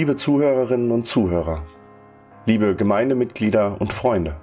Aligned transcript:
Liebe 0.00 0.16
Zuhörerinnen 0.16 0.92
und 0.92 1.06
Zuhörer, 1.06 1.62
liebe 2.46 2.74
Gemeindemitglieder 2.74 3.78
und 3.82 3.92
Freunde, 3.92 4.36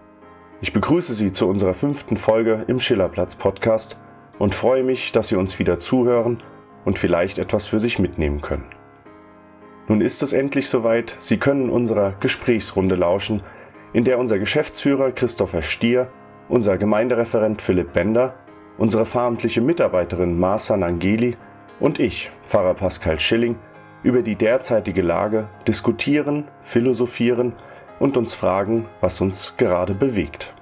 ich 0.61 0.71
begrüße 0.71 1.15
Sie 1.15 1.31
zu 1.31 1.47
unserer 1.47 1.73
fünften 1.73 2.15
Folge 2.15 2.63
im 2.67 2.79
Schillerplatz 2.79 3.33
Podcast 3.33 3.97
und 4.37 4.53
freue 4.53 4.83
mich, 4.83 5.13
dass 5.13 5.29
Sie 5.29 5.35
uns 5.35 5.57
wieder 5.57 5.79
zuhören 5.79 6.43
und 6.85 6.99
vielleicht 6.99 7.39
etwas 7.39 7.65
für 7.65 7.79
sich 7.79 7.97
mitnehmen 7.97 8.41
können. 8.41 8.67
Nun 9.87 10.01
ist 10.01 10.21
es 10.21 10.31
endlich 10.31 10.69
soweit, 10.69 11.17
Sie 11.17 11.37
können 11.37 11.71
unserer 11.71 12.11
Gesprächsrunde 12.19 12.93
lauschen, 12.93 13.41
in 13.93 14.03
der 14.03 14.19
unser 14.19 14.37
Geschäftsführer 14.37 15.11
Christopher 15.11 15.63
Stier, 15.63 16.11
unser 16.49 16.77
Gemeindereferent 16.77 17.63
Philipp 17.63 17.93
Bender, 17.93 18.35
unsere 18.77 19.07
fahramtliche 19.07 19.61
Mitarbeiterin 19.61 20.39
Marsa 20.39 20.77
Nangeli 20.77 21.35
und 21.79 21.97
ich, 21.99 22.29
Pfarrer 22.45 22.75
Pascal 22.75 23.19
Schilling, 23.19 23.55
über 24.07 24.21
die 24.21 24.37
derzeitige 24.37 25.01
Lage 25.01 25.49
diskutieren, 25.67 26.45
philosophieren 26.61 27.51
und 27.99 28.15
uns 28.15 28.33
fragen, 28.33 28.87
was 29.01 29.19
uns 29.19 29.57
gerade 29.57 29.93
bewegt. 29.93 30.53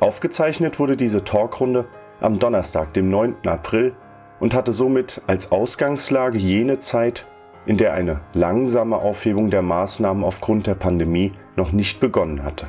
Aufgezeichnet 0.00 0.78
wurde 0.78 0.96
diese 0.96 1.22
Talkrunde 1.22 1.84
am 2.18 2.38
Donnerstag, 2.38 2.94
dem 2.94 3.10
9. 3.10 3.36
April 3.44 3.94
und 4.40 4.54
hatte 4.54 4.72
somit 4.72 5.20
als 5.26 5.52
Ausgangslage 5.52 6.38
jene 6.38 6.78
Zeit, 6.78 7.26
in 7.66 7.76
der 7.76 7.92
eine 7.92 8.20
langsame 8.32 8.96
Aufhebung 8.96 9.50
der 9.50 9.60
Maßnahmen 9.60 10.24
aufgrund 10.24 10.66
der 10.66 10.76
Pandemie 10.76 11.32
noch 11.56 11.72
nicht 11.72 12.00
begonnen 12.00 12.42
hatte. 12.42 12.68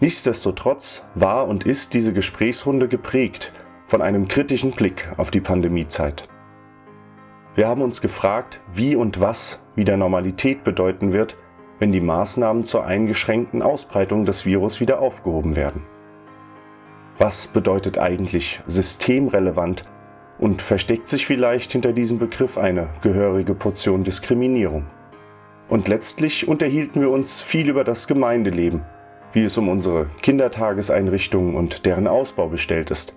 Nichtsdestotrotz 0.00 1.04
war 1.14 1.48
und 1.48 1.66
ist 1.66 1.92
diese 1.92 2.14
Gesprächsrunde 2.14 2.88
geprägt 2.88 3.52
von 3.88 4.00
einem 4.00 4.26
kritischen 4.26 4.70
Blick 4.70 5.12
auf 5.18 5.30
die 5.30 5.42
Pandemiezeit. 5.42 6.26
Wir 7.56 7.68
haben 7.68 7.80
uns 7.80 8.02
gefragt, 8.02 8.60
wie 8.70 8.96
und 8.96 9.18
was 9.18 9.66
wieder 9.76 9.96
Normalität 9.96 10.62
bedeuten 10.62 11.14
wird, 11.14 11.38
wenn 11.78 11.90
die 11.90 12.02
Maßnahmen 12.02 12.64
zur 12.64 12.84
eingeschränkten 12.84 13.62
Ausbreitung 13.62 14.26
des 14.26 14.44
Virus 14.44 14.78
wieder 14.78 15.00
aufgehoben 15.00 15.56
werden. 15.56 15.82
Was 17.16 17.46
bedeutet 17.46 17.96
eigentlich 17.96 18.60
systemrelevant 18.66 19.86
und 20.38 20.60
versteckt 20.60 21.08
sich 21.08 21.24
vielleicht 21.24 21.72
hinter 21.72 21.94
diesem 21.94 22.18
Begriff 22.18 22.58
eine 22.58 22.88
gehörige 23.00 23.54
Portion 23.54 24.04
Diskriminierung? 24.04 24.84
Und 25.70 25.88
letztlich 25.88 26.46
unterhielten 26.46 27.00
wir 27.00 27.10
uns 27.10 27.40
viel 27.40 27.70
über 27.70 27.84
das 27.84 28.06
Gemeindeleben, 28.06 28.82
wie 29.32 29.44
es 29.44 29.56
um 29.56 29.70
unsere 29.70 30.10
Kindertageseinrichtungen 30.20 31.54
und 31.54 31.86
deren 31.86 32.06
Ausbau 32.06 32.48
bestellt 32.48 32.90
ist, 32.90 33.16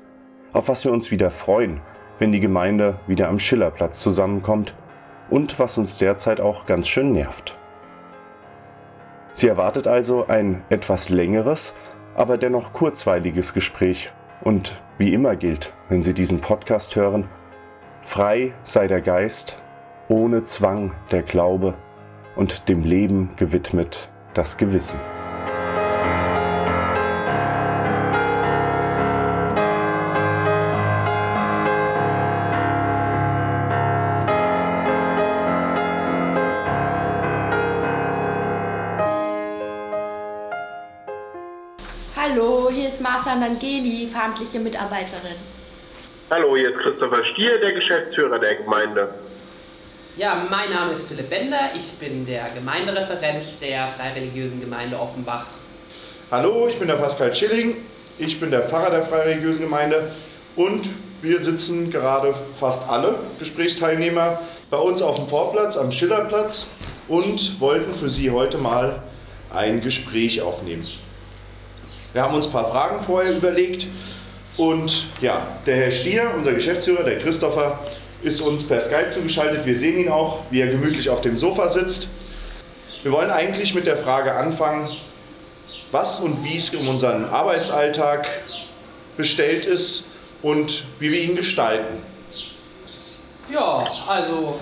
auf 0.53 0.69
was 0.69 0.85
wir 0.85 0.93
uns 0.93 1.11
wieder 1.11 1.29
freuen, 1.29 1.81
wenn 2.19 2.31
die 2.31 2.39
Gemeinde 2.39 2.99
wieder 3.07 3.29
am 3.29 3.39
Schillerplatz 3.39 4.01
zusammenkommt 4.01 4.75
und 5.29 5.57
was 5.57 5.77
uns 5.77 5.97
derzeit 5.97 6.41
auch 6.41 6.65
ganz 6.65 6.87
schön 6.87 7.11
nervt. 7.11 7.55
Sie 9.33 9.47
erwartet 9.47 9.87
also 9.87 10.27
ein 10.27 10.63
etwas 10.69 11.09
längeres, 11.09 11.75
aber 12.15 12.37
dennoch 12.37 12.73
kurzweiliges 12.73 13.53
Gespräch. 13.53 14.11
Und 14.41 14.81
wie 14.97 15.13
immer 15.13 15.35
gilt, 15.35 15.73
wenn 15.87 16.03
Sie 16.03 16.13
diesen 16.13 16.41
Podcast 16.41 16.95
hören, 16.95 17.29
frei 18.01 18.53
sei 18.63 18.87
der 18.87 19.01
Geist, 19.01 19.61
ohne 20.09 20.43
Zwang 20.43 20.93
der 21.11 21.23
Glaube 21.23 21.75
und 22.35 22.67
dem 22.67 22.83
Leben 22.83 23.31
gewidmet 23.37 24.09
das 24.33 24.57
Gewissen. 24.57 24.99
Marsa 43.49 43.61
Nangeli, 43.61 44.07
verhandliche 44.07 44.59
Mitarbeiterin. 44.59 45.35
Hallo, 46.29 46.55
hier 46.55 46.69
ist 46.69 46.79
Christopher 46.79 47.23
Stier, 47.25 47.59
der 47.59 47.73
Geschäftsführer 47.73 48.37
der 48.37 48.55
Gemeinde. 48.55 49.13
Ja, 50.15 50.45
mein 50.49 50.69
Name 50.69 50.91
ist 50.91 51.07
Philipp 51.07 51.29
Bender, 51.29 51.71
ich 51.75 51.93
bin 51.93 52.25
der 52.25 52.49
Gemeindereferent 52.51 53.45
der 53.61 53.87
Freireligiösen 53.87 54.59
Gemeinde 54.59 54.99
Offenbach. 54.99 55.45
Hallo, 56.29 56.67
ich 56.67 56.77
bin 56.77 56.87
der 56.87 56.95
Pascal 56.95 57.33
Schilling, 57.33 57.77
ich 58.19 58.39
bin 58.39 58.51
der 58.51 58.63
Pfarrer 58.63 58.91
der 58.91 59.03
Freireligiösen 59.03 59.61
Gemeinde 59.61 60.11
und 60.55 60.89
wir 61.21 61.41
sitzen 61.41 61.89
gerade 61.89 62.35
fast 62.59 62.87
alle 62.87 63.19
Gesprächsteilnehmer 63.39 64.41
bei 64.69 64.77
uns 64.77 65.01
auf 65.01 65.15
dem 65.15 65.27
Vorplatz 65.27 65.77
am 65.77 65.91
Schillerplatz 65.91 66.67
und 67.07 67.59
wollten 67.59 67.93
für 67.93 68.09
Sie 68.09 68.29
heute 68.29 68.57
mal 68.57 69.01
ein 69.51 69.81
Gespräch 69.81 70.41
aufnehmen. 70.41 70.87
Wir 72.13 72.23
haben 72.23 72.33
uns 72.33 72.47
ein 72.47 72.51
paar 72.51 72.71
Fragen 72.71 72.99
vorher 73.01 73.35
überlegt 73.35 73.85
und 74.57 75.05
ja, 75.21 75.47
der 75.65 75.75
Herr 75.75 75.91
Stier, 75.91 76.31
unser 76.35 76.53
Geschäftsführer, 76.53 77.03
der 77.03 77.19
Christopher, 77.19 77.79
ist 78.23 78.41
uns 78.41 78.67
per 78.67 78.81
Skype 78.81 79.11
zugeschaltet. 79.11 79.65
Wir 79.65 79.77
sehen 79.77 79.99
ihn 79.99 80.09
auch, 80.09 80.39
wie 80.49 80.59
er 80.59 80.67
gemütlich 80.67 81.09
auf 81.09 81.21
dem 81.21 81.37
Sofa 81.37 81.69
sitzt. 81.69 82.07
Wir 83.03 83.11
wollen 83.11 83.29
eigentlich 83.29 83.73
mit 83.73 83.85
der 83.85 83.95
Frage 83.95 84.33
anfangen, 84.33 84.89
was 85.91 86.19
und 86.19 86.43
wie 86.43 86.57
es 86.57 86.73
um 86.73 86.87
unseren 86.87 87.25
Arbeitsalltag 87.25 88.27
bestellt 89.15 89.65
ist 89.65 90.05
und 90.41 90.85
wie 90.99 91.11
wir 91.11 91.21
ihn 91.21 91.35
gestalten. 91.35 92.03
Ja, 93.51 93.87
also 94.07 94.59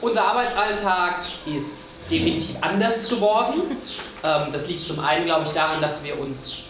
unser 0.00 0.24
Arbeitsalltag 0.24 1.20
ist 1.46 1.85
definitiv 2.10 2.56
anders 2.60 3.08
geworden. 3.08 3.62
Ähm, 4.22 4.52
das 4.52 4.68
liegt 4.68 4.86
zum 4.86 5.00
einen, 5.00 5.24
glaube 5.24 5.46
ich, 5.46 5.52
daran, 5.52 5.80
dass 5.80 6.02
wir 6.04 6.18
uns 6.18 6.62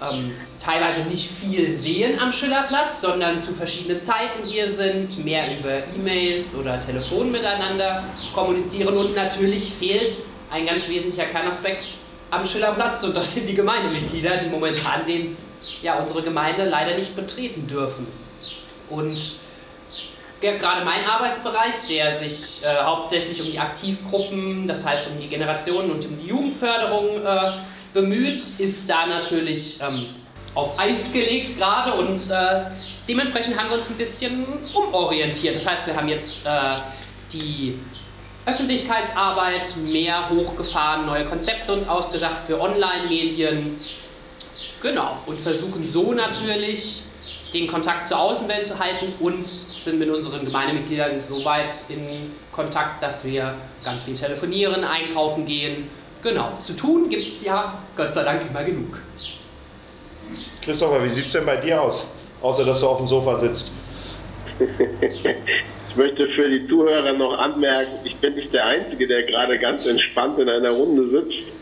ähm, 0.00 0.32
teilweise 0.58 1.02
nicht 1.02 1.30
viel 1.30 1.70
sehen 1.70 2.18
am 2.18 2.32
Schillerplatz, 2.32 3.00
sondern 3.00 3.42
zu 3.42 3.54
verschiedenen 3.54 4.02
Zeiten 4.02 4.46
hier 4.46 4.68
sind, 4.68 5.24
mehr 5.24 5.58
über 5.58 5.82
E-Mails 5.94 6.54
oder 6.54 6.78
Telefon 6.80 7.30
miteinander 7.30 8.04
kommunizieren 8.34 8.96
und 8.96 9.14
natürlich 9.14 9.72
fehlt 9.72 10.20
ein 10.50 10.66
ganz 10.66 10.88
wesentlicher 10.88 11.26
Kernaspekt 11.26 11.96
am 12.30 12.44
Schillerplatz 12.44 13.02
und 13.04 13.16
das 13.16 13.34
sind 13.34 13.48
die 13.48 13.54
Gemeindemitglieder, 13.54 14.38
die 14.38 14.48
momentan 14.48 15.06
den, 15.06 15.36
ja, 15.82 15.98
unsere 15.98 16.22
Gemeinde 16.22 16.68
leider 16.68 16.96
nicht 16.96 17.14
betreten 17.14 17.66
dürfen. 17.66 18.06
Und 18.90 19.36
gerade 20.52 20.84
mein 20.84 21.04
Arbeitsbereich, 21.04 21.86
der 21.88 22.18
sich 22.18 22.62
äh, 22.64 22.82
hauptsächlich 22.82 23.40
um 23.40 23.50
die 23.50 23.58
Aktivgruppen, 23.58 24.68
das 24.68 24.84
heißt 24.84 25.08
um 25.08 25.18
die 25.18 25.28
Generationen 25.28 25.90
und 25.90 26.04
um 26.04 26.18
die 26.18 26.26
Jugendförderung 26.26 27.24
äh, 27.24 27.52
bemüht, 27.92 28.42
ist 28.58 28.88
da 28.88 29.06
natürlich 29.06 29.80
ähm, 29.80 30.06
auf 30.54 30.78
Eis 30.78 31.12
gelegt 31.12 31.56
gerade 31.58 31.94
und 31.94 32.30
äh, 32.30 32.64
dementsprechend 33.08 33.58
haben 33.58 33.70
wir 33.70 33.78
uns 33.78 33.88
ein 33.88 33.96
bisschen 33.96 34.46
umorientiert. 34.74 35.56
Das 35.56 35.66
heißt, 35.66 35.86
wir 35.86 35.96
haben 35.96 36.08
jetzt 36.08 36.44
äh, 36.46 36.76
die 37.32 37.78
Öffentlichkeitsarbeit 38.46 39.76
mehr 39.76 40.28
hochgefahren, 40.28 41.06
neue 41.06 41.24
Konzepte 41.24 41.72
uns 41.72 41.88
ausgedacht 41.88 42.40
für 42.46 42.60
Online-Medien. 42.60 43.80
Genau, 44.82 45.16
und 45.26 45.40
versuchen 45.40 45.86
so 45.86 46.12
natürlich 46.12 47.04
den 47.54 47.68
Kontakt 47.68 48.08
zur 48.08 48.18
Außenwelt 48.18 48.66
zu 48.66 48.78
halten 48.78 49.14
und 49.20 49.48
sind 49.48 49.98
mit 49.98 50.10
unseren 50.10 50.44
Gemeindemitgliedern 50.44 51.20
so 51.20 51.44
weit 51.44 51.74
in 51.88 52.32
Kontakt, 52.52 53.02
dass 53.02 53.24
wir 53.24 53.54
ganz 53.84 54.02
viel 54.02 54.14
telefonieren, 54.14 54.82
einkaufen 54.82 55.46
gehen. 55.46 55.88
Genau, 56.22 56.58
zu 56.60 56.74
tun 56.74 57.08
gibt 57.08 57.32
es 57.32 57.44
ja 57.44 57.78
Gott 57.96 58.12
sei 58.12 58.24
Dank 58.24 58.42
immer 58.48 58.64
genug. 58.64 58.98
Christopher, 60.62 61.04
wie 61.04 61.10
sieht 61.10 61.26
es 61.26 61.32
denn 61.32 61.46
bei 61.46 61.56
dir 61.56 61.80
aus? 61.80 62.06
Außer 62.42 62.64
dass 62.64 62.80
du 62.80 62.88
auf 62.88 62.98
dem 62.98 63.06
Sofa 63.06 63.38
sitzt. 63.38 63.72
ich 64.58 65.96
möchte 65.96 66.26
für 66.28 66.48
die 66.48 66.66
Zuhörer 66.68 67.12
noch 67.12 67.38
anmerken, 67.38 67.98
ich 68.04 68.16
bin 68.16 68.34
nicht 68.34 68.52
der 68.52 68.66
Einzige, 68.66 69.06
der 69.06 69.22
gerade 69.24 69.58
ganz 69.58 69.86
entspannt 69.86 70.38
in 70.38 70.48
einer 70.48 70.70
Runde 70.70 71.08
sitzt. 71.08 71.53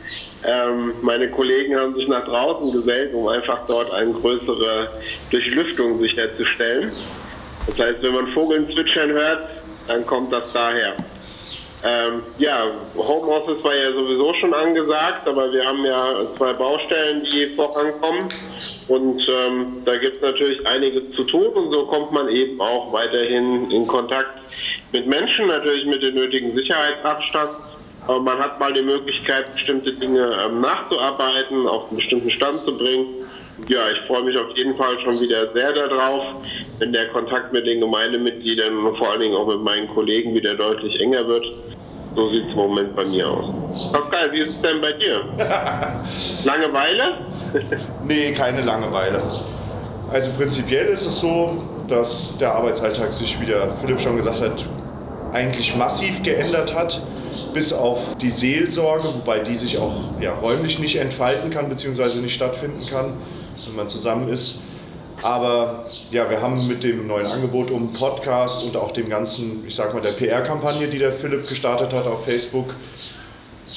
Ähm, 0.45 0.95
meine 1.03 1.31
Kollegen 1.31 1.79
haben 1.79 1.95
sich 1.95 2.09
nach 2.09 2.25
draußen 2.25 2.73
gesellt, 2.73 3.15
um 3.15 3.29
einfach 3.29 3.61
dort 3.67 3.93
eine 3.93 4.13
größere 4.13 4.89
Durchlüftung 5.31 6.01
sicherzustellen. 6.01 6.93
Das 7.67 7.79
heißt, 7.79 8.03
wenn 8.03 8.15
man 8.15 8.27
Vogeln 8.33 8.69
zwitschern 8.73 9.11
hört, 9.11 9.49
dann 9.87 10.05
kommt 10.07 10.33
das 10.33 10.53
daher. 10.53 10.97
Ähm, 11.85 12.23
ja, 12.39 12.67
Homeoffice 12.97 13.63
war 13.65 13.75
ja 13.75 13.93
sowieso 13.93 14.33
schon 14.35 14.55
angesagt, 14.55 15.27
aber 15.27 15.53
wir 15.53 15.65
haben 15.65 15.85
ja 15.85 16.15
zwei 16.37 16.53
Baustellen, 16.53 17.25
die 17.25 17.55
vorankommen. 17.57 18.29
Und 18.89 19.27
ähm, 19.29 19.83
da 19.85 19.97
gibt 19.97 20.17
es 20.17 20.23
natürlich 20.23 20.65
einiges 20.67 21.03
zu 21.17 21.25
tun 21.25 21.47
und 21.55 21.73
so 21.73 21.87
kommt 21.87 22.13
man 22.13 22.29
eben 22.29 22.61
auch 22.61 22.93
weiterhin 22.93 23.71
in 23.71 23.87
Kontakt 23.87 24.39
mit 24.93 25.07
Menschen, 25.07 25.47
natürlich 25.49 25.87
mit 25.87 26.03
dem 26.03 26.15
nötigen 26.15 26.57
Sicherheitsabstand 26.57 27.51
aber 28.07 28.21
man 28.21 28.39
hat 28.39 28.59
mal 28.59 28.73
die 28.73 28.83
Möglichkeit, 28.83 29.53
bestimmte 29.53 29.93
Dinge 29.93 30.37
ähm, 30.45 30.61
nachzuarbeiten, 30.61 31.67
auf 31.69 31.89
einen 31.89 31.97
bestimmten 31.97 32.31
Stand 32.31 32.65
zu 32.65 32.77
bringen. 32.77 33.07
Ja, 33.69 33.81
ich 33.93 34.01
freue 34.07 34.25
mich 34.25 34.37
auf 34.37 34.57
jeden 34.57 34.77
Fall 34.77 34.99
schon 35.05 35.21
wieder 35.21 35.53
sehr 35.55 35.73
darauf, 35.73 36.23
wenn 36.79 36.93
der 36.93 37.09
Kontakt 37.09 37.53
mit 37.53 37.67
den 37.67 37.81
Gemeindemitgliedern 37.81 38.87
und 38.87 38.97
vor 38.97 39.11
allen 39.11 39.21
Dingen 39.21 39.37
auch 39.37 39.47
mit 39.47 39.61
meinen 39.61 39.89
Kollegen 39.89 40.35
wieder 40.35 40.55
deutlich 40.55 40.99
enger 41.01 41.27
wird. 41.29 41.45
So 42.17 42.29
sieht 42.31 42.45
es 42.45 42.51
im 42.51 42.57
Moment 42.57 42.97
bei 42.97 43.05
mir 43.05 43.29
aus. 43.29 43.93
Pascal, 43.93 44.33
wie 44.33 44.41
ist 44.41 44.51
es 44.51 44.63
denn 44.63 44.81
bei 44.81 44.93
dir? 44.93 45.25
Langeweile? 46.45 47.19
nee, 48.05 48.33
keine 48.33 48.63
Langeweile. 48.63 49.23
Also 50.11 50.31
prinzipiell 50.33 50.87
ist 50.89 51.07
es 51.07 51.21
so, 51.21 51.63
dass 51.89 52.37
der 52.39 52.55
Arbeitsalltag 52.55 53.13
sich, 53.13 53.41
wie 53.41 53.47
der 53.47 53.73
Philipp 53.81 54.01
schon 54.01 54.17
gesagt 54.17 54.41
hat, 54.41 54.67
eigentlich 55.33 55.77
massiv 55.77 56.23
geändert 56.23 56.75
hat, 56.75 57.03
bis 57.55 57.73
auf 57.73 58.17
die 58.19 58.31
Seelsorge, 58.31 59.09
wobei 59.15 59.41
die 59.41 59.57
sich 59.57 59.79
auch 59.79 59.95
ja, 60.21 60.35
räumlich 60.35 60.79
nicht 60.79 60.97
entfalten 60.97 61.51
kann 61.51 61.69
bzw. 61.69 62.21
nicht 62.21 62.35
stattfinden 62.35 62.87
kann, 62.87 63.15
wenn 63.67 63.77
man 63.77 63.89
zusammen 63.89 64.29
ist. 64.29 64.61
Aber 65.23 65.87
ja, 66.11 66.29
wir 66.29 66.43
haben 66.43 66.67
mit 66.67 66.83
dem 66.83 67.07
neuen 67.07 67.27
Angebot 67.27 67.71
um 67.71 67.93
Podcast 67.93 68.65
und 68.65 68.77
auch 68.77 68.91
dem 68.91 69.09
ganzen, 69.09 69.65
ich 69.67 69.75
sag 69.75 69.95
mal, 69.95 70.01
der 70.01 70.13
PR-Kampagne, 70.13 70.89
die 70.89 70.99
der 70.99 71.13
Philipp 71.13 71.49
gestartet 71.49 71.93
hat 71.93 72.07
auf 72.07 72.25
Facebook, 72.25 72.75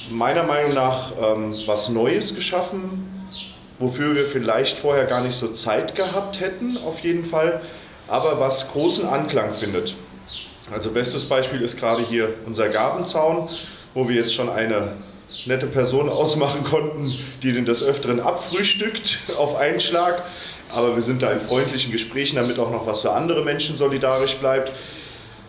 meiner 0.10 0.44
Meinung 0.44 0.74
nach 0.74 1.12
ähm, 1.22 1.56
was 1.66 1.90
Neues 1.90 2.36
geschaffen, 2.36 3.28
wofür 3.80 4.16
wir 4.16 4.26
vielleicht 4.26 4.78
vorher 4.78 5.06
gar 5.06 5.22
nicht 5.22 5.36
so 5.36 5.50
Zeit 5.50 5.96
gehabt 5.96 6.40
hätten, 6.40 6.78
auf 6.78 7.02
jeden 7.02 7.26
Fall, 7.26 7.62
aber 8.08 8.40
was 8.40 8.72
großen 8.72 9.08
Anklang 9.08 9.54
findet. 9.54 9.96
Also 10.72 10.92
bestes 10.92 11.26
Beispiel 11.26 11.62
ist 11.62 11.78
gerade 11.78 12.04
hier 12.04 12.34
unser 12.46 12.70
Gartenzaun, 12.70 13.50
wo 13.94 14.08
wir 14.10 14.16
jetzt 14.16 14.34
schon 14.34 14.50
eine 14.50 14.94
nette 15.46 15.68
Person 15.68 16.10
ausmachen 16.10 16.64
konnten, 16.64 17.14
die 17.44 17.54
den 17.54 17.66
des 17.66 17.84
Öfteren 17.84 18.20
abfrühstückt 18.20 19.20
auf 19.38 19.56
einen 19.56 19.80
Schlag. 19.80 20.24
Aber 20.72 20.96
wir 20.96 21.02
sind 21.04 21.22
da 21.22 21.32
in 21.32 21.40
freundlichen 21.40 21.92
Gesprächen, 21.92 22.38
damit 22.38 22.58
auch 22.58 22.72
noch 22.72 22.88
was 22.88 23.02
für 23.02 23.12
andere 23.12 23.44
Menschen 23.44 23.76
solidarisch 23.76 24.36
bleibt. 24.38 24.72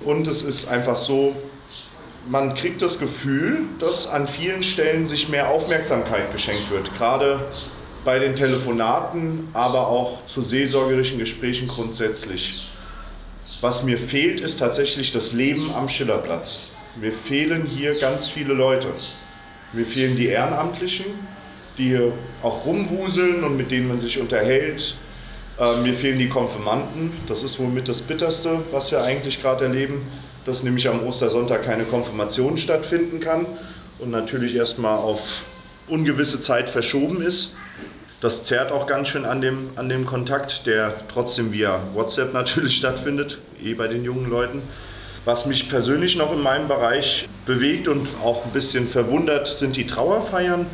Und 0.04 0.28
es 0.28 0.42
ist 0.42 0.68
einfach 0.68 0.96
so, 0.96 1.34
man 2.28 2.54
kriegt 2.54 2.82
das 2.82 2.98
Gefühl, 2.98 3.62
dass 3.78 4.06
an 4.06 4.28
vielen 4.28 4.62
Stellen 4.62 5.06
sich 5.06 5.28
mehr 5.28 5.48
Aufmerksamkeit 5.48 6.30
geschenkt 6.32 6.70
wird. 6.70 6.92
Gerade 6.94 7.40
bei 8.04 8.18
den 8.18 8.36
Telefonaten, 8.36 9.48
aber 9.54 9.88
auch 9.88 10.24
zu 10.26 10.42
seelsorgerischen 10.42 11.18
Gesprächen 11.18 11.66
grundsätzlich. 11.66 12.68
Was 13.62 13.82
mir 13.82 13.96
fehlt, 13.96 14.42
ist 14.42 14.58
tatsächlich 14.58 15.12
das 15.12 15.32
Leben 15.32 15.72
am 15.72 15.88
Schillerplatz. 15.88 16.60
Mir 17.00 17.10
fehlen 17.10 17.64
hier 17.64 17.98
ganz 17.98 18.28
viele 18.28 18.52
Leute. 18.52 18.88
Mir 19.72 19.86
fehlen 19.86 20.14
die 20.14 20.26
Ehrenamtlichen, 20.26 21.06
die 21.78 21.84
hier 21.84 22.12
auch 22.42 22.66
rumwuseln 22.66 23.44
und 23.44 23.56
mit 23.56 23.70
denen 23.70 23.88
man 23.88 23.98
sich 23.98 24.20
unterhält. 24.20 24.96
Äh, 25.58 25.80
mir 25.80 25.94
fehlen 25.94 26.18
die 26.18 26.28
Konfirmanden. 26.28 27.12
Das 27.28 27.42
ist 27.42 27.58
womit 27.58 27.88
das 27.88 28.02
Bitterste, 28.02 28.60
was 28.72 28.90
wir 28.90 29.02
eigentlich 29.02 29.40
gerade 29.40 29.64
erleben, 29.64 30.06
dass 30.44 30.62
nämlich 30.62 30.86
am 30.88 31.02
Ostersonntag 31.06 31.62
keine 31.62 31.84
Konfirmation 31.84 32.58
stattfinden 32.58 33.20
kann 33.20 33.46
und 33.98 34.10
natürlich 34.10 34.54
erstmal 34.54 34.98
auf 34.98 35.44
ungewisse 35.88 36.42
Zeit 36.42 36.68
verschoben 36.68 37.22
ist. 37.22 37.56
Das 38.20 38.44
zerrt 38.44 38.72
auch 38.72 38.86
ganz 38.86 39.08
schön 39.08 39.26
an 39.26 39.42
dem, 39.42 39.70
an 39.76 39.90
dem 39.90 40.06
Kontakt, 40.06 40.66
der 40.66 40.94
trotzdem 41.08 41.52
via 41.52 41.80
WhatsApp 41.92 42.32
natürlich 42.32 42.76
stattfindet, 42.78 43.38
eh 43.62 43.74
bei 43.74 43.88
den 43.88 44.04
jungen 44.04 44.30
Leuten. 44.30 44.62
Was 45.26 45.44
mich 45.44 45.68
persönlich 45.68 46.16
noch 46.16 46.32
in 46.32 46.40
meinem 46.40 46.68
Bereich 46.68 47.28
bewegt 47.44 47.88
und 47.88 48.08
auch 48.22 48.44
ein 48.44 48.52
bisschen 48.52 48.88
verwundert, 48.88 49.48
sind 49.48 49.76
die 49.76 49.86
Trauerfeiern, 49.86 50.66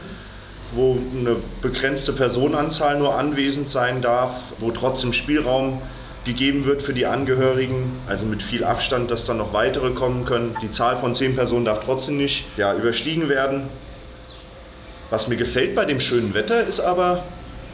wo 0.72 0.98
eine 1.18 1.36
begrenzte 1.60 2.12
Personenanzahl 2.12 2.98
nur 2.98 3.16
anwesend 3.16 3.70
sein 3.70 4.02
darf, 4.02 4.34
wo 4.60 4.70
trotzdem 4.70 5.12
Spielraum 5.12 5.82
gegeben 6.24 6.64
wird 6.64 6.82
für 6.82 6.92
die 6.92 7.06
Angehörigen, 7.06 7.98
also 8.06 8.24
mit 8.24 8.42
viel 8.42 8.62
Abstand, 8.62 9.10
dass 9.10 9.26
dann 9.26 9.38
noch 9.38 9.52
weitere 9.52 9.90
kommen 9.90 10.24
können. 10.24 10.56
Die 10.62 10.70
Zahl 10.70 10.96
von 10.96 11.14
zehn 11.14 11.34
Personen 11.34 11.64
darf 11.64 11.80
trotzdem 11.80 12.16
nicht 12.16 12.44
ja, 12.56 12.74
überstiegen 12.74 13.28
werden. 13.28 13.68
Was 15.12 15.28
mir 15.28 15.36
gefällt 15.36 15.74
bei 15.74 15.84
dem 15.84 16.00
schönen 16.00 16.32
Wetter 16.32 16.66
ist 16.66 16.80
aber, 16.80 17.24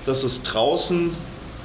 dass 0.06 0.24
es 0.24 0.42
draußen 0.42 1.16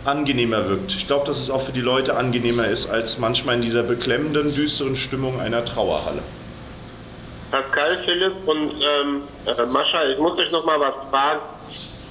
angenehmer 0.06 0.70
wirkt. 0.70 0.92
Ich 0.92 1.08
glaube, 1.08 1.26
dass 1.26 1.40
es 1.40 1.50
auch 1.50 1.62
für 1.62 1.72
die 1.72 1.82
Leute 1.82 2.16
angenehmer 2.16 2.68
ist, 2.68 2.92
als 2.92 3.18
manchmal 3.18 3.56
in 3.56 3.64
dieser 3.64 3.82
beklemmenden, 3.82 4.54
düsteren 4.54 4.96
Stimmung 4.96 5.42
einer 5.42 5.66
Trauerhalle. 5.66 6.22
Pascal, 7.50 8.04
Philipp 8.06 8.34
und 8.46 8.72
ähm, 8.84 9.24
äh, 9.48 9.66
Mascha, 9.66 10.04
ich 10.06 10.20
muss 10.20 10.38
euch 10.38 10.52
noch 10.52 10.64
mal 10.64 10.80
was 10.80 10.94
fragen. 11.10 11.42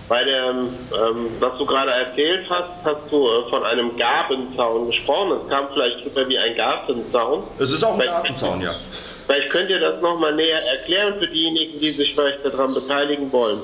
Bei 0.08 0.24
dem, 0.24 0.74
ähm, 0.90 1.30
was 1.38 1.56
du 1.56 1.64
gerade 1.64 1.92
erzählt 1.92 2.44
hast, 2.50 2.68
hast 2.82 3.12
du 3.12 3.28
äh, 3.28 3.48
von 3.48 3.62
einem 3.62 3.96
Gabenzaun 3.96 4.88
gesprochen. 4.88 5.38
Es 5.40 5.48
kam 5.48 5.68
vielleicht 5.72 6.04
rüber 6.04 6.28
wie 6.28 6.36
ein 6.36 6.56
Gartenzaun. 6.56 7.44
Es 7.60 7.70
ist 7.70 7.84
auch 7.84 7.94
ein 7.94 8.06
Gartenzaun, 8.06 8.60
ja. 8.60 8.74
Vielleicht 9.32 9.50
könnt 9.50 9.70
ihr 9.70 9.80
das 9.80 10.02
nochmal 10.02 10.34
näher 10.34 10.62
erklären 10.62 11.14
für 11.18 11.26
diejenigen, 11.26 11.80
die 11.80 11.92
sich 11.92 12.12
vielleicht 12.14 12.44
daran 12.44 12.74
beteiligen 12.74 13.32
wollen. 13.32 13.62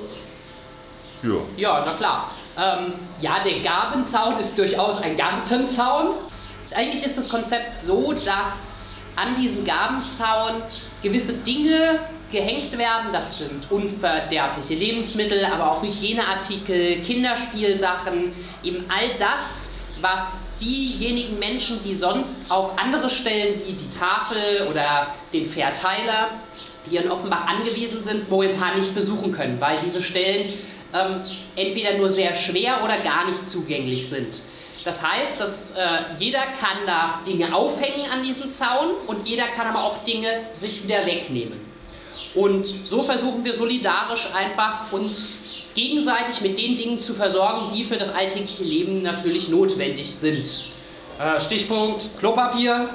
Ja, 1.23 1.35
ja 1.59 1.83
na 1.85 1.95
klar. 1.95 2.31
Ähm, 2.57 2.95
ja, 3.21 3.43
der 3.45 3.61
Gabenzaun 3.61 4.39
ist 4.39 4.57
durchaus 4.57 5.03
ein 5.03 5.15
Gartenzaun. 5.19 6.15
Eigentlich 6.75 7.05
ist 7.05 7.19
das 7.19 7.29
Konzept 7.29 7.83
so, 7.83 8.15
dass 8.15 8.77
an 9.15 9.35
diesen 9.35 9.63
Gabenzaun 9.67 10.63
gewisse 11.03 11.35
Dinge 11.35 12.01
gehängt 12.33 12.79
werden. 12.79 13.13
Das 13.13 13.37
sind 13.37 13.71
unverderbliche 13.71 14.75
Lebensmittel, 14.75 15.45
aber 15.45 15.73
auch 15.73 15.83
Hygieneartikel, 15.83 17.03
Kinderspielsachen, 17.03 18.33
eben 18.65 18.87
all 18.89 19.19
das, 19.19 19.68
was 20.01 20.39
diejenigen 20.61 21.39
Menschen, 21.39 21.81
die 21.81 21.95
sonst 21.95 22.51
auf 22.51 22.79
andere 22.79 23.09
Stellen 23.11 23.61
wie 23.67 23.73
die 23.73 23.91
Tafel 23.91 24.67
oder 24.69 25.09
den 25.33 25.47
Verteiler 25.47 26.31
hier 26.89 27.03
in 27.03 27.11
Offenbach 27.11 27.47
angewiesen 27.47 28.05
sind, 28.05 28.31
momentan 28.31 28.79
nicht 28.79 28.95
besuchen 28.95 29.33
können, 29.33 29.61
weil 29.61 29.79
diese 29.85 30.03
Stellen 30.03 30.55
ähm, 30.95 31.21
entweder 31.55 31.99
nur 31.99 32.09
sehr 32.09 32.35
schwer 32.35 32.83
oder 32.83 33.01
gar 33.01 33.27
nicht 33.27 33.47
zugänglich 33.47 34.09
sind. 34.09 34.43
Das 34.85 35.03
heißt, 35.07 35.41
dass 35.41 35.73
äh, 35.73 35.79
jeder 36.19 36.41
kann 36.61 36.87
da 36.87 37.21
Dinge 37.27 37.55
aufhängen 37.55 38.11
an 38.11 38.23
diesem 38.23 38.51
Zaun 38.51 38.93
und 39.07 39.27
jeder 39.27 39.49
kann 39.49 39.67
aber 39.67 39.85
auch 39.85 40.03
Dinge 40.05 40.47
sich 40.53 40.83
wieder 40.83 41.05
wegnehmen. 41.05 41.61
Und 42.35 42.87
so 42.87 43.03
versuchen 43.03 43.45
wir 43.45 43.55
solidarisch 43.55 44.29
einfach 44.33 44.93
uns 44.93 45.38
gegenseitig 45.79 46.41
mit 46.41 46.59
den 46.59 46.77
Dingen 46.77 47.01
zu 47.01 47.15
versorgen, 47.15 47.69
die 47.73 47.85
für 47.85 47.97
das 47.97 48.13
alltägliche 48.13 48.65
Leben 48.65 49.03
natürlich 49.03 49.49
notwendig 49.49 50.13
sind. 50.15 50.65
Äh, 51.21 51.41
Stichpunkt 51.41 52.11
Klopapier. 52.19 52.89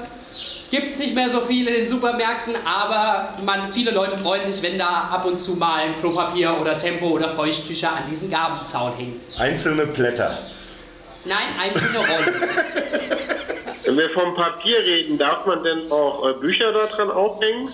Gibt 0.70 0.90
es 0.90 1.00
nicht 1.00 1.13
mehr 1.13 1.30
so 1.30 1.42
viel 1.42 1.68
in 1.68 1.74
den 1.75 1.88
Supermärkten, 1.88 2.56
aber 2.66 3.36
man, 3.46 3.72
viele 3.72 3.92
Leute 3.92 4.18
freuen 4.18 4.52
sich, 4.52 4.62
wenn 4.63 4.78
da 4.78 5.08
ab 5.12 5.24
und 5.24 5.40
zu 5.40 5.52
mal 5.52 5.82
ein 5.82 6.00
Klopapier 6.00 6.58
oder 6.60 6.78
Tempo 6.78 7.10
oder 7.10 7.30
Feuchttücher 7.30 7.92
an 7.92 8.04
diesen 8.10 8.30
Gabenzaun 8.30 8.94
hängen. 8.96 9.22
Einzelne 9.38 9.86
Blätter. 9.86 10.40
Nein, 11.25 11.50
einzelne 11.60 12.00
Rollen. 12.00 12.36
Wenn 13.86 13.98
wir 13.98 14.10
vom 14.10 14.34
Papier 14.36 14.80
reden, 14.80 15.18
darf 15.18 15.46
man 15.46 15.63
denn 15.63 15.92
auch 15.92 16.28
äh, 16.28 16.34
Bücher 16.34 16.72
da 16.74 16.88
dran 16.88 17.12
aufhängen? 17.12 17.70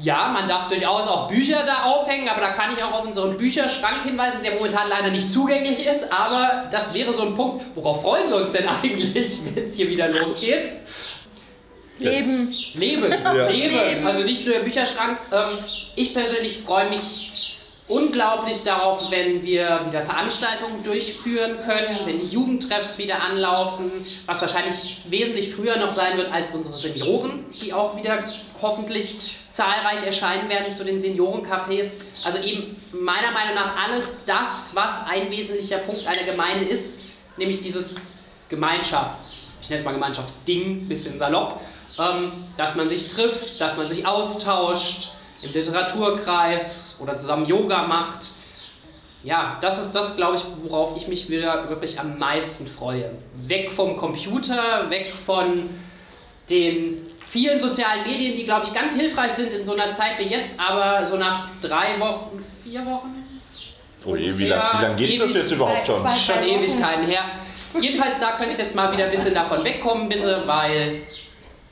Ja, 0.00 0.28
man 0.28 0.46
darf 0.46 0.68
durchaus 0.68 1.08
auch 1.08 1.28
Bücher 1.28 1.64
da 1.64 1.82
aufhängen, 1.84 2.28
aber 2.28 2.40
da 2.40 2.50
kann 2.50 2.72
ich 2.72 2.82
auch 2.82 2.92
auf 2.92 3.04
unseren 3.04 3.36
Bücherschrank 3.36 4.04
hinweisen, 4.04 4.42
der 4.44 4.54
momentan 4.54 4.88
leider 4.88 5.10
nicht 5.10 5.28
zugänglich 5.28 5.84
ist. 5.84 6.12
Aber 6.12 6.68
das 6.70 6.94
wäre 6.94 7.12
so 7.12 7.22
ein 7.22 7.34
Punkt, 7.34 7.64
worauf 7.74 8.02
freuen 8.02 8.30
wir 8.30 8.36
uns 8.36 8.52
denn 8.52 8.68
eigentlich, 8.82 9.40
wenn 9.54 9.68
es 9.68 9.76
hier 9.76 9.88
wieder 9.88 10.08
losgeht? 10.08 10.68
Leben. 11.98 12.54
Leben, 12.74 13.10
ja. 13.10 13.48
Leben. 13.48 14.06
Also 14.06 14.22
nicht 14.22 14.44
nur 14.46 14.54
der 14.54 14.62
Bücherschrank. 14.62 15.18
Ähm, 15.32 15.58
ich 15.96 16.14
persönlich 16.14 16.58
freue 16.58 16.88
mich 16.88 17.27
unglaublich 17.88 18.62
darauf, 18.64 19.10
wenn 19.10 19.42
wir 19.42 19.80
wieder 19.86 20.02
Veranstaltungen 20.02 20.84
durchführen 20.84 21.58
können, 21.64 22.00
wenn 22.04 22.18
die 22.18 22.26
Jugendtreffs 22.26 22.98
wieder 22.98 23.22
anlaufen, 23.22 23.90
was 24.26 24.42
wahrscheinlich 24.42 24.98
wesentlich 25.08 25.54
früher 25.54 25.76
noch 25.78 25.92
sein 25.92 26.16
wird 26.18 26.30
als 26.30 26.54
unsere 26.54 26.78
Senioren, 26.78 27.46
die 27.62 27.72
auch 27.72 27.96
wieder 27.96 28.24
hoffentlich 28.60 29.38
zahlreich 29.52 30.04
erscheinen 30.06 30.50
werden 30.50 30.72
zu 30.72 30.84
den 30.84 31.00
Seniorencafés. 31.00 31.94
Also 32.22 32.38
eben 32.38 32.76
meiner 32.92 33.30
Meinung 33.32 33.54
nach 33.54 33.76
alles 33.76 34.20
das, 34.26 34.72
was 34.74 35.06
ein 35.06 35.30
wesentlicher 35.30 35.78
Punkt 35.78 36.06
einer 36.06 36.24
Gemeinde 36.24 36.66
ist, 36.66 37.02
nämlich 37.38 37.60
dieses 37.60 37.94
Gemeinschafts, 38.50 39.52
ich 39.62 39.70
nenne 39.70 39.80
es 39.80 39.84
mal 39.84 39.92
Gemeinschaftsding, 39.92 40.88
bisschen 40.88 41.18
salopp, 41.18 41.60
ähm, 41.98 42.44
dass 42.56 42.74
man 42.74 42.88
sich 42.88 43.08
trifft, 43.08 43.60
dass 43.60 43.76
man 43.76 43.88
sich 43.88 44.06
austauscht 44.06 45.10
im 45.42 45.52
Literaturkreis 45.52 46.96
oder 47.00 47.16
zusammen 47.16 47.46
Yoga 47.46 47.86
macht. 47.86 48.30
Ja, 49.22 49.58
das 49.60 49.78
ist 49.78 49.92
das, 49.92 50.16
glaube 50.16 50.36
ich, 50.36 50.44
worauf 50.62 50.96
ich 50.96 51.08
mich 51.08 51.28
wieder 51.28 51.68
wirklich 51.68 51.98
am 51.98 52.18
meisten 52.18 52.66
freue. 52.66 53.10
Weg 53.46 53.72
vom 53.72 53.96
Computer, 53.96 54.88
weg 54.90 55.14
von 55.26 55.70
den 56.48 57.06
vielen 57.26 57.58
sozialen 57.58 58.04
Medien, 58.04 58.36
die, 58.36 58.44
glaube 58.44 58.66
ich, 58.66 58.72
ganz 58.72 58.94
hilfreich 58.94 59.32
sind 59.32 59.52
in 59.52 59.64
so 59.64 59.74
einer 59.74 59.90
Zeit 59.90 60.18
wie 60.18 60.28
jetzt, 60.28 60.58
aber 60.58 61.04
so 61.04 61.16
nach 61.16 61.48
drei 61.60 61.98
Wochen, 62.00 62.44
vier 62.62 62.86
Wochen? 62.86 63.24
Oh 64.06 64.16
je, 64.16 64.38
wie 64.38 64.46
lange 64.46 64.82
lang 64.82 64.96
geht 64.96 65.20
das 65.20 65.34
jetzt 65.34 65.50
überhaupt 65.50 65.86
schon? 65.86 66.00
Zwei, 66.00 66.34
schon 66.34 66.42
Ewigkeiten 66.44 67.04
her. 67.04 67.24
Jedenfalls, 67.78 68.18
da 68.18 68.36
könnte 68.36 68.52
es 68.52 68.58
jetzt 68.58 68.74
mal 68.74 68.90
wieder 68.92 69.04
ein 69.04 69.10
bisschen 69.10 69.34
davon 69.34 69.62
wegkommen, 69.64 70.08
bitte, 70.08 70.42
weil 70.46 71.02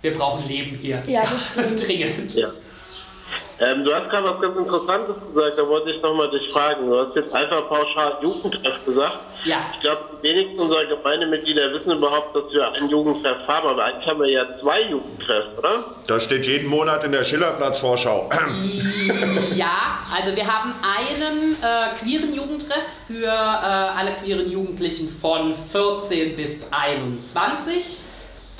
wir 0.02 0.12
brauchen 0.12 0.46
Leben 0.46 0.76
hier. 0.76 1.02
Ja, 1.06 1.22
das 1.22 1.46
stimmt. 1.46 1.80
Dringend. 1.86 2.34
Ja. 2.34 2.48
Ähm, 3.58 3.84
du 3.84 3.94
hast 3.94 4.10
gerade 4.10 4.28
was 4.28 4.40
ganz 4.42 4.56
Interessantes 4.56 5.16
gesagt, 5.32 5.58
da 5.58 5.66
wollte 5.66 5.90
ich 5.90 6.02
nochmal 6.02 6.30
dich 6.30 6.46
fragen. 6.52 6.90
Du 6.90 6.98
hast 6.98 7.16
jetzt 7.16 7.32
einfach 7.34 7.68
pauschal 7.68 8.18
Jugendtreff 8.20 8.84
gesagt. 8.84 9.18
Ja. 9.44 9.58
Ich 9.74 9.80
glaube, 9.80 10.02
die 10.22 10.28
wenigsten 10.28 10.60
unserer 10.60 10.84
Gemeindemitglieder 10.84 11.72
wissen 11.72 11.92
überhaupt, 11.92 12.36
dass 12.36 12.52
wir 12.52 12.70
einen 12.72 12.90
Jugendtreff 12.90 13.46
haben, 13.48 13.68
aber 13.68 13.84
eigentlich 13.84 14.06
haben 14.06 14.20
wir 14.20 14.28
ja 14.28 14.44
zwei 14.60 14.82
Jugendtreffs, 14.82 15.56
oder? 15.56 15.84
Das 16.06 16.24
steht 16.24 16.46
jeden 16.46 16.68
Monat 16.68 17.02
in 17.04 17.12
der 17.12 17.24
Schillerplatz-Vorschau. 17.24 18.28
Ja, 19.54 20.00
also 20.14 20.36
wir 20.36 20.46
haben 20.46 20.74
einen 20.82 21.54
äh, 21.62 21.98
queeren 21.98 22.34
Jugendtreff 22.34 22.84
für 23.06 23.24
äh, 23.24 23.28
alle 23.28 24.12
queeren 24.16 24.50
Jugendlichen 24.50 25.08
von 25.08 25.54
14 25.72 26.36
bis 26.36 26.70
21, 26.72 28.02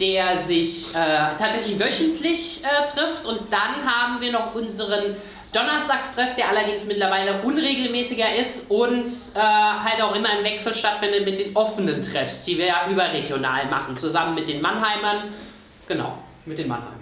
der 0.01 0.37
sich 0.37 0.95
äh, 0.95 1.37
tatsächlich 1.39 1.79
wöchentlich 1.79 2.63
äh, 2.65 2.87
trifft. 2.87 3.25
Und 3.25 3.41
dann 3.51 3.85
haben 3.85 4.21
wir 4.21 4.33
noch 4.33 4.55
unseren 4.55 5.17
Donnerstagstreff, 5.53 6.35
der 6.37 6.51
allerdings 6.51 6.85
mittlerweile 6.87 7.43
unregelmäßiger 7.43 8.35
ist 8.37 8.71
und 8.71 9.07
äh, 9.07 9.39
halt 9.39 10.03
auch 10.03 10.15
immer 10.15 10.39
im 10.39 10.45
Wechsel 10.45 10.75
stattfindet 10.75 11.25
mit 11.25 11.39
den 11.39 11.57
offenen 11.57 12.03
Treffs, 12.03 12.45
die 12.45 12.59
wir 12.59 12.67
ja 12.67 12.91
überregional 12.91 13.67
machen, 13.67 13.97
zusammen 13.97 14.35
mit 14.35 14.49
den 14.49 14.61
Mannheimern. 14.61 15.35
Genau, 15.89 16.19
mit 16.45 16.59
den 16.59 16.69
Mannheimern. 16.69 16.95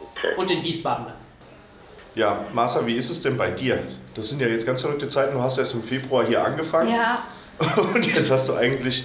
Okay. 0.00 0.34
Und 0.36 0.50
den 0.50 0.62
Wiesbadenern. 0.62 1.14
Ja, 2.14 2.46
Martha, 2.52 2.86
wie 2.86 2.94
ist 2.94 3.10
es 3.10 3.22
denn 3.22 3.36
bei 3.36 3.50
dir? 3.50 3.82
Das 4.14 4.28
sind 4.28 4.40
ja 4.40 4.48
jetzt 4.48 4.66
ganz 4.66 4.80
verrückte 4.80 5.08
Zeiten. 5.08 5.34
Du 5.34 5.42
hast 5.42 5.58
erst 5.58 5.74
im 5.74 5.82
Februar 5.82 6.26
hier 6.26 6.42
angefangen. 6.42 6.94
Ja, 6.94 7.22
Und 7.94 8.14
jetzt 8.14 8.30
hast 8.30 8.48
du 8.48 8.54
eigentlich, 8.54 9.04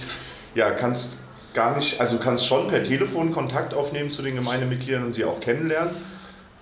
ja, 0.54 0.70
kannst 0.70 1.18
gar 1.54 1.76
nicht, 1.76 2.00
also 2.00 2.16
du 2.16 2.22
kannst 2.22 2.46
schon 2.46 2.68
per 2.68 2.82
Telefon 2.82 3.30
Kontakt 3.32 3.74
aufnehmen 3.74 4.10
zu 4.10 4.22
den 4.22 4.34
Gemeindemitgliedern 4.36 5.04
und 5.04 5.14
sie 5.14 5.24
auch 5.24 5.40
kennenlernen. 5.40 5.94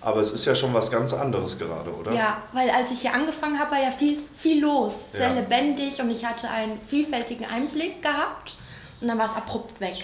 Aber 0.02 0.20
es 0.20 0.32
ist 0.32 0.46
ja 0.46 0.54
schon 0.54 0.72
was 0.72 0.90
ganz 0.90 1.12
anderes 1.12 1.58
gerade, 1.58 1.90
oder? 1.94 2.12
ja, 2.12 2.38
weil 2.54 2.70
als 2.70 2.90
ich 2.90 3.00
hier 3.02 3.12
angefangen 3.12 3.58
habe, 3.58 3.72
war 3.72 3.82
ja 3.82 3.90
viel, 3.90 4.18
viel 4.38 4.62
los, 4.62 5.12
sehr 5.12 5.28
Ja. 5.28 5.34
lebendig 5.34 6.00
und 6.00 6.10
ich 6.10 6.24
hatte 6.24 6.48
einen 6.48 6.80
vielfältigen 6.88 7.44
Einblick 7.44 8.00
gehabt 8.02 8.54
und 9.02 9.08
dann 9.08 9.18
war 9.18 9.26
es 9.26 9.36
abrupt 9.36 9.78
weg. 9.80 10.02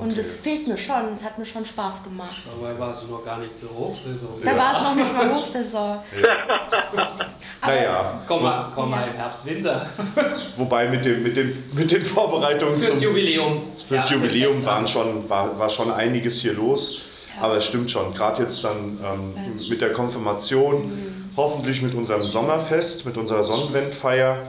Und 0.00 0.10
Okay. 0.12 0.20
es 0.20 0.36
fehlt 0.36 0.68
mir 0.68 0.76
schon, 0.76 1.12
es 1.16 1.24
hat 1.24 1.38
mir 1.38 1.44
schon 1.44 1.66
Spaß 1.66 2.02
gemacht. 2.04 2.36
Dabei 2.46 2.78
war 2.78 2.90
es 2.92 3.06
noch 3.08 3.24
gar 3.24 3.38
nicht 3.38 3.58
zur 3.58 3.70
Hochsaison. 3.76 4.40
Da 4.44 4.56
war 4.56 4.76
es 4.76 4.82
noch 4.82 4.94
nicht 4.94 5.12
mal 5.12 5.34
Hochsaison. 5.34 5.98
Aber 7.60 7.72
Naja, 7.72 8.20
Komm 8.26 8.42
mal, 8.42 8.70
komm 8.74 8.90
mal 8.90 9.00
Ja. 9.02 9.06
im 9.08 9.12
Herbst, 9.14 9.44
Winter. 9.46 9.86
wobei 10.56 10.88
mit, 10.88 11.04
dem, 11.04 11.22
mit, 11.22 11.36
den, 11.36 11.62
mit 11.74 11.90
den 11.90 12.04
Vorbereitungen 12.04 12.78
Fürs 12.80 12.94
zum, 13.00 13.08
Jubiläum. 13.08 13.62
fürs 13.88 14.08
Ja, 14.10 14.16
Jubiläum 14.16 14.60
für 14.60 14.66
waren 14.66 14.86
schon, 14.86 15.28
war, 15.28 15.58
war 15.58 15.68
schon 15.70 15.90
einiges 15.90 16.40
hier 16.40 16.52
los. 16.52 17.00
Aber 17.40 17.56
es 17.56 17.66
stimmt 17.66 17.90
schon, 17.90 18.12
gerade 18.14 18.42
jetzt 18.42 18.62
dann 18.64 18.98
ähm, 19.04 19.34
mit 19.68 19.80
der 19.80 19.92
Konfirmation, 19.92 21.30
hoffentlich 21.36 21.82
mit 21.82 21.94
unserem 21.94 22.28
Sommerfest, 22.28 23.06
mit 23.06 23.16
unserer 23.16 23.44
Sonnenwendfeier. 23.44 24.46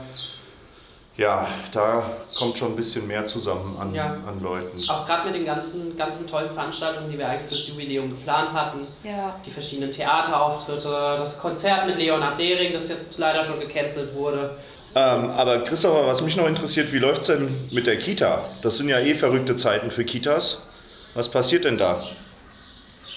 Ja, 1.20 1.46
da 1.74 2.02
kommt 2.34 2.56
schon 2.56 2.68
ein 2.72 2.76
bisschen 2.76 3.06
mehr 3.06 3.26
zusammen 3.26 3.76
an, 3.78 3.94
Ja. 3.94 4.16
an 4.26 4.40
Leuten. 4.42 4.80
Auch 4.88 5.04
gerade 5.04 5.26
mit 5.26 5.34
den 5.34 5.44
ganzen, 5.44 5.94
ganzen 5.94 6.26
tollen 6.26 6.48
Veranstaltungen, 6.54 7.10
die 7.10 7.18
wir 7.18 7.28
eigentlich 7.28 7.50
fürs 7.50 7.68
Jubiläum 7.68 8.08
geplant 8.08 8.54
hatten. 8.54 8.86
Ja. 9.04 9.38
Die 9.44 9.50
verschiedenen 9.50 9.90
Theaterauftritte, 9.92 10.88
das 11.18 11.38
Konzert 11.38 11.84
mit 11.86 11.98
Leonhard 11.98 12.38
Dehring, 12.38 12.72
das 12.72 12.88
jetzt 12.88 13.18
leider 13.18 13.44
schon 13.44 13.60
gecancelt 13.60 14.14
wurde. 14.14 14.56
Ähm, 14.94 15.28
aber 15.36 15.58
Christopher, 15.58 16.06
was 16.06 16.22
mich 16.22 16.36
noch 16.36 16.46
interessiert, 16.46 16.90
wie 16.90 16.98
läuft 16.98 17.20
es 17.20 17.26
denn 17.26 17.68
mit 17.70 17.86
der 17.86 17.98
Kita? 17.98 18.46
Das 18.62 18.78
sind 18.78 18.88
ja 18.88 18.98
eh 18.98 19.14
verrückte 19.14 19.56
Zeiten 19.56 19.90
für 19.90 20.04
Kitas. 20.06 20.62
Was 21.12 21.30
passiert 21.30 21.66
denn 21.66 21.76
da? 21.76 22.02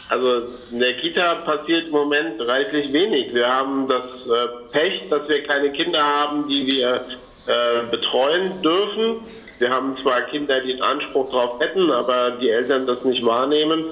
Also 0.10 0.42
in 0.72 0.80
der 0.80 0.98
Kita 0.98 1.36
passiert 1.46 1.86
im 1.86 1.92
Moment 1.92 2.42
reichlich 2.42 2.92
wenig. 2.92 3.34
Wir 3.34 3.48
haben 3.48 3.88
das 3.88 4.04
äh, 4.04 4.72
Pech, 4.74 5.04
dass 5.10 5.26
wir 5.30 5.48
keine 5.48 5.72
Kinder 5.72 6.04
haben, 6.04 6.50
die 6.50 6.68
wir 6.68 7.06
äh, 7.48 7.90
betreuen 7.92 8.62
dürfen. 8.62 9.22
Wir 9.60 9.70
haben 9.70 9.98
zwar 10.02 10.22
Kinder, 10.24 10.60
die 10.60 10.74
einen 10.74 10.82
Anspruch 10.82 11.30
darauf 11.32 11.60
hätten, 11.60 11.92
aber 11.92 12.32
die 12.32 12.50
Eltern 12.50 12.88
das 12.88 13.04
nicht 13.04 13.26
wahrnehmen. 13.26 13.86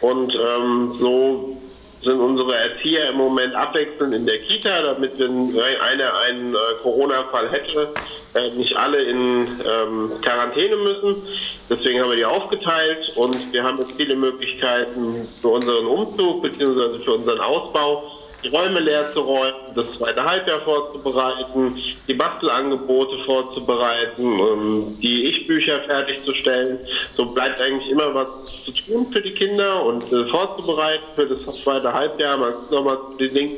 Und 0.00 0.34
ähm, 0.34 0.96
so 0.98 1.56
sind 2.04 2.20
unsere 2.20 2.54
Erzieher 2.54 3.10
im 3.10 3.16
Moment 3.16 3.54
abwechselnd 3.54 4.14
in 4.14 4.26
der 4.26 4.38
Kita, 4.38 4.82
damit 4.82 5.18
wenn 5.18 5.58
einer 5.58 6.12
einen 6.26 6.54
äh, 6.54 6.58
Corona-Fall 6.82 7.50
hätte, 7.50 7.94
äh, 8.34 8.50
nicht 8.50 8.76
alle 8.76 9.02
in 9.02 9.60
ähm, 9.64 10.12
Quarantäne 10.22 10.76
müssen. 10.76 11.22
Deswegen 11.70 12.00
haben 12.00 12.10
wir 12.10 12.16
die 12.16 12.24
aufgeteilt 12.24 13.12
und 13.16 13.52
wir 13.52 13.64
haben 13.64 13.78
jetzt 13.78 13.94
viele 13.96 14.16
Möglichkeiten 14.16 15.26
für 15.40 15.48
unseren 15.48 15.86
Umzug 15.86 16.42
bzw. 16.42 16.98
für 17.04 17.14
unseren 17.14 17.40
Ausbau, 17.40 18.10
die 18.44 18.48
Räume 18.48 18.80
leer 18.80 19.12
zu 19.12 19.20
räumen, 19.20 19.74
das 19.74 19.86
zweite 19.96 20.22
Halbjahr 20.22 20.60
vorzubereiten, 20.60 21.78
die 22.06 22.14
Bastelangebote 22.14 23.18
vorzubereiten, 23.24 24.22
ähm, 24.22 24.98
die 25.02 25.24
Ich-Bücher 25.24 25.80
fertigzustellen. 25.86 26.78
So 27.16 27.26
bleibt 27.26 27.60
eigentlich 27.60 27.90
immer 27.90 28.14
was 28.14 28.28
zu 28.64 28.72
tun 28.72 29.06
für 29.12 29.22
die 29.22 29.32
Kinder 29.32 29.84
und 29.84 30.04
äh, 30.12 30.26
vorzubereiten 30.26 31.04
für 31.14 31.26
das 31.26 31.38
zweite 31.62 31.92
Halbjahr. 31.92 32.36
Man 32.36 32.52
sieht 32.60 32.70
nochmal 32.70 32.98
die 33.18 33.30
Dinge, 33.30 33.56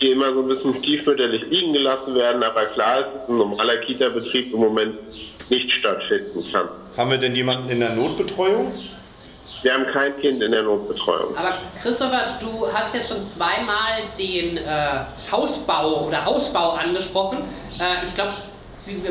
die 0.00 0.12
immer 0.12 0.32
so 0.32 0.40
ein 0.40 0.48
bisschen 0.48 0.82
stiefmütterlich 0.84 1.42
liegen 1.50 1.72
gelassen 1.72 2.14
werden, 2.14 2.42
aber 2.42 2.66
klar 2.66 3.00
ist, 3.00 3.06
dass 3.14 3.28
ein 3.28 3.38
normaler 3.38 3.76
Kita-Betrieb 3.78 4.52
im 4.52 4.60
Moment 4.60 4.94
nicht 5.50 5.70
stattfinden 5.72 6.44
kann. 6.52 6.68
Haben 6.96 7.10
wir 7.10 7.18
denn 7.18 7.34
jemanden 7.34 7.70
in 7.70 7.80
der 7.80 7.94
Notbetreuung? 7.94 8.72
Wir 9.62 9.74
haben 9.74 9.86
kein 9.92 10.18
Kind 10.20 10.42
in 10.42 10.52
der 10.52 10.62
Notbetreuung. 10.62 11.36
Aber 11.36 11.54
Christopher, 11.82 12.38
du 12.40 12.72
hast 12.72 12.94
jetzt 12.94 13.08
schon 13.08 13.24
zweimal 13.24 14.02
den 14.18 14.58
äh, 14.58 14.60
Hausbau 15.30 16.06
oder 16.06 16.26
Ausbau 16.26 16.72
angesprochen. 16.72 17.38
Äh, 17.80 18.04
ich 18.04 18.14
glaube, 18.14 18.34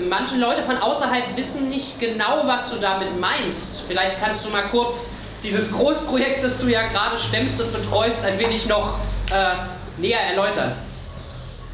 manche 0.08 0.38
Leute 0.38 0.64
von 0.64 0.78
außerhalb 0.78 1.36
wissen 1.36 1.70
nicht 1.70 2.00
genau, 2.00 2.44
was 2.46 2.70
du 2.70 2.78
damit 2.78 3.20
meinst. 3.20 3.84
Vielleicht 3.88 4.20
kannst 4.20 4.46
du 4.46 4.50
mal 4.50 4.68
kurz 4.68 5.12
dieses 5.44 5.72
Großprojekt, 5.72 6.44
das 6.44 6.60
du 6.60 6.68
ja 6.68 6.88
gerade 6.88 7.18
stemmst 7.18 7.62
und 7.62 7.72
betreust, 7.74 8.26
ein 8.26 8.40
wenig 8.40 8.68
noch 8.68 9.00
äh, 9.32 10.02
näher 10.02 10.22
erläutern. 10.22 10.76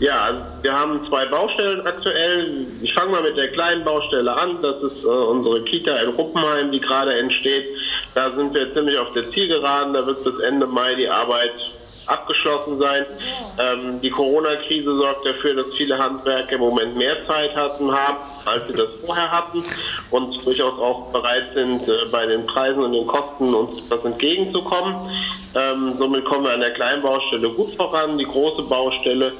Ja, 0.03 0.23
also 0.23 0.41
wir 0.63 0.77
haben 0.77 1.07
zwei 1.07 1.25
Baustellen 1.27 1.87
aktuell. 1.87 2.67
Ich 2.81 2.93
fange 2.93 3.11
mal 3.11 3.23
mit 3.23 3.37
der 3.37 3.47
kleinen 3.53 3.85
Baustelle 3.85 4.35
an. 4.35 4.61
Das 4.61 4.75
ist 4.83 5.01
äh, 5.01 5.07
unsere 5.07 5.63
Kita 5.63 5.95
in 5.95 6.09
Ruppenheim, 6.09 6.73
die 6.73 6.81
gerade 6.81 7.13
entsteht. 7.13 7.63
Da 8.13 8.29
sind 8.35 8.53
wir 8.53 8.73
ziemlich 8.73 8.97
auf 8.97 9.13
der 9.13 9.31
Zielgeraden. 9.31 9.93
Da 9.93 10.05
wird 10.05 10.21
bis 10.25 10.37
Ende 10.41 10.67
Mai 10.67 10.93
die 10.95 11.07
Arbeit 11.07 11.53
abgeschlossen 12.07 12.79
sein. 12.79 13.05
Ähm, 13.57 14.01
die 14.01 14.09
Corona-Krise 14.09 14.93
sorgt 14.93 15.25
dafür, 15.25 15.55
dass 15.55 15.67
viele 15.77 15.97
Handwerker 15.97 16.55
im 16.55 16.59
Moment 16.59 16.97
mehr 16.97 17.25
Zeit 17.25 17.55
hatten, 17.55 17.89
haben, 17.89 18.17
als 18.43 18.67
sie 18.67 18.73
das 18.73 18.89
vorher 19.05 19.31
hatten 19.31 19.63
und 20.11 20.45
durchaus 20.45 20.77
auch 20.81 21.13
bereit 21.13 21.45
sind, 21.53 21.87
äh, 21.87 22.09
bei 22.11 22.25
den 22.25 22.45
Preisen 22.47 22.83
und 22.83 22.91
den 22.91 23.07
Kosten 23.07 23.53
uns 23.53 23.81
das 23.89 24.03
entgegenzukommen. 24.03 25.09
Ähm, 25.55 25.95
somit 25.97 26.25
kommen 26.25 26.43
wir 26.43 26.51
an 26.51 26.59
der 26.59 26.71
kleinen 26.71 27.01
Baustelle 27.01 27.49
gut 27.51 27.73
voran. 27.77 28.17
Die 28.17 28.25
große 28.25 28.63
Baustelle 28.63 29.31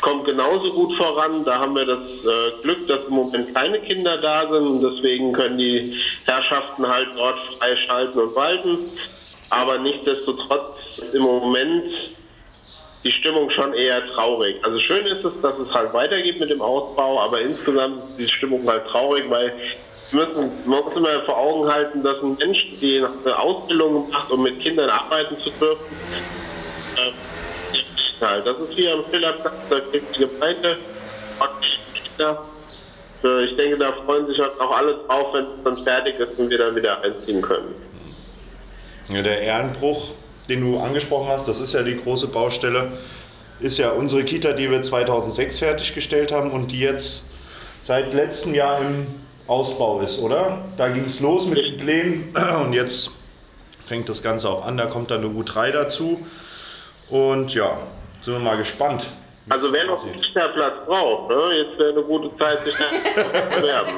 kommt 0.00 0.26
genauso 0.26 0.72
gut 0.72 0.96
voran. 0.96 1.44
Da 1.44 1.58
haben 1.58 1.74
wir 1.74 1.84
das 1.84 1.98
äh, 1.98 2.62
Glück, 2.62 2.86
dass 2.88 3.00
im 3.08 3.14
Moment 3.14 3.54
keine 3.54 3.80
Kinder 3.80 4.16
da 4.18 4.48
sind 4.50 4.82
deswegen 4.82 5.32
können 5.32 5.58
die 5.58 5.94
Herrschaften 6.26 6.86
halt 6.86 7.08
dort 7.16 7.38
frei 7.58 7.76
schalten 7.76 8.18
und 8.18 8.34
walten. 8.34 8.78
Aber 9.50 9.78
nichtsdestotrotz 9.78 10.76
ist 10.98 11.14
im 11.14 11.22
Moment 11.22 11.92
die 13.04 13.12
Stimmung 13.12 13.48
schon 13.50 13.72
eher 13.74 14.06
traurig. 14.14 14.56
Also 14.62 14.78
schön 14.80 15.06
ist 15.06 15.24
es, 15.24 15.32
dass 15.40 15.58
es 15.58 15.72
halt 15.72 15.92
weitergeht 15.92 16.40
mit 16.40 16.50
dem 16.50 16.60
Ausbau, 16.60 17.20
aber 17.20 17.40
insgesamt 17.40 18.02
ist 18.10 18.18
die 18.18 18.28
Stimmung 18.28 18.68
halt 18.68 18.86
traurig, 18.88 19.24
weil 19.30 19.52
wir 20.10 20.26
müssen, 20.26 20.50
man 20.66 20.82
muss 20.84 20.96
immer 20.96 21.22
vor 21.24 21.36
Augen 21.36 21.72
halten, 21.72 22.02
dass 22.02 22.22
ein 22.22 22.36
Mensch, 22.38 22.66
die 22.80 22.98
eine 22.98 23.38
Ausbildung 23.38 24.10
macht, 24.10 24.30
um 24.30 24.42
mit 24.42 24.60
Kindern 24.60 24.90
arbeiten 24.90 25.36
zu 25.42 25.50
dürfen, 25.50 25.84
äh, 26.96 27.12
Halt. 28.20 28.46
Das 28.46 28.58
ist 28.58 28.76
wie 28.76 28.88
am 28.88 29.04
Schillerplatz, 29.10 29.54
da 29.70 29.80
kriegt 29.80 30.16
die 30.16 30.20
Gemeinde 30.20 30.78
praktisch 31.38 31.78
Ich 33.44 33.56
denke, 33.56 33.78
da 33.78 33.92
freuen 34.04 34.26
sich 34.26 34.38
halt 34.38 34.60
auch 34.60 34.76
alle 34.76 34.94
drauf, 35.06 35.34
wenn 35.34 35.44
es 35.44 35.64
dann 35.64 35.84
fertig 35.84 36.18
ist 36.18 36.38
und 36.38 36.50
wir 36.50 36.58
dann 36.58 36.74
wieder 36.74 37.00
einziehen 37.02 37.40
können. 37.40 37.74
Ja, 39.10 39.22
der 39.22 39.40
Ehrenbruch, 39.40 40.12
den 40.48 40.60
du 40.60 40.78
angesprochen 40.78 41.28
hast, 41.28 41.48
das 41.48 41.60
ist 41.60 41.72
ja 41.74 41.82
die 41.82 41.96
große 41.96 42.28
Baustelle, 42.28 42.92
ist 43.60 43.78
ja 43.78 43.90
unsere 43.90 44.24
Kita, 44.24 44.52
die 44.52 44.70
wir 44.70 44.82
2006 44.82 45.58
fertiggestellt 45.58 46.32
haben 46.32 46.50
und 46.50 46.72
die 46.72 46.80
jetzt 46.80 47.24
seit 47.82 48.12
letztem 48.12 48.54
Jahr 48.54 48.80
im 48.80 49.06
Ausbau 49.46 50.00
ist, 50.00 50.20
oder? 50.20 50.64
Da 50.76 50.88
ging 50.88 51.06
es 51.06 51.20
los 51.20 51.46
mit 51.46 51.58
den 51.58 51.76
Plänen 51.76 52.36
und 52.62 52.72
jetzt 52.72 53.10
fängt 53.86 54.08
das 54.08 54.22
Ganze 54.22 54.48
auch 54.50 54.66
an, 54.66 54.76
da 54.76 54.86
kommt 54.86 55.10
dann 55.10 55.24
eine 55.24 55.28
U3 55.28 55.72
dazu 55.72 56.26
und 57.08 57.54
ja, 57.54 57.78
sind 58.28 58.36
wir 58.36 58.44
mal 58.44 58.58
gespannt. 58.58 59.06
Also 59.48 59.72
wer 59.72 59.86
noch 59.86 60.04
einen. 60.04 60.20
Kita-Platz 60.20 60.84
braucht, 60.86 61.30
ne, 61.30 61.56
jetzt 61.56 61.78
wäre 61.78 61.92
eine 61.92 62.02
gute 62.02 62.36
Zeit, 62.36 62.62
sich 62.62 62.74
zu 62.74 63.60
bewerben. 63.60 63.90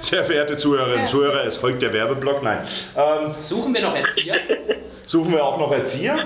Sehr 0.00 0.24
verehrte 0.24 0.56
Zuhörerinnen 0.56 1.02
und 1.02 1.08
Zuhörer, 1.08 1.44
es 1.44 1.58
folgt 1.58 1.82
der 1.82 1.92
Werbeblock. 1.92 2.42
Nein. 2.42 2.66
Ähm, 2.96 3.34
Suchen 3.40 3.74
wir 3.74 3.82
noch 3.82 3.94
Erzieher? 3.94 4.40
suchen 5.04 5.32
wir 5.32 5.44
auch 5.44 5.58
noch 5.58 5.70
Erzieher? 5.72 6.20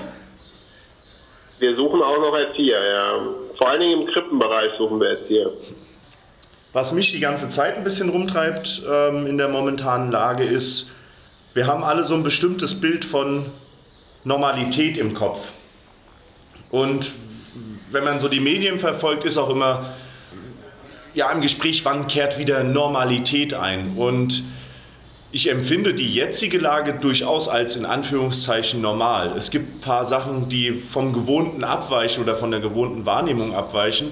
Wir 1.59 1.75
suchen 1.75 2.01
auch 2.01 2.19
noch 2.19 2.37
Erzieher, 2.37 2.79
ja. 2.81 3.19
Vor 3.57 3.67
allen 3.67 3.81
Dingen 3.81 4.01
im 4.03 4.07
Krippenbereich 4.07 4.69
suchen 4.77 5.01
wir 5.01 5.09
Erzieher. 5.09 5.51
Was 6.71 6.93
mich 6.93 7.11
die 7.11 7.19
ganze 7.19 7.49
Zeit 7.49 7.75
ein 7.75 7.83
bisschen 7.83 8.07
rumtreibt 8.07 8.83
ähm, 8.89 9.27
in 9.27 9.37
der 9.37 9.49
momentanen 9.49 10.09
Lage 10.09 10.45
ist, 10.45 10.93
wir 11.53 11.67
haben 11.67 11.83
alle 11.83 12.05
so 12.05 12.13
ein 12.13 12.23
bestimmtes 12.23 12.79
Bild 12.79 13.03
von 13.03 13.47
Normalität 14.23 14.97
im 14.97 15.13
Kopf. 15.13 15.51
Und 16.71 17.11
wenn 17.91 18.03
man 18.03 18.19
so 18.19 18.27
die 18.27 18.39
Medien 18.39 18.79
verfolgt, 18.79 19.25
ist 19.25 19.37
auch 19.37 19.49
immer 19.49 19.93
ja, 21.13 21.31
im 21.31 21.41
Gespräch, 21.41 21.83
wann 21.85 22.07
kehrt 22.07 22.37
wieder 22.37 22.63
Normalität 22.63 23.53
ein. 23.53 23.97
Und 23.97 24.43
ich 25.31 25.49
empfinde 25.49 25.93
die 25.93 26.11
jetzige 26.11 26.57
Lage 26.57 26.93
durchaus 26.93 27.47
als 27.47 27.75
in 27.75 27.85
Anführungszeichen 27.85 28.81
normal. 28.81 29.33
Es 29.37 29.51
gibt 29.51 29.75
ein 29.75 29.81
paar 29.81 30.05
Sachen, 30.05 30.49
die 30.49 30.71
vom 30.71 31.13
Gewohnten 31.13 31.63
abweichen 31.63 32.23
oder 32.23 32.35
von 32.35 32.51
der 32.51 32.59
gewohnten 32.59 33.05
Wahrnehmung 33.05 33.55
abweichen. 33.55 34.11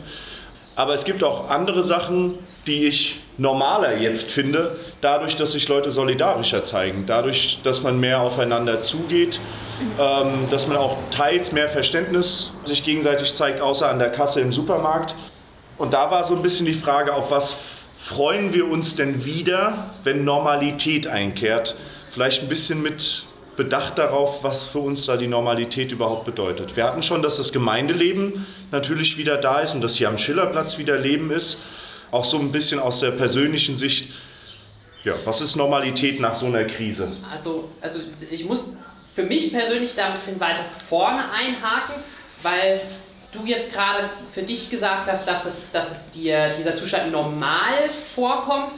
Aber 0.76 0.94
es 0.94 1.06
gibt 1.06 1.24
auch 1.24 1.50
andere 1.50 1.84
Sachen, 1.84 2.36
die 2.68 2.86
ich 2.86 3.20
normaler 3.38 3.98
jetzt 3.98 4.32
finde, 4.32 4.75
dadurch, 5.01 5.36
dass 5.36 5.51
sich 5.51 5.67
Leute 5.67 5.91
solidarischer 5.91 6.63
zeigen, 6.63 7.06
dadurch, 7.06 7.60
dass 7.63 7.84
man 7.84 8.00
mehr 8.00 8.22
aufeinander 8.22 8.82
zugeht, 8.82 9.39
ähm, 10.00 10.48
dass 10.50 10.67
man 10.67 10.77
auch 10.77 10.98
teils 11.12 11.51
mehr 11.51 11.70
Verständnis 11.70 12.51
sich 12.63 12.84
gegenseitig 12.84 13.36
zeigt, 13.36 13.62
außer 13.62 13.89
an 13.89 14.00
der 14.00 14.12
Kasse 14.12 14.41
im 14.41 14.51
Supermarkt. 14.51 15.15
Und 15.77 15.94
da 15.94 16.10
war 16.10 16.24
so 16.24 16.36
ein 16.36 16.41
bisschen 16.41 16.65
die 16.65 16.74
Frage, 16.74 17.13
auf 17.13 17.29
was 17.29 17.60
freuen 17.94 18.53
wir 18.53 18.67
uns 18.67 18.96
denn 18.96 19.25
wieder, 19.25 19.91
wenn 20.03 20.24
Normalität 20.24 21.08
einkehrt? 21.08 21.75
Vielleicht 22.12 22.44
ein 22.44 22.50
bisschen 22.50 22.82
mit 22.82 23.25
Bedacht 23.58 23.98
darauf, 23.98 24.44
was 24.44 24.65
für 24.65 24.79
uns 24.79 25.08
da 25.08 25.17
die 25.17 25.27
Normalität 25.27 25.91
überhaupt 25.91 26.25
bedeutet. 26.25 26.75
Wir 26.75 26.84
hatten 26.84 27.01
schon, 27.01 27.24
dass 27.24 27.38
das 27.38 27.51
Gemeindeleben 27.51 28.46
natürlich 28.72 29.17
wieder 29.17 29.38
da 29.38 29.60
ist 29.60 29.74
und 29.74 29.84
dass 29.84 29.96
hier 29.96 30.10
am 30.10 30.17
Schillerplatz 30.20 30.77
wieder 30.77 30.98
Leben 30.98 31.32
ist. 31.32 31.63
Auch 32.12 32.26
so 32.26 32.40
ein 32.40 32.52
bisschen 32.52 32.80
aus 32.80 33.00
der 33.00 33.12
persönlichen 33.12 33.78
Sicht. 33.78 34.14
Ja, 35.04 35.16
was 35.26 35.42
ist 35.42 35.56
Normalität 35.56 36.20
nach 36.20 36.36
so 36.36 36.46
einer 36.46 36.66
Krise? 36.66 37.16
Also, 37.32 37.70
also 37.82 38.00
ich 38.30 38.46
muss 38.46 38.70
für 39.16 39.24
mich 39.24 39.52
persönlich 39.52 39.96
da 39.96 40.08
ein 40.08 40.12
bisschen 40.14 40.40
weiter 40.40 40.64
vorne 40.90 41.32
einhaken, 41.32 41.96
weil 42.44 42.82
du 43.32 43.46
jetzt 43.46 43.74
gerade 43.74 44.10
für 44.34 44.44
dich 44.44 44.70
gesagt 44.70 45.08
hast, 45.10 45.28
dass 45.28 45.46
es, 45.46 45.72
dass 45.72 45.92
es 45.92 46.10
dir 46.12 46.54
dieser 46.58 46.76
Zustand 46.76 47.12
normal 47.12 47.90
vorkommt. 48.16 48.74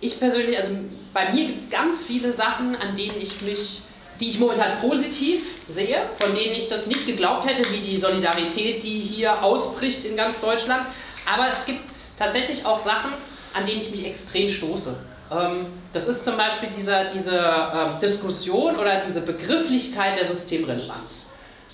Ich 0.00 0.18
persönlich, 0.18 0.56
also 0.56 0.70
bei 1.12 1.32
mir 1.32 1.46
gibt 1.46 1.64
es 1.64 1.70
ganz 1.70 2.04
viele 2.04 2.32
Sachen, 2.32 2.76
an 2.76 2.94
denen 2.94 3.20
ich 3.20 3.40
mich, 3.42 3.82
die 4.20 4.28
ich 4.28 4.38
momentan 4.38 4.80
positiv 4.80 5.42
sehe, 5.68 5.98
von 6.18 6.34
denen 6.34 6.54
ich 6.54 6.68
das 6.68 6.86
nicht 6.86 7.06
geglaubt 7.06 7.46
hätte, 7.46 7.70
wie 7.72 7.80
die 7.80 7.96
Solidarität, 7.96 8.82
die 8.82 9.00
hier 9.00 9.42
ausbricht 9.42 10.04
in 10.04 10.16
ganz 10.16 10.40
Deutschland. 10.40 10.86
Aber 11.26 11.50
es 11.50 11.64
gibt 11.64 11.80
tatsächlich 12.18 12.64
auch 12.66 12.78
Sachen, 12.78 13.12
an 13.54 13.64
denen 13.64 13.80
ich 13.80 13.90
mich 13.90 14.04
extrem 14.04 14.48
stoße. 14.48 14.94
Ähm, 15.30 15.66
das 15.92 16.08
ist 16.08 16.24
zum 16.24 16.36
Beispiel 16.36 16.70
dieser, 16.70 17.04
diese 17.04 17.38
ähm, 17.38 18.00
Diskussion 18.00 18.76
oder 18.76 19.00
diese 19.00 19.22
Begrifflichkeit 19.22 20.18
der 20.18 20.24
Systemrelevanz. 20.24 21.26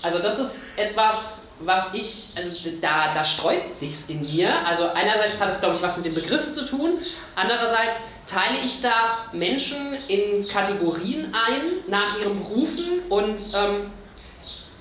Also 0.02 0.18
das 0.18 0.38
ist 0.38 0.66
etwas, 0.76 1.46
was 1.60 1.94
ich, 1.94 2.30
also 2.34 2.50
da, 2.80 3.14
da 3.14 3.24
sträubt 3.24 3.74
sich's 3.74 4.08
in 4.08 4.20
mir. 4.20 4.66
Also 4.66 4.88
einerseits 4.88 5.40
hat 5.40 5.50
es, 5.50 5.60
glaube 5.60 5.76
ich, 5.76 5.82
was 5.82 5.96
mit 5.96 6.06
dem 6.06 6.14
Begriff 6.14 6.50
zu 6.50 6.66
tun, 6.66 6.98
andererseits 7.36 8.00
teile 8.26 8.58
ich 8.58 8.80
da 8.80 9.18
Menschen 9.32 9.94
in 10.08 10.46
Kategorien 10.48 11.34
ein 11.34 11.88
nach 11.88 12.18
ihren 12.18 12.42
Berufen 12.42 13.02
und 13.08 13.40
ähm, 13.54 13.90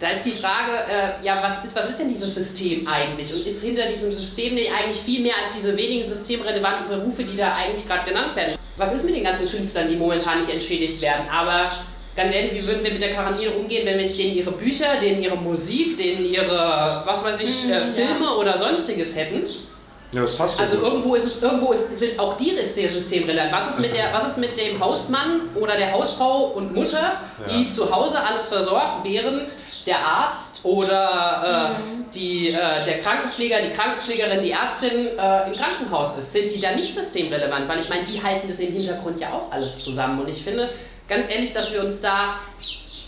da 0.04 0.10
ist 0.10 0.26
die 0.26 0.32
Frage, 0.32 0.72
äh, 0.72 1.26
ja, 1.26 1.42
was 1.42 1.64
ist, 1.64 1.74
was 1.78 1.90
ist 1.90 1.98
denn 1.98 2.10
dieses 2.10 2.36
System 2.36 2.86
eigentlich? 2.86 3.34
Und 3.34 3.48
ist 3.48 3.64
hinter 3.64 3.88
diesem 3.88 4.12
System 4.12 4.56
nicht 4.56 4.70
eigentlich 4.70 5.00
viel 5.00 5.22
mehr 5.22 5.36
als 5.42 5.56
diese 5.56 5.78
wenigen 5.78 6.04
systemrelevanten 6.04 6.90
Berufe, 6.90 7.24
die 7.24 7.38
da 7.38 7.56
eigentlich 7.56 7.88
gerade 7.88 8.10
genannt 8.10 8.36
werden? 8.36 8.58
Was 8.76 8.94
ist 8.94 9.06
mit 9.06 9.16
den 9.16 9.24
ganzen 9.24 9.48
Künstlern, 9.48 9.88
die 9.88 9.96
momentan 9.96 10.40
nicht 10.40 10.52
entschädigt 10.52 11.02
werden? 11.02 11.30
Aber 11.32 11.86
ganz 12.18 12.34
ehrlich, 12.34 12.54
wie 12.54 12.68
würden 12.68 12.84
wir 12.84 12.92
mit 12.92 13.02
der 13.02 13.14
Quarantäne 13.14 13.52
umgehen, 13.52 13.86
wenn 13.86 13.98
wir 13.98 14.04
nicht 14.04 14.20
denen 14.20 14.36
ihre 14.36 14.52
Bücher, 14.52 15.00
denen 15.00 15.24
ihre 15.24 15.38
Musik, 15.38 15.98
denen 15.98 16.26
ihre, 16.26 17.04
was 17.06 17.24
weiß 17.24 17.40
ich, 17.40 17.72
äh, 17.72 17.86
mhm, 17.86 17.94
Filme 17.94 18.26
ja. 18.26 18.36
oder 18.36 18.58
sonstiges 18.58 19.16
hätten? 19.16 19.46
Ja, 20.14 20.22
das 20.22 20.36
passt 20.36 20.60
Also 20.60 20.78
gut. 20.78 20.88
irgendwo 20.88 21.16
ist 21.16 21.26
es, 21.26 21.42
irgendwo 21.42 21.74
ist, 21.74 21.98
sind 21.98 22.20
auch 22.20 22.38
die 22.38 22.52
ist 22.52 22.78
der 22.78 22.90
Systemrelevant. 22.90 23.52
Was 23.52 23.70
ist 23.72 23.80
mit 23.80 23.96
der, 23.96 24.14
was 24.14 24.28
ist 24.28 24.38
mit 24.38 24.56
dem 24.58 24.80
Hausmann 24.80 25.50
oder 25.56 25.76
der 25.76 25.92
Hausfrau 25.92 26.52
und 26.56 26.74
Mutter, 26.74 27.14
die 27.50 27.66
ja. 27.66 27.72
zu 27.72 27.94
Hause 27.94 28.22
alles 28.22 28.48
versorgt, 28.48 29.04
während 29.04 29.54
der 29.88 29.98
Arzt 29.98 30.64
oder 30.64 31.76
äh, 31.76 31.82
mhm. 31.82 32.06
die, 32.14 32.50
äh, 32.50 32.84
der 32.84 33.02
Krankenpfleger, 33.02 33.62
die 33.64 33.72
Krankenpflegerin, 33.72 34.42
die 34.42 34.52
Ärztin 34.52 35.18
äh, 35.18 35.48
im 35.48 35.56
Krankenhaus 35.56 36.16
ist? 36.16 36.32
Sind 36.32 36.54
die 36.54 36.62
da 36.62 36.72
nicht 36.76 36.96
systemrelevant? 36.96 37.68
Weil 37.68 37.80
ich 37.80 37.90
meine, 37.90 38.04
die 38.04 38.22
halten 38.22 38.48
das 38.48 38.60
im 38.60 38.72
Hintergrund 38.72 39.20
ja 39.20 39.30
auch 39.30 39.52
alles 39.52 39.80
zusammen. 39.80 40.22
Und 40.22 40.30
ich 40.30 40.44
finde, 40.44 40.70
ganz 41.10 41.28
ehrlich, 41.28 41.54
dass 41.54 41.74
wir 41.74 41.84
uns 41.84 42.00
da 42.00 42.36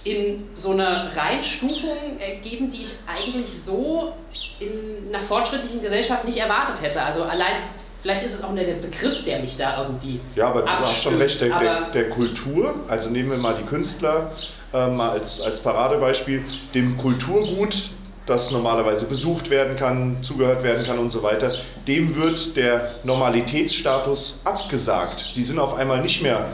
in 0.05 0.43
so 0.53 0.71
eine 0.71 1.11
Reinstufung 1.15 1.97
geben, 2.43 2.69
die 2.69 2.83
ich 2.83 2.93
eigentlich 3.07 3.51
so 3.51 4.13
in 4.59 5.13
einer 5.13 5.23
fortschrittlichen 5.23 5.81
Gesellschaft 5.81 6.23
nicht 6.25 6.37
erwartet 6.37 6.81
hätte. 6.81 7.01
Also 7.01 7.23
allein, 7.23 7.63
vielleicht 8.03 8.23
ist 8.23 8.35
es 8.35 8.43
auch 8.43 8.51
nur 8.51 8.63
der 8.63 8.75
Begriff, 8.75 9.25
der 9.25 9.39
mich 9.39 9.57
da 9.57 9.81
irgendwie. 9.81 10.21
Ja, 10.35 10.49
aber 10.49 10.61
du 10.61 10.69
hast 10.69 11.01
schon 11.01 11.17
recht, 11.17 11.41
der, 11.41 11.57
der, 11.57 11.81
der, 11.89 12.09
Kultur, 12.09 12.75
also 12.87 13.09
nehmen 13.09 13.31
wir 13.31 13.37
mal 13.37 13.55
die 13.55 13.63
Künstler 13.63 14.31
äh, 14.73 14.87
mal 14.87 15.09
als, 15.09 15.41
als 15.41 15.59
Paradebeispiel, 15.59 16.45
dem 16.75 16.97
Kulturgut, 16.97 17.89
das 18.27 18.51
normalerweise 18.51 19.05
besucht 19.05 19.49
werden 19.49 19.75
kann, 19.75 20.17
zugehört 20.21 20.63
werden 20.63 20.85
kann 20.85 20.99
und 20.99 21.09
so 21.09 21.23
weiter, 21.23 21.55
dem 21.87 22.15
wird 22.15 22.55
der 22.55 22.95
Normalitätsstatus 23.03 24.41
abgesagt. 24.43 25.35
Die 25.35 25.43
sind 25.43 25.57
auf 25.57 25.73
einmal 25.73 26.01
nicht 26.01 26.21
mehr 26.21 26.49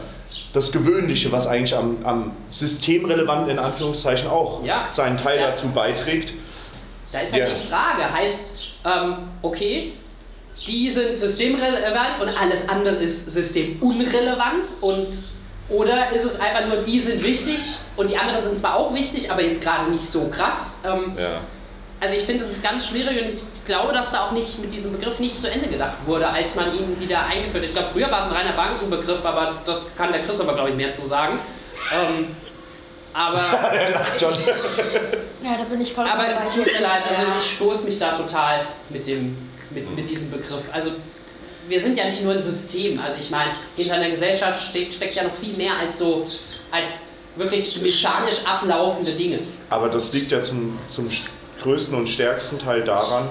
das 0.54 0.72
Gewöhnliche, 0.72 1.32
was 1.32 1.48
eigentlich 1.48 1.76
am, 1.76 1.98
am 2.04 2.32
systemrelevanten 2.50 3.50
in 3.50 3.60
Anführungszeichen 3.60 4.30
auch 4.30 4.64
ja. 4.64 4.88
seinen 4.92 5.18
Teil 5.18 5.40
ja. 5.40 5.52
dazu 5.52 5.68
beiträgt. 5.70 6.34
Da 7.12 7.20
ist 7.20 7.34
halt 7.34 7.48
ja. 7.48 7.54
die 7.54 7.68
Frage, 7.68 8.14
heißt, 8.14 8.54
ähm, 8.86 9.16
okay, 9.42 9.94
die 10.68 10.90
sind 10.90 11.18
systemrelevant 11.18 12.22
und 12.22 12.30
alles 12.30 12.68
andere 12.68 12.96
ist 12.96 13.30
systemunrelevant 13.30 14.66
und 14.82 15.10
oder 15.70 16.12
ist 16.12 16.26
es 16.26 16.40
einfach 16.40 16.68
nur, 16.68 16.84
die 16.84 17.00
sind 17.00 17.24
wichtig 17.24 17.62
und 17.96 18.10
die 18.10 18.18
anderen 18.18 18.44
sind 18.44 18.60
zwar 18.60 18.76
auch 18.76 18.94
wichtig, 18.94 19.32
aber 19.32 19.42
jetzt 19.42 19.62
gerade 19.62 19.90
nicht 19.90 20.06
so 20.06 20.28
krass. 20.28 20.80
Ähm, 20.86 21.14
ja. 21.18 21.40
Also 22.02 22.16
ich 22.16 22.24
finde, 22.24 22.44
es 22.44 22.52
ist 22.52 22.64
ganz 22.64 22.88
schwierig 22.88 23.22
und 23.22 23.30
ich 23.30 23.44
glaube, 23.66 23.94
dass 23.94 24.12
da 24.12 24.26
auch 24.26 24.32
nicht 24.32 24.58
mit 24.58 24.74
diesem 24.74 24.94
Begriff 24.94 25.20
nicht 25.20 25.40
zu 25.40 25.50
Ende 25.50 25.70
gedacht 25.70 25.98
wurde, 26.08 26.28
als 26.28 26.56
man 26.56 26.74
ihn 26.74 27.00
wieder 27.00 27.24
eingeführt 27.28 27.58
hat. 27.58 27.64
Ich 27.64 27.74
glaube, 27.74 27.90
früher 27.90 28.10
war 28.10 28.22
es 28.22 28.26
ein 28.26 28.32
reiner 28.32 28.54
Bankenbegriff, 28.54 29.24
aber 29.24 29.62
das 29.66 29.82
kann 29.96 30.12
der 30.12 30.24
Christopher, 30.24 30.56
glaube 30.56 30.72
ich, 30.72 30.76
mehr 30.76 30.96
zu 30.96 31.06
sagen. 31.06 31.38
Ähm, 31.94 32.36
aber. 33.14 33.40
er 33.72 33.92
lacht 33.92 34.20
schon. 34.20 34.34
ja, 35.44 35.58
da 35.60 35.64
bin 35.70 35.80
ich 35.80 35.94
voll 35.94 36.08
Aber 36.08 36.24
tut 36.52 36.66
mir 36.66 36.82
leid, 36.82 37.04
also 37.08 37.22
ich 37.38 37.52
stoße 37.52 37.86
mich 37.86 38.00
da 38.00 38.16
total 38.16 38.62
mit, 38.90 39.06
dem, 39.06 39.38
mit, 39.70 39.96
mit 39.96 40.10
diesem 40.10 40.32
Begriff. 40.32 40.64
Also 40.72 40.94
wir 41.68 41.80
sind 41.80 42.00
ja 42.00 42.06
nicht 42.06 42.24
nur 42.24 42.34
ein 42.34 42.42
System. 42.42 43.00
Also 43.00 43.18
ich 43.20 43.30
meine, 43.30 43.52
hinter 43.76 43.94
einer 43.94 44.10
Gesellschaft 44.10 44.70
steckt, 44.70 44.96
steckt 44.96 45.14
ja 45.14 45.24
noch 45.24 45.36
viel 45.36 45.56
mehr 45.56 45.78
als 45.78 46.00
so, 46.00 46.26
als 46.72 47.04
wirklich 47.36 47.80
mechanisch 47.80 48.44
ablaufende 48.44 49.14
Dinge. 49.14 49.42
Aber 49.70 49.88
das 49.88 50.12
liegt 50.14 50.32
ja 50.32 50.42
zum, 50.42 50.80
zum 50.88 51.08
größten 51.62 51.96
und 51.96 52.08
stärksten 52.08 52.60
Teil 52.60 52.84
daran, 52.84 53.30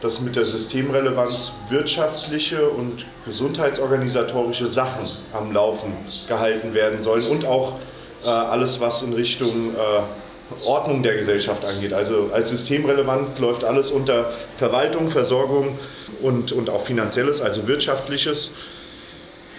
dass 0.00 0.20
mit 0.20 0.36
der 0.36 0.44
Systemrelevanz 0.44 1.52
wirtschaftliche 1.68 2.68
und 2.68 3.06
gesundheitsorganisatorische 3.24 4.66
Sachen 4.66 5.08
am 5.32 5.52
Laufen 5.52 5.92
gehalten 6.28 6.74
werden 6.74 7.00
sollen 7.00 7.26
und 7.26 7.44
auch 7.44 7.76
äh, 8.24 8.28
alles, 8.28 8.80
was 8.80 9.02
in 9.02 9.12
Richtung 9.14 9.74
äh, 9.74 10.64
Ordnung 10.64 11.02
der 11.02 11.16
Gesellschaft 11.16 11.64
angeht. 11.64 11.92
Also 11.92 12.30
als 12.32 12.50
systemrelevant 12.50 13.38
läuft 13.38 13.64
alles 13.64 13.90
unter 13.90 14.32
Verwaltung, 14.56 15.10
Versorgung 15.10 15.78
und, 16.22 16.52
und 16.52 16.70
auch 16.70 16.82
finanzielles, 16.82 17.40
also 17.40 17.66
wirtschaftliches 17.66 18.52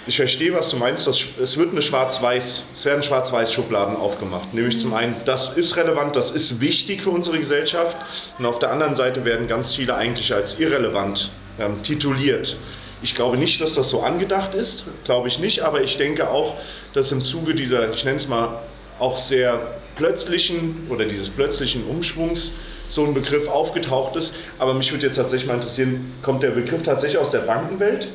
ich 0.07 0.15
verstehe, 0.15 0.53
was 0.53 0.69
du 0.69 0.77
meinst. 0.77 1.05
Das, 1.05 1.19
es 1.41 1.57
wird 1.57 1.71
eine 1.71 1.81
Schwarz-Weiß, 1.81 2.63
es 2.75 2.85
werden 2.85 3.03
Schwarz-Weiß-Schubladen 3.03 3.97
aufgemacht. 3.97 4.53
Nämlich 4.53 4.79
zum 4.79 4.93
einen, 4.93 5.15
das 5.25 5.53
ist 5.55 5.75
relevant, 5.75 6.15
das 6.15 6.31
ist 6.31 6.61
wichtig 6.61 7.01
für 7.01 7.09
unsere 7.09 7.37
Gesellschaft. 7.39 7.97
Und 8.39 8.45
auf 8.45 8.59
der 8.59 8.71
anderen 8.71 8.95
Seite 8.95 9.25
werden 9.25 9.47
ganz 9.47 9.75
viele 9.75 9.95
eigentlich 9.95 10.33
als 10.33 10.59
irrelevant 10.59 11.31
ähm, 11.59 11.83
tituliert. 11.83 12.57
Ich 13.01 13.15
glaube 13.15 13.37
nicht, 13.37 13.61
dass 13.61 13.73
das 13.73 13.89
so 13.89 14.01
angedacht 14.01 14.55
ist, 14.55 14.85
glaube 15.03 15.27
ich 15.27 15.39
nicht, 15.39 15.61
aber 15.61 15.81
ich 15.81 15.97
denke 15.97 16.29
auch, 16.29 16.55
dass 16.93 17.11
im 17.11 17.23
Zuge 17.23 17.53
dieser, 17.53 17.91
ich 17.93 18.03
nenne 18.05 18.17
es 18.17 18.27
mal, 18.27 18.61
auch 18.97 19.17
sehr 19.17 19.75
plötzlichen 19.97 20.87
oder 20.89 21.05
dieses 21.05 21.29
plötzlichen 21.29 21.85
Umschwungs 21.85 22.53
so 22.89 23.05
ein 23.05 23.13
Begriff 23.13 23.47
aufgetaucht 23.49 24.15
ist. 24.15 24.35
Aber 24.57 24.73
mich 24.73 24.91
würde 24.91 25.05
jetzt 25.05 25.17
tatsächlich 25.17 25.47
mal 25.47 25.55
interessieren, 25.55 26.03
kommt 26.21 26.41
der 26.41 26.51
Begriff 26.51 26.81
tatsächlich 26.81 27.19
aus 27.19 27.31
der 27.31 27.39
Bankenwelt? 27.39 28.07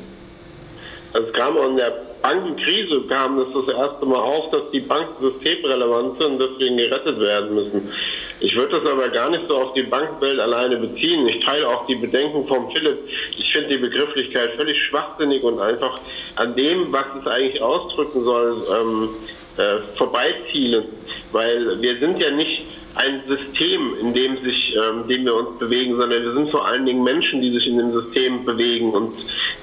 Es 1.13 1.31
kam 1.33 1.57
in 1.57 1.77
der 1.77 1.93
Bankenkrise 2.23 3.01
kam 3.09 3.37
das 3.37 3.47
das 3.53 3.75
erste 3.75 4.05
Mal 4.05 4.19
auf, 4.19 4.49
dass 4.51 4.61
die 4.71 4.79
Banken 4.79 5.13
systemrelevant 5.21 6.21
sind 6.21 6.31
und 6.31 6.39
deswegen 6.39 6.77
gerettet 6.77 7.19
werden 7.19 7.53
müssen. 7.53 7.91
Ich 8.39 8.55
würde 8.55 8.79
das 8.79 8.89
aber 8.89 9.09
gar 9.09 9.29
nicht 9.29 9.43
so 9.49 9.57
auf 9.57 9.73
die 9.73 9.83
Bankenwelt 9.83 10.39
alleine 10.39 10.77
beziehen. 10.77 11.27
Ich 11.27 11.43
teile 11.45 11.67
auch 11.67 11.85
die 11.85 11.95
Bedenken 11.95 12.47
von 12.47 12.71
Philipp. 12.71 12.97
Ich 13.37 13.51
finde 13.51 13.69
die 13.69 13.77
Begrifflichkeit 13.77 14.51
völlig 14.55 14.81
schwachsinnig 14.83 15.43
und 15.43 15.59
einfach 15.59 15.99
an 16.35 16.55
dem, 16.55 16.91
was 16.93 17.05
es 17.19 17.27
eigentlich 17.27 17.61
ausdrücken 17.61 18.23
soll, 18.23 18.63
ähm, 18.73 19.09
äh, 19.57 19.97
vorbeizielen. 19.97 20.85
Weil 21.33 21.81
wir 21.81 21.99
sind 21.99 22.21
ja 22.21 22.31
nicht 22.31 22.63
ein 22.95 23.23
System, 23.27 23.95
in 23.99 24.13
dem 24.13 24.37
sich, 24.43 24.75
ähm, 24.75 25.07
dem 25.07 25.25
wir 25.25 25.35
uns 25.35 25.57
bewegen, 25.59 25.97
sondern 25.97 26.23
wir 26.23 26.33
sind 26.33 26.51
vor 26.51 26.67
allen 26.67 26.85
Dingen 26.85 27.03
Menschen, 27.03 27.41
die 27.41 27.51
sich 27.51 27.65
in 27.67 27.77
dem 27.77 27.91
System 27.91 28.45
bewegen 28.45 28.91
und 28.91 29.13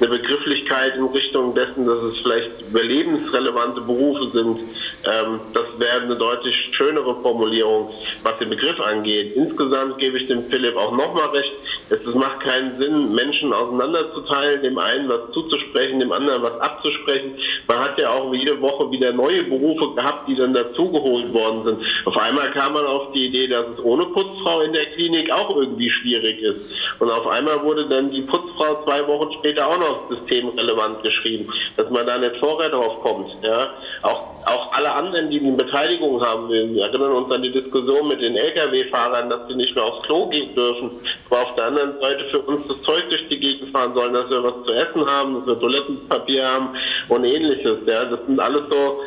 eine 0.01 0.09
Begrifflichkeit 0.09 0.97
in 0.97 1.05
Richtung 1.05 1.55
dessen, 1.55 1.87
dass 1.87 1.99
es 2.03 2.19
vielleicht 2.23 2.51
überlebensrelevante 2.69 3.83
Berufe 3.83 4.31
sind, 4.37 4.59
ähm, 5.05 5.41
das 5.53 5.65
wäre 5.79 6.03
eine 6.03 6.17
deutlich 6.17 6.57
schönere 6.73 7.21
Formulierung, 7.23 7.91
was 8.25 8.39
den 8.39 8.51
Begriff 8.51 8.81
angeht. 8.81 9.37
Insgesamt 9.37 9.99
gebe 9.99 10.19
ich 10.19 10.27
dem 10.27 10.45
Philipp 10.51 10.77
auch 10.77 10.93
nochmal 10.93 11.29
recht. 11.29 11.53
Es, 11.91 12.01
es 12.01 12.15
macht 12.15 12.41
keinen 12.41 12.79
Sinn, 12.81 13.15
Menschen 13.15 13.53
auseinanderzuteilen, 13.53 14.63
dem 14.63 14.79
einen 14.79 15.09
was 15.09 15.21
zuzusprechen, 15.33 16.01
dem 16.01 16.13
anderen 16.13 16.43
was 16.43 16.59
abzusprechen. 16.61 17.35
Man 17.69 17.79
hat 17.79 17.99
ja 17.99 18.11
auch 18.11 18.35
jede 18.35 18.61
Woche 18.61 18.91
wieder 18.91 19.13
neue 19.13 19.45
Berufe 19.45 19.95
gehabt, 19.95 20.29
die 20.29 20.35
dann 20.35 20.53
dazugeholt 20.53 21.33
worden 21.33 21.65
sind. 21.65 21.79
Auf 22.07 22.17
einmal 22.17 22.51
kam 22.53 22.73
man 22.73 22.87
auf 22.87 23.13
die 23.13 23.20
die 23.21 23.27
Idee, 23.27 23.49
dass 23.49 23.67
es 23.75 23.85
ohne 23.85 24.07
Putzfrau 24.07 24.61
in 24.61 24.73
der 24.73 24.87
Klinik 24.87 25.31
auch 25.31 25.55
irgendwie 25.55 25.91
schwierig 25.91 26.41
ist. 26.41 26.61
Und 26.99 27.11
auf 27.11 27.27
einmal 27.27 27.63
wurde 27.63 27.87
dann 27.89 28.11
die 28.11 28.23
Putzfrau 28.23 28.83
zwei 28.85 29.07
Wochen 29.07 29.33
später 29.35 29.67
auch 29.67 29.79
noch 29.79 30.11
systemrelevant 30.11 31.03
geschrieben, 31.03 31.53
dass 31.77 31.91
man 31.91 32.07
da 32.07 32.19
nicht 32.19 32.37
vorher 32.37 32.71
drauf 32.71 33.01
kommt. 33.03 33.31
Ja? 33.43 33.71
Auch, 34.03 34.23
auch 34.47 34.73
alle 34.73 34.93
anderen, 34.93 35.31
die 35.31 35.41
eine 35.41 35.53
Beteiligung 35.53 36.21
haben, 36.21 36.49
wir 36.49 36.83
erinnern 36.83 37.13
uns 37.13 37.33
an 37.33 37.43
die 37.43 37.53
Diskussion 37.53 38.09
mit 38.09 38.23
den 38.23 38.37
Lkw-Fahrern, 38.37 39.31
dass 39.31 39.49
sie 39.49 39.55
nicht 39.55 39.75
mehr 39.75 39.85
aufs 39.85 40.03
Klo 40.07 40.27
gehen 40.27 40.55
dürfen, 40.55 40.91
aber 41.29 41.43
auf 41.43 41.55
der 41.57 41.67
anderen 41.67 42.01
Seite 42.01 42.25
für 42.31 42.41
uns 42.41 42.67
das 42.69 42.81
Zeug 42.83 43.09
durch 43.11 43.29
die 43.29 43.39
Gegend 43.39 43.71
fahren 43.71 43.95
sollen, 43.95 44.15
dass 44.15 44.31
wir 44.31 44.43
was 44.43 44.67
zu 44.67 44.73
essen 44.73 45.07
haben, 45.07 45.35
dass 45.35 45.47
wir 45.47 45.61
Toilettenpapier 45.61 46.47
haben 46.47 46.69
und 47.09 47.25
ähnliches. 47.25 47.79
Ja? 47.87 48.05
Das 48.05 48.21
sind 48.27 48.41
alles 48.41 48.63
so 48.71 49.01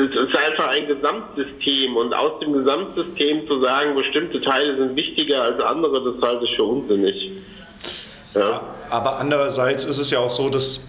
es 0.00 0.10
ist 0.10 0.36
einfach 0.36 0.68
ein 0.68 0.86
Gesamtsystem 0.86 1.96
und 1.96 2.14
aus 2.14 2.40
dem 2.40 2.52
Gesamtsystem 2.52 3.46
zu 3.46 3.60
sagen, 3.60 3.94
bestimmte 3.94 4.40
Teile 4.40 4.76
sind 4.76 4.96
wichtiger 4.96 5.42
als 5.42 5.60
andere, 5.60 6.12
das 6.12 6.22
halte 6.22 6.44
ich 6.44 6.56
für 6.56 6.64
unsinnig. 6.64 7.32
Ja. 8.34 8.62
Aber 8.90 9.18
andererseits 9.18 9.84
ist 9.84 9.98
es 9.98 10.10
ja 10.10 10.20
auch 10.20 10.30
so, 10.30 10.48
dass 10.48 10.88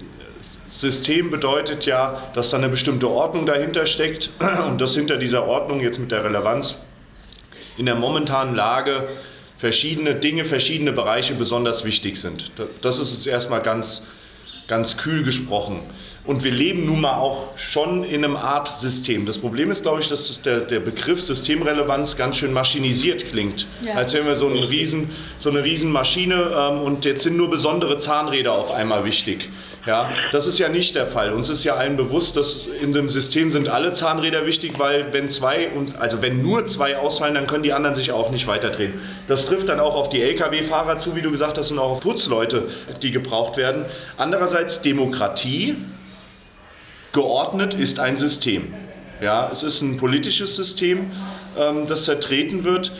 System 0.69 1.29
bedeutet 1.29 1.85
ja, 1.85 2.31
dass 2.33 2.49
da 2.49 2.57
eine 2.57 2.69
bestimmte 2.69 3.07
Ordnung 3.09 3.45
dahinter 3.45 3.85
steckt 3.85 4.29
und 4.67 4.81
dass 4.81 4.95
hinter 4.95 5.17
dieser 5.17 5.47
Ordnung 5.47 5.79
jetzt 5.81 5.99
mit 5.99 6.11
der 6.11 6.23
Relevanz 6.23 6.79
in 7.77 7.85
der 7.85 7.95
momentanen 7.95 8.55
Lage 8.55 9.07
verschiedene 9.57 10.15
Dinge, 10.15 10.43
verschiedene 10.43 10.91
Bereiche 10.91 11.35
besonders 11.35 11.85
wichtig 11.85 12.17
sind. 12.17 12.51
Das 12.81 12.99
ist 12.99 13.11
es 13.11 13.27
erstmal 13.27 13.61
ganz, 13.61 14.07
ganz 14.71 14.95
kühl 14.95 15.23
gesprochen. 15.23 15.81
Und 16.23 16.45
wir 16.45 16.51
leben 16.51 16.85
nun 16.85 17.01
mal 17.01 17.17
auch 17.17 17.49
schon 17.57 18.05
in 18.05 18.23
einem 18.23 18.37
Art 18.37 18.79
System. 18.79 19.25
Das 19.25 19.37
Problem 19.37 19.69
ist, 19.69 19.81
glaube 19.81 19.99
ich, 19.99 20.07
dass 20.07 20.41
der, 20.43 20.61
der 20.61 20.79
Begriff 20.79 21.21
Systemrelevanz 21.21 22.15
ganz 22.15 22.37
schön 22.37 22.53
maschinisiert 22.53 23.25
klingt. 23.25 23.67
Ja. 23.85 23.95
Als 23.95 24.13
wären 24.13 24.27
wir 24.27 24.37
so, 24.37 24.47
ein 24.47 24.57
riesen, 24.57 25.09
so 25.39 25.49
eine 25.49 25.61
Riesenmaschine 25.61 26.53
ähm, 26.55 26.79
und 26.83 27.03
jetzt 27.03 27.23
sind 27.23 27.35
nur 27.35 27.49
besondere 27.49 27.99
Zahnräder 27.99 28.53
auf 28.53 28.71
einmal 28.71 29.03
wichtig. 29.03 29.49
Ja, 29.85 30.11
das 30.31 30.45
ist 30.45 30.59
ja 30.59 30.69
nicht 30.69 30.95
der 30.95 31.07
Fall. 31.07 31.31
Uns 31.31 31.49
ist 31.49 31.63
ja 31.63 31.73
allen 31.75 31.97
bewusst, 31.97 32.37
dass 32.37 32.67
in 32.67 32.93
dem 32.93 33.09
System 33.09 33.49
sind 33.49 33.67
alle 33.67 33.93
Zahnräder 33.93 34.45
wichtig, 34.45 34.77
weil 34.77 35.11
wenn 35.11 35.29
zwei 35.29 35.69
und 35.69 35.99
also 35.99 36.21
wenn 36.21 36.43
nur 36.43 36.67
zwei 36.67 36.97
ausfallen, 36.97 37.33
dann 37.33 37.47
können 37.47 37.63
die 37.63 37.73
anderen 37.73 37.95
sich 37.95 38.11
auch 38.11 38.29
nicht 38.29 38.45
weiterdrehen. 38.45 38.93
Das 39.27 39.47
trifft 39.47 39.69
dann 39.69 39.79
auch 39.79 39.95
auf 39.95 40.09
die 40.09 40.21
Lkw-Fahrer 40.21 40.99
zu, 40.99 41.15
wie 41.15 41.21
du 41.21 41.31
gesagt 41.31 41.57
hast, 41.57 41.71
und 41.71 41.79
auch 41.79 41.91
auf 41.93 41.99
Putzleute, 42.01 42.69
die 43.01 43.09
gebraucht 43.09 43.57
werden. 43.57 43.85
Andererseits 44.17 44.81
Demokratie 44.83 45.77
Geordnet 47.13 47.73
ist 47.73 47.99
ein 47.99 48.17
System. 48.17 48.73
Ja, 49.19 49.49
es 49.51 49.63
ist 49.63 49.81
ein 49.81 49.97
politisches 49.97 50.55
System, 50.55 51.11
ähm, 51.57 51.85
das 51.87 52.05
vertreten 52.05 52.63
wird. 52.63 52.93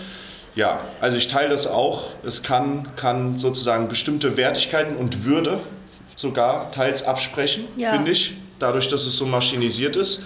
Ja, 0.54 0.82
also 1.00 1.18
ich 1.18 1.30
teile 1.30 1.50
das 1.50 1.66
auch. 1.66 2.12
Es 2.26 2.44
kann, 2.44 2.90
kann 2.98 3.38
sozusagen 3.38 3.88
bestimmte 3.88 4.36
Wertigkeiten 4.36 4.98
und 4.98 5.24
Würde 5.24 5.60
sogar 6.22 6.72
teils 6.72 7.04
absprechen, 7.04 7.66
ja. 7.76 7.92
finde 7.92 8.12
ich, 8.12 8.36
dadurch, 8.60 8.90
dass 8.90 9.06
es 9.06 9.18
so 9.18 9.26
maschinisiert 9.26 9.96
ist. 9.96 10.24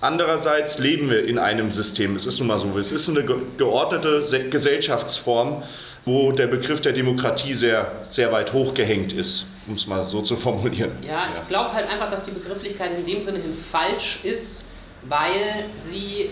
Andererseits 0.00 0.78
leben 0.80 1.08
wir 1.10 1.24
in 1.24 1.38
einem 1.38 1.70
System. 1.70 2.16
Es 2.16 2.26
ist 2.26 2.40
nun 2.40 2.48
mal 2.48 2.58
so. 2.58 2.76
Es 2.76 2.90
ist 2.90 3.08
eine 3.08 3.22
geordnete 3.56 4.48
Gesellschaftsform, 4.50 5.62
wo 6.04 6.32
der 6.32 6.48
Begriff 6.48 6.80
der 6.80 6.92
Demokratie 6.92 7.54
sehr, 7.54 8.06
sehr 8.10 8.32
weit 8.32 8.52
hochgehängt 8.52 9.12
ist 9.12 9.46
um 9.66 9.74
es 9.74 9.86
mal 9.86 10.06
so 10.06 10.22
zu 10.22 10.36
formulieren. 10.36 10.96
Ja, 11.06 11.28
ich 11.32 11.48
glaube 11.48 11.72
halt 11.72 11.88
einfach, 11.88 12.10
dass 12.10 12.24
die 12.24 12.32
Begrifflichkeit 12.32 12.96
in 12.96 13.04
dem 13.04 13.20
Sinne 13.20 13.38
hin 13.38 13.54
falsch 13.54 14.20
ist, 14.22 14.68
weil 15.02 15.66
sie 15.76 16.30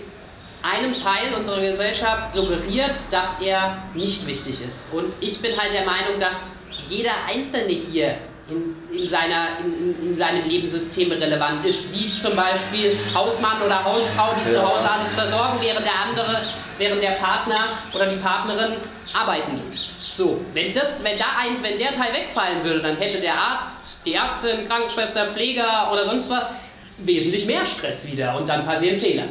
einem 0.63 0.95
Teil 0.95 1.35
unserer 1.35 1.61
Gesellschaft 1.61 2.33
suggeriert, 2.33 2.97
dass 3.11 3.41
er 3.41 3.85
nicht 3.95 4.27
wichtig 4.27 4.61
ist. 4.67 4.93
Und 4.93 5.15
ich 5.21 5.41
bin 5.41 5.57
halt 5.57 5.73
der 5.73 5.87
Meinung, 5.87 6.21
dass 6.21 6.57
jeder 6.89 7.13
Einzelne 7.27 7.73
hier 7.73 8.19
in, 8.51 8.77
in, 8.93 9.09
seiner, 9.09 9.59
in, 9.61 10.11
in, 10.11 10.17
seinem 10.17 10.49
Lebenssystem 10.49 11.13
relevant 11.13 11.65
ist, 11.65 11.93
wie 11.93 12.19
zum 12.19 12.37
Beispiel 12.37 12.99
Hausmann 13.15 13.63
oder 13.63 13.83
Hausfrau, 13.85 14.35
die 14.35 14.53
ja. 14.53 14.61
zu 14.61 14.69
Hause 14.69 14.91
alles 14.91 15.15
versorgen, 15.15 15.59
während 15.61 15.87
der 15.87 15.95
andere, 15.95 16.43
während 16.79 17.03
der 17.03 17.13
Partner 17.13 17.77
oder 17.95 18.07
die 18.07 18.17
Partnerin 18.17 18.77
arbeiten 19.15 19.57
geht. 19.57 19.75
So, 19.95 20.41
wenn, 20.53 20.75
das, 20.75 21.03
wenn, 21.03 21.19
da 21.19 21.27
ein, 21.39 21.63
wenn 21.63 21.79
der 21.79 21.93
Teil 21.93 22.13
wegfallen 22.13 22.65
würde, 22.65 22.81
dann 22.81 22.97
hätte 22.97 23.21
der 23.21 23.35
Arzt, 23.35 24.05
die 24.05 24.15
Ärztin, 24.15 24.67
Krankenschwester, 24.67 25.29
Pfleger 25.29 25.91
oder 25.93 26.05
sonst 26.05 26.31
was 26.31 26.51
wesentlich 26.99 27.47
mehr 27.47 27.65
Stress 27.65 28.11
wieder 28.11 28.37
und 28.37 28.49
dann 28.49 28.65
passieren 28.65 28.99
Fehler. 29.01 29.29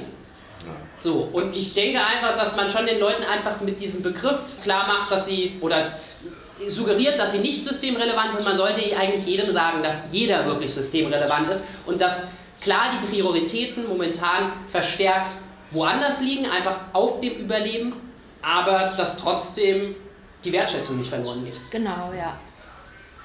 So, 0.97 1.29
und 1.31 1.55
ich 1.55 1.73
denke 1.73 1.99
einfach, 2.03 2.35
dass 2.35 2.57
man 2.57 2.69
schon 2.69 2.85
den 2.85 2.99
Leuten 2.99 3.23
einfach 3.23 3.61
mit 3.61 3.79
diesem 3.79 4.03
Begriff 4.03 4.39
klar 4.63 4.85
macht, 4.87 5.09
dass 5.11 5.27
sie 5.27 5.57
oder 5.61 5.93
suggeriert, 6.67 7.19
dass 7.19 7.31
sie 7.31 7.39
nicht 7.39 7.63
systemrelevant 7.63 8.33
sind. 8.33 8.43
Man 8.43 8.55
sollte 8.55 8.79
eigentlich 8.97 9.25
jedem 9.25 9.49
sagen, 9.49 9.81
dass 9.81 10.03
jeder 10.11 10.45
wirklich 10.45 10.73
systemrelevant 10.73 11.49
ist 11.49 11.65
und 11.85 12.01
dass 12.01 12.27
klar 12.61 12.91
die 12.91 13.07
Prioritäten 13.07 13.87
momentan 13.87 14.51
verstärkt 14.67 15.35
woanders 15.71 16.21
liegen, 16.21 16.45
einfach 16.45 16.79
auf 16.93 17.21
dem 17.21 17.33
Überleben, 17.33 17.93
aber 18.41 18.93
dass 18.97 19.17
trotzdem 19.17 19.95
die 20.43 20.51
Wertschätzung 20.51 20.97
nicht 20.97 21.09
verloren 21.09 21.45
geht. 21.45 21.59
Genau, 21.71 22.11
ja. 22.17 22.37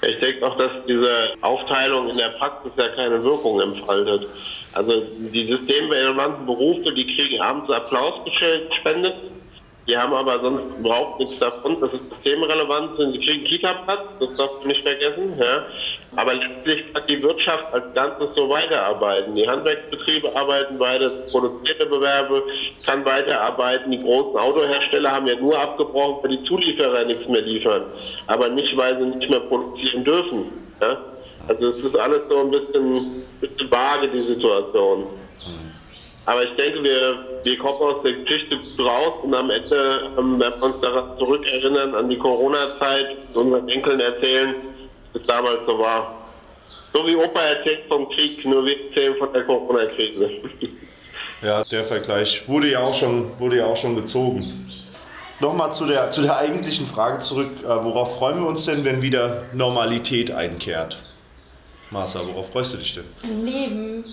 Ich 0.06 0.18
denke 0.20 0.46
auch, 0.46 0.56
dass 0.58 0.70
diese 0.86 1.34
Aufteilung 1.40 2.10
in 2.10 2.18
der 2.18 2.30
Praxis 2.30 2.72
ja 2.76 2.88
keine 2.88 3.22
Wirkung 3.22 3.60
entfaltet. 3.60 4.28
Also 4.74 5.02
die 5.32 5.46
systemrelevanten 5.46 6.44
Berufe, 6.44 6.92
die 6.92 7.16
kriegen 7.16 7.40
abends 7.40 7.70
Applaus 7.70 8.20
gespendet 8.24 9.14
die 9.86 9.96
haben 9.96 10.14
aber 10.14 10.40
sonst 10.40 10.78
überhaupt 10.78 11.20
nichts 11.20 11.38
davon. 11.40 11.78
Das 11.80 11.92
ist 11.92 12.02
systemrelevant. 12.10 12.98
Sie 12.98 13.18
kriegen 13.20 13.44
Kita-Platz, 13.44 14.00
das 14.18 14.36
darfst 14.36 14.62
du 14.62 14.68
nicht 14.68 14.82
vergessen. 14.82 15.38
Ja. 15.38 15.66
Aber 16.16 16.32
schließlich 16.32 16.94
kann 16.94 17.02
die 17.06 17.22
Wirtschaft 17.22 17.64
als 17.72 17.92
Ganzes 17.94 18.28
so 18.34 18.48
weiterarbeiten. 18.48 19.34
Die 19.34 19.46
Handwerksbetriebe 19.46 20.34
arbeiten 20.34 20.78
weiter, 20.78 21.10
produzierte 21.30 21.86
Bewerbe 21.86 22.42
kann 22.86 23.04
weiterarbeiten. 23.04 23.90
Die 23.90 24.02
großen 24.02 24.38
Autohersteller 24.38 25.12
haben 25.12 25.26
ja 25.26 25.36
nur 25.36 25.58
abgebrochen, 25.58 26.22
weil 26.22 26.38
die 26.38 26.44
Zulieferer 26.44 27.04
nichts 27.04 27.28
mehr 27.28 27.42
liefern. 27.42 27.84
Aber 28.28 28.48
nicht, 28.48 28.74
weil 28.76 28.98
sie 28.98 29.04
nicht 29.04 29.28
mehr 29.28 29.40
produzieren 29.40 30.04
dürfen. 30.04 30.44
Ja. 30.80 30.96
Also 31.48 31.68
es 31.68 31.84
ist 31.84 31.96
alles 31.96 32.22
so 32.30 32.38
ein 32.38 32.50
bisschen, 32.50 33.22
bisschen 33.40 33.70
vage, 33.70 34.08
die 34.08 34.22
Situation. 34.22 35.08
Aber 36.26 36.42
ich 36.42 36.56
denke, 36.56 36.82
wir, 36.82 37.18
wir 37.42 37.58
kommen 37.58 37.82
aus 37.82 38.02
der 38.02 38.12
Geschichte 38.12 38.56
raus 38.78 39.12
und 39.22 39.34
am 39.34 39.50
Ende 39.50 40.10
ähm, 40.18 40.40
werden 40.40 40.60
wir 40.60 40.66
uns 40.66 40.80
daran 40.80 41.18
zurückerinnern, 41.18 41.94
an 41.94 42.08
die 42.08 42.18
Corona-Zeit, 42.18 43.08
unseren 43.34 43.68
Enkeln 43.68 44.00
erzählen, 44.00 44.54
wie 45.12 45.18
es 45.18 45.26
damals 45.26 45.58
so 45.66 45.78
war. 45.78 46.14
So 46.94 47.06
wie 47.06 47.16
Opa 47.16 47.40
erzählt 47.40 47.80
vom 47.88 48.08
Krieg, 48.10 48.44
nur 48.46 48.64
wir 48.64 48.88
erzählen 48.88 49.16
von 49.18 49.32
der 49.32 49.44
Corona-Krise. 49.44 50.30
Ja, 51.42 51.62
der 51.62 51.84
Vergleich 51.84 52.48
wurde 52.48 52.70
ja 52.70 52.80
auch 52.80 52.94
schon, 52.94 53.38
wurde 53.38 53.58
ja 53.58 53.66
auch 53.66 53.76
schon 53.76 53.96
gezogen. 53.96 54.72
Nochmal 55.40 55.74
zu 55.74 55.84
der, 55.84 56.08
zu 56.10 56.22
der 56.22 56.38
eigentlichen 56.38 56.86
Frage 56.86 57.18
zurück. 57.18 57.50
Äh, 57.62 57.66
worauf 57.66 58.16
freuen 58.16 58.40
wir 58.40 58.46
uns 58.46 58.64
denn, 58.64 58.82
wenn 58.82 59.02
wieder 59.02 59.42
Normalität 59.52 60.30
einkehrt? 60.30 60.96
Martha, 61.90 62.20
worauf 62.26 62.50
freust 62.50 62.72
du 62.72 62.78
dich 62.78 62.94
denn? 62.94 63.44
Leben. 63.44 64.04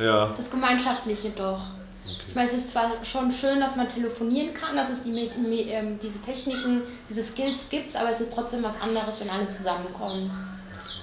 Ja. 0.00 0.34
Das 0.36 0.50
Gemeinschaftliche 0.50 1.30
doch. 1.30 1.60
Okay. 2.02 2.22
Ich 2.28 2.34
meine, 2.34 2.48
es 2.48 2.56
ist 2.56 2.70
zwar 2.70 2.92
schon 3.04 3.30
schön, 3.30 3.60
dass 3.60 3.76
man 3.76 3.88
telefonieren 3.88 4.54
kann, 4.54 4.74
dass 4.74 4.88
es 4.88 5.02
die, 5.02 5.28
ähm, 5.68 5.98
diese 6.02 6.20
Techniken, 6.22 6.82
diese 7.08 7.22
Skills 7.22 7.68
gibt, 7.68 7.94
aber 7.94 8.10
es 8.10 8.20
ist 8.20 8.32
trotzdem 8.32 8.62
was 8.62 8.80
anderes, 8.80 9.20
wenn 9.20 9.28
alle 9.28 9.48
zusammenkommen. 9.50 10.30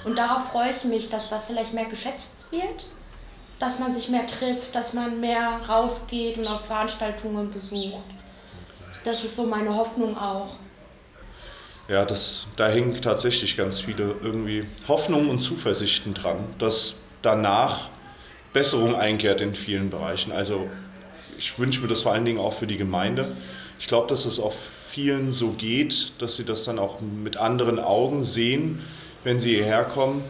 Und 0.04 0.18
darauf 0.18 0.50
freue 0.52 0.72
ich 0.72 0.84
mich, 0.84 1.10
dass 1.10 1.30
das 1.30 1.46
vielleicht 1.46 1.74
mehr 1.74 1.86
geschätzt 1.86 2.34
wird, 2.50 2.88
dass 3.60 3.78
man 3.80 3.94
sich 3.94 4.10
mehr 4.10 4.26
trifft, 4.26 4.74
dass 4.74 4.94
man 4.94 5.20
mehr 5.20 5.62
rausgeht 5.68 6.38
und 6.38 6.48
auf 6.48 6.66
Veranstaltungen 6.66 7.52
besucht. 7.52 8.04
das 9.04 9.24
ist 9.24 9.36
so 9.36 9.46
meine 9.46 9.74
Hoffnung 9.74 10.18
auch. 10.18 10.56
Ja, 11.88 12.04
das, 12.04 12.48
da 12.58 12.68
hängen 12.68 13.02
tatsächlich 13.02 13.56
ganz 13.56 13.80
viele 13.80 14.16
irgendwie 14.22 14.68
Hoffnungen 14.88 15.30
und 15.30 15.42
Zuversichten 15.42 16.14
dran, 16.14 16.40
dass 16.60 16.96
danach 17.22 17.90
Besserung 18.54 18.96
einkehrt 18.96 19.42
in 19.42 19.56
vielen 19.56 19.90
Bereichen. 19.90 20.32
Also 20.32 20.70
ich 21.38 21.58
wünsche 21.60 21.82
mir 21.82 21.88
das 21.88 22.02
vor 22.02 22.14
allen 22.14 22.26
Dingen 22.26 22.40
auch 22.40 22.54
für 22.54 22.68
die 22.68 22.78
Gemeinde. 22.78 23.36
Ich 23.80 23.88
glaube, 23.88 24.08
dass 24.08 24.26
es 24.26 24.40
auch 24.40 24.54
vielen 24.90 25.32
so 25.32 25.52
geht, 25.52 26.14
dass 26.20 26.38
sie 26.38 26.46
das 26.46 26.64
dann 26.64 26.80
auch 26.80 27.00
mit 27.02 27.38
anderen 27.38 27.80
Augen 27.80 28.24
sehen, 28.24 28.82
wenn 29.24 29.40
sie 29.40 29.56
hierher 29.56 29.84
kommen, 29.84 30.24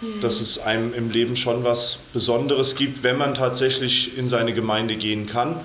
hm. 0.00 0.20
dass 0.20 0.40
es 0.40 0.58
einem 0.58 0.94
im 0.94 1.10
Leben 1.10 1.36
schon 1.36 1.64
was 1.64 1.98
Besonderes 2.12 2.74
gibt, 2.74 3.02
wenn 3.02 3.18
man 3.18 3.34
tatsächlich 3.34 4.16
in 4.16 4.28
seine 4.28 4.54
Gemeinde 4.54 4.96
gehen 4.96 5.26
kann. 5.26 5.60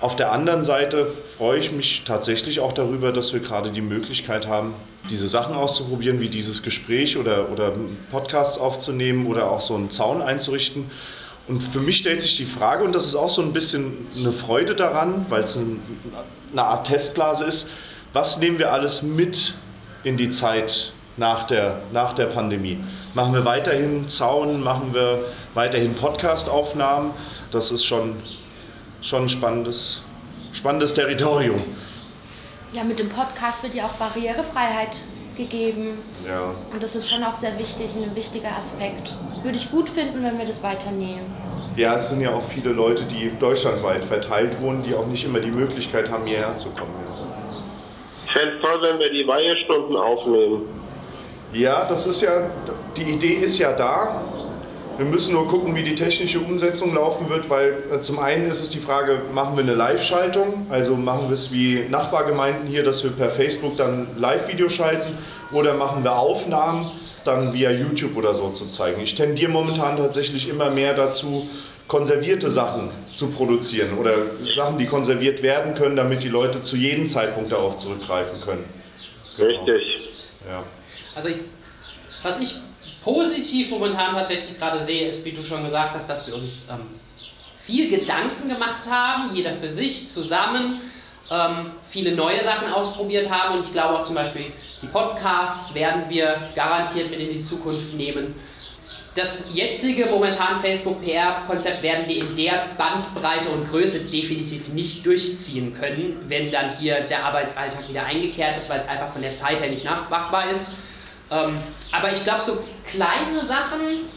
Auf 0.00 0.16
der 0.16 0.32
anderen 0.32 0.64
Seite 0.64 1.06
freue 1.06 1.58
ich 1.58 1.72
mich 1.72 2.02
tatsächlich 2.04 2.60
auch 2.60 2.72
darüber, 2.72 3.10
dass 3.10 3.32
wir 3.32 3.40
gerade 3.40 3.70
die 3.70 3.80
Möglichkeit 3.80 4.46
haben, 4.46 4.74
diese 5.10 5.28
Sachen 5.28 5.54
auszuprobieren, 5.54 6.20
wie 6.20 6.28
dieses 6.28 6.62
Gespräch 6.62 7.16
oder, 7.16 7.50
oder 7.50 7.72
Podcasts 8.10 8.58
aufzunehmen 8.58 9.26
oder 9.26 9.50
auch 9.50 9.60
so 9.60 9.74
einen 9.74 9.90
Zaun 9.90 10.22
einzurichten. 10.22 10.90
Und 11.46 11.62
für 11.62 11.80
mich 11.80 11.98
stellt 11.98 12.22
sich 12.22 12.36
die 12.36 12.46
Frage, 12.46 12.84
und 12.84 12.94
das 12.94 13.06
ist 13.06 13.14
auch 13.14 13.28
so 13.28 13.42
ein 13.42 13.52
bisschen 13.52 14.06
eine 14.16 14.32
Freude 14.32 14.74
daran, 14.74 15.26
weil 15.28 15.42
es 15.42 15.58
eine 15.58 16.62
Art 16.62 16.86
Testblase 16.86 17.44
ist, 17.44 17.70
was 18.12 18.38
nehmen 18.38 18.58
wir 18.58 18.72
alles 18.72 19.02
mit 19.02 19.54
in 20.04 20.16
die 20.16 20.30
Zeit 20.30 20.92
nach 21.16 21.44
der, 21.44 21.82
nach 21.92 22.14
der 22.14 22.26
Pandemie? 22.26 22.78
Machen 23.12 23.34
wir 23.34 23.44
weiterhin 23.44 24.08
Zaun, 24.08 24.62
machen 24.62 24.94
wir 24.94 25.26
weiterhin 25.52 25.94
Podcast-Aufnahmen? 25.94 27.10
Das 27.50 27.70
ist 27.70 27.84
schon 27.84 28.16
schon 29.04 29.24
ein 29.24 29.28
spannendes, 29.28 30.02
spannendes 30.52 30.94
Territorium. 30.94 31.62
Ja, 32.74 32.82
mit 32.82 32.98
dem 32.98 33.08
Podcast 33.08 33.62
wird 33.62 33.72
ja 33.74 33.84
auch 33.84 33.92
Barrierefreiheit 33.92 34.96
gegeben. 35.36 36.02
Ja. 36.26 36.56
Und 36.72 36.82
das 36.82 36.96
ist 36.96 37.08
schon 37.08 37.22
auch 37.22 37.36
sehr 37.36 37.56
wichtig, 37.56 37.94
ein 37.94 38.16
wichtiger 38.16 38.48
Aspekt. 38.48 39.16
Würde 39.44 39.56
ich 39.56 39.70
gut 39.70 39.88
finden, 39.88 40.24
wenn 40.24 40.36
wir 40.36 40.44
das 40.44 40.60
weiternehmen. 40.60 41.24
Ja, 41.76 41.94
es 41.94 42.10
sind 42.10 42.20
ja 42.20 42.34
auch 42.34 42.42
viele 42.42 42.70
Leute, 42.70 43.04
die 43.04 43.30
deutschlandweit 43.38 44.04
verteilt 44.04 44.60
wohnen, 44.60 44.82
die 44.82 44.92
auch 44.92 45.06
nicht 45.06 45.24
immer 45.24 45.38
die 45.38 45.52
Möglichkeit 45.52 46.10
haben, 46.10 46.26
hierher 46.26 46.56
zu 46.56 46.68
kommen. 46.70 46.90
Ich 48.26 48.32
fände 48.32 48.56
es 48.56 48.62
toll, 48.62 48.82
wenn 48.82 48.98
wir 48.98 49.12
die 49.12 49.26
Weihestunden 49.28 49.96
aufnehmen. 49.96 50.62
Ja, 51.52 51.84
das 51.84 52.06
ist 52.06 52.22
ja, 52.22 52.50
die 52.96 53.12
Idee 53.12 53.34
ist 53.34 53.56
ja 53.58 53.72
da. 53.72 54.20
Wir 54.96 55.06
müssen 55.06 55.32
nur 55.32 55.48
gucken, 55.48 55.74
wie 55.74 55.82
die 55.82 55.96
technische 55.96 56.38
Umsetzung 56.38 56.94
laufen 56.94 57.28
wird, 57.28 57.50
weil 57.50 57.82
äh, 57.92 58.00
zum 58.00 58.20
einen 58.20 58.48
ist 58.48 58.60
es 58.60 58.70
die 58.70 58.78
Frage, 58.78 59.22
machen 59.32 59.56
wir 59.56 59.64
eine 59.64 59.74
Live-Schaltung, 59.74 60.66
also 60.70 60.96
machen 60.96 61.28
wir 61.28 61.34
es 61.34 61.52
wie 61.52 61.84
Nachbargemeinden 61.88 62.68
hier, 62.68 62.84
dass 62.84 63.02
wir 63.02 63.10
per 63.10 63.30
Facebook 63.30 63.76
dann 63.76 64.06
Live-Video 64.16 64.68
schalten 64.68 65.18
oder 65.50 65.74
machen 65.74 66.04
wir 66.04 66.16
Aufnahmen 66.16 66.92
dann 67.24 67.52
via 67.52 67.70
YouTube 67.70 68.16
oder 68.16 68.34
so 68.34 68.50
zu 68.50 68.68
zeigen. 68.68 69.00
Ich 69.00 69.14
tendiere 69.16 69.50
momentan 69.50 69.96
tatsächlich 69.96 70.48
immer 70.48 70.70
mehr 70.70 70.94
dazu, 70.94 71.48
konservierte 71.88 72.50
Sachen 72.50 72.90
zu 73.14 73.28
produzieren 73.30 73.98
oder 73.98 74.12
Sachen, 74.54 74.78
die 74.78 74.86
konserviert 74.86 75.42
werden 75.42 75.74
können, 75.74 75.96
damit 75.96 76.22
die 76.22 76.28
Leute 76.28 76.62
zu 76.62 76.76
jedem 76.76 77.08
Zeitpunkt 77.08 77.50
darauf 77.50 77.76
zurückgreifen 77.76 78.40
können. 78.40 78.64
Genau. 79.36 79.48
Richtig. 79.48 79.82
Ja. 80.48 80.62
Also 81.14 81.30
ich, 81.30 81.36
was 82.22 82.40
ich 82.40 82.56
positiv 83.04 83.70
momentan 83.70 84.12
tatsächlich 84.12 84.58
gerade 84.58 84.80
sehe, 84.80 85.06
ist, 85.06 85.24
wie 85.24 85.32
du 85.32 85.44
schon 85.44 85.62
gesagt 85.62 85.94
hast, 85.94 86.08
dass 86.08 86.26
wir 86.26 86.34
uns 86.34 86.66
ähm, 86.70 86.86
viel 87.58 87.90
Gedanken 87.90 88.48
gemacht 88.48 88.90
haben, 88.90 89.34
jeder 89.36 89.54
für 89.54 89.68
sich, 89.68 90.08
zusammen, 90.08 90.80
ähm, 91.30 91.72
viele 91.88 92.14
neue 92.14 92.42
Sachen 92.42 92.72
ausprobiert 92.72 93.30
haben 93.30 93.58
und 93.58 93.64
ich 93.64 93.72
glaube 93.72 93.98
auch 93.98 94.04
zum 94.04 94.14
Beispiel 94.14 94.52
die 94.82 94.86
Podcasts 94.86 95.74
werden 95.74 96.04
wir 96.08 96.36
garantiert 96.54 97.10
mit 97.10 97.20
in 97.20 97.30
die 97.30 97.42
Zukunft 97.42 97.94
nehmen. 97.94 98.34
Das 99.14 99.46
jetzige 99.52 100.06
momentan 100.06 100.58
Facebook 100.58 101.00
PR-Konzept 101.00 101.82
werden 101.84 102.08
wir 102.08 102.16
in 102.16 102.34
der 102.34 102.70
Bandbreite 102.76 103.48
und 103.50 103.68
Größe 103.68 104.00
definitiv 104.06 104.68
nicht 104.68 105.06
durchziehen 105.06 105.72
können, 105.72 106.24
wenn 106.26 106.50
dann 106.50 106.76
hier 106.78 107.02
der 107.02 107.24
Arbeitsalltag 107.24 107.88
wieder 107.88 108.04
eingekehrt 108.04 108.56
ist, 108.56 108.68
weil 108.68 108.80
es 108.80 108.88
einfach 108.88 109.12
von 109.12 109.22
der 109.22 109.36
Zeit 109.36 109.60
her 109.60 109.70
nicht 109.70 109.84
nachmachbar 109.84 110.50
ist. 110.50 110.72
Ähm, 111.30 111.58
aber 111.92 112.12
ich 112.12 112.22
glaube, 112.22 112.42
so 112.42 112.58
kleine 112.86 113.42
Sachen, 113.44 114.08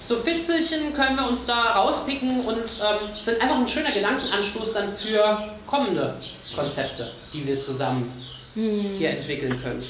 so 0.00 0.16
Fitzelchen 0.16 0.92
können 0.92 1.16
wir 1.16 1.28
uns 1.28 1.44
da 1.44 1.72
rauspicken 1.72 2.40
und 2.44 2.58
ähm, 2.58 3.08
sind 3.20 3.40
einfach 3.40 3.56
ein 3.56 3.68
schöner 3.68 3.92
Gedankenanstoß 3.92 4.72
dann 4.72 4.96
für 4.96 5.54
kommende 5.66 6.16
Konzepte, 6.54 7.12
die 7.32 7.46
wir 7.46 7.58
zusammen 7.60 8.12
hm. 8.54 8.96
hier 8.98 9.10
entwickeln 9.10 9.60
können. 9.62 9.82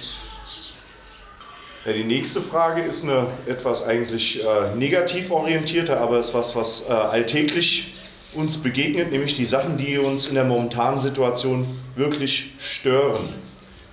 Ja, 1.85 1.93
die 1.93 2.05
nächste 2.05 2.41
Frage 2.41 2.83
ist 2.83 3.03
eine 3.03 3.27
etwas 3.47 3.83
eigentlich 3.83 4.43
äh, 4.45 4.75
negativ 4.77 5.31
orientierte, 5.33 5.99
aber 5.99 6.21
ist 6.21 6.33
was, 6.33 6.55
was 6.55 6.89
äh, 6.89 6.93
alltäglich 6.93 7.95
uns 8.35 8.63
begegnet, 8.63 9.11
nämlich 9.11 9.35
die 9.35 9.45
Sachen, 9.45 9.77
die 9.77 9.99
uns 9.99 10.29
in 10.29 10.37
der 10.37 10.45
momentanen 10.45 11.01
Situation 11.01 11.79
wirklich 11.97 12.53
stören 12.59 13.35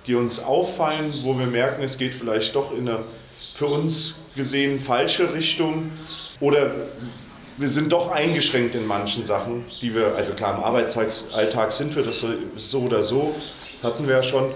die 0.06 0.14
uns 0.14 0.42
auffallen, 0.42 1.12
wo 1.22 1.38
wir 1.38 1.46
merken, 1.46 1.82
es 1.82 1.98
geht 1.98 2.14
vielleicht 2.14 2.54
doch 2.54 2.72
in 2.72 2.88
eine 2.88 3.04
für 3.54 3.66
uns 3.66 4.14
gesehen 4.34 4.80
falsche 4.80 5.34
Richtung 5.34 5.90
oder 6.40 6.72
wir 7.58 7.68
sind 7.68 7.92
doch 7.92 8.10
eingeschränkt 8.10 8.74
in 8.74 8.86
manchen 8.86 9.26
Sachen, 9.26 9.66
die 9.82 9.94
wir, 9.94 10.14
also 10.16 10.32
klar, 10.32 10.56
im 10.56 10.64
Arbeitsalltag 10.64 11.72
sind 11.72 11.94
wir 11.94 12.02
das 12.02 12.24
so 12.56 12.80
oder 12.80 13.04
so, 13.04 13.34
hatten 13.82 14.08
wir 14.08 14.16
ja 14.16 14.22
schon. 14.22 14.52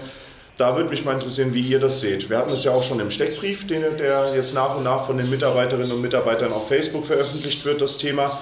Da 0.57 0.75
würde 0.75 0.89
mich 0.89 1.05
mal 1.05 1.13
interessieren, 1.13 1.53
wie 1.53 1.61
ihr 1.61 1.79
das 1.79 1.99
seht. 1.99 2.29
Wir 2.29 2.37
hatten 2.37 2.51
es 2.51 2.63
ja 2.63 2.71
auch 2.71 2.81
schon 2.81 2.99
im 2.99 3.11
Steckbrief, 3.11 3.67
den, 3.67 3.97
der 3.97 4.33
jetzt 4.35 4.55
nach 4.55 4.75
und 4.75 4.83
nach 4.83 5.05
von 5.05 5.17
den 5.17 5.29
Mitarbeiterinnen 5.29 5.91
und 5.91 6.01
Mitarbeitern 6.01 6.53
auf 6.53 6.69
Facebook 6.69 7.05
veröffentlicht 7.05 7.63
wird, 7.65 7.81
das 7.81 7.97
Thema. 7.97 8.41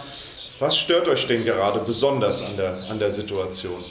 Was 0.59 0.77
stört 0.77 1.07
euch 1.09 1.27
denn 1.27 1.43
gerade 1.43 1.79
besonders 1.79 2.41
an 2.41 2.55
der, 2.55 2.77
an 2.89 2.99
der 2.99 3.11
Situation? 3.11 3.83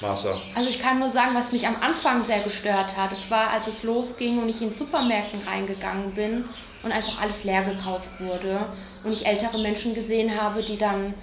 Martha? 0.00 0.40
Also 0.54 0.68
ich 0.68 0.80
kann 0.80 0.98
nur 0.98 1.10
sagen, 1.10 1.34
was 1.34 1.52
mich 1.52 1.66
am 1.66 1.76
Anfang 1.80 2.24
sehr 2.24 2.40
gestört 2.40 2.96
hat. 2.96 3.12
Es 3.12 3.30
war, 3.30 3.50
als 3.50 3.66
es 3.66 3.82
losging 3.82 4.42
und 4.42 4.48
ich 4.48 4.60
in 4.60 4.72
Supermärkten 4.72 5.40
reingegangen 5.46 6.12
bin 6.14 6.44
und 6.82 6.92
einfach 6.92 7.20
alles 7.20 7.44
leer 7.44 7.64
gekauft 7.64 8.08
wurde 8.18 8.66
und 9.04 9.12
ich 9.12 9.26
ältere 9.26 9.58
Menschen 9.58 9.94
gesehen 9.94 10.40
habe, 10.40 10.62
die 10.62 10.76
dann 10.76 11.14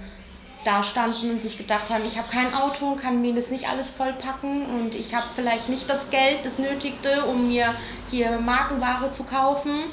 da 0.65 0.83
standen 0.83 1.31
und 1.31 1.41
sich 1.41 1.57
gedacht 1.57 1.89
haben, 1.89 2.05
ich 2.05 2.17
habe 2.17 2.29
kein 2.29 2.53
Auto 2.53 2.93
und 2.93 3.01
kann 3.01 3.21
mir 3.21 3.35
das 3.35 3.49
nicht 3.49 3.67
alles 3.67 3.89
vollpacken 3.89 4.65
und 4.65 4.95
ich 4.95 5.13
habe 5.13 5.27
vielleicht 5.35 5.69
nicht 5.69 5.89
das 5.89 6.09
Geld, 6.09 6.45
das 6.45 6.57
Nötigte, 6.57 7.25
um 7.25 7.49
mir 7.49 7.75
hier 8.09 8.39
Markenware 8.39 9.11
zu 9.11 9.23
kaufen. 9.23 9.83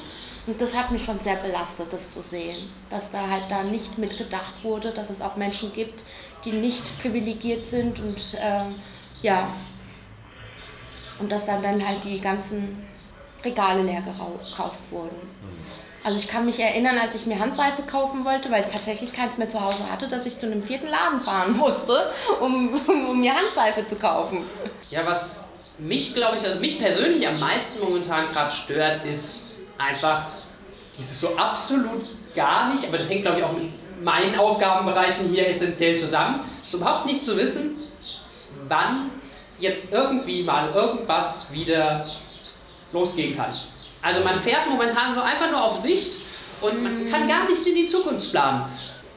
Und 0.47 0.59
das 0.59 0.75
hat 0.75 0.89
mich 0.89 1.05
schon 1.05 1.19
sehr 1.19 1.35
belastet, 1.35 1.93
das 1.93 2.11
zu 2.11 2.21
sehen, 2.21 2.69
dass 2.89 3.11
da 3.11 3.29
halt 3.29 3.43
da 3.49 3.63
nicht 3.63 3.99
mitgedacht 3.99 4.63
wurde, 4.63 4.91
dass 4.91 5.11
es 5.11 5.21
auch 5.21 5.35
Menschen 5.35 5.71
gibt, 5.71 6.01
die 6.45 6.51
nicht 6.51 7.01
privilegiert 7.01 7.67
sind 7.67 7.99
und 7.99 8.17
ähm, 8.39 8.75
ja, 9.21 9.47
und 11.19 11.31
dass 11.31 11.45
dann, 11.45 11.61
dann 11.61 11.87
halt 11.87 12.03
die 12.03 12.19
ganzen 12.19 12.87
Regale 13.43 13.83
leer 13.83 14.01
gekauft 14.01 14.79
wurden. 14.89 15.15
Mhm. 15.15 15.81
Also 16.03 16.17
ich 16.17 16.27
kann 16.27 16.45
mich 16.45 16.59
erinnern, 16.59 16.97
als 16.97 17.13
ich 17.13 17.27
mir 17.27 17.37
Handseife 17.39 17.83
kaufen 17.83 18.25
wollte, 18.25 18.49
weil 18.49 18.61
ich 18.61 18.71
tatsächlich 18.71 19.13
keins 19.13 19.37
mehr 19.37 19.49
zu 19.49 19.61
Hause 19.61 19.89
hatte, 19.91 20.07
dass 20.07 20.25
ich 20.25 20.39
zu 20.39 20.47
einem 20.47 20.63
vierten 20.63 20.87
Laden 20.87 21.21
fahren 21.21 21.55
musste, 21.55 22.11
um, 22.39 22.73
um 22.87 23.19
mir 23.19 23.35
Handseife 23.35 23.85
zu 23.85 23.95
kaufen. 23.95 24.45
Ja, 24.89 25.05
was 25.05 25.47
mich, 25.77 26.15
glaube 26.15 26.37
ich, 26.37 26.43
also 26.43 26.59
mich 26.59 26.79
persönlich 26.79 27.27
am 27.27 27.39
meisten 27.39 27.79
momentan 27.83 28.27
gerade 28.29 28.51
stört, 28.51 29.05
ist 29.05 29.51
einfach 29.77 30.25
dieses 30.97 31.19
so 31.19 31.35
absolut 31.37 32.05
gar 32.33 32.73
nicht, 32.73 32.87
aber 32.87 32.97
das 32.97 33.09
hängt, 33.09 33.21
glaube 33.21 33.39
ich, 33.39 33.43
auch 33.43 33.53
mit 33.53 33.69
meinen 34.03 34.37
Aufgabenbereichen 34.37 35.29
hier 35.29 35.47
essentiell 35.47 35.97
zusammen, 35.97 36.41
so 36.65 36.77
überhaupt 36.77 37.05
nicht 37.05 37.23
zu 37.23 37.37
wissen, 37.37 37.79
wann 38.67 39.11
jetzt 39.59 39.91
irgendwie 39.91 40.43
mal 40.43 40.69
irgendwas 40.71 41.51
wieder 41.51 42.05
losgehen 42.91 43.37
kann. 43.37 43.53
Also 44.01 44.23
man 44.23 44.37
fährt 44.37 44.67
momentan 44.67 45.13
so 45.13 45.21
einfach 45.21 45.51
nur 45.51 45.63
auf 45.63 45.77
Sicht 45.77 46.19
und 46.61 46.81
man 46.81 47.09
kann 47.09 47.27
gar 47.27 47.45
nicht 47.45 47.65
in 47.65 47.75
die 47.75 47.85
Zukunft 47.85 48.31
planen. 48.31 48.65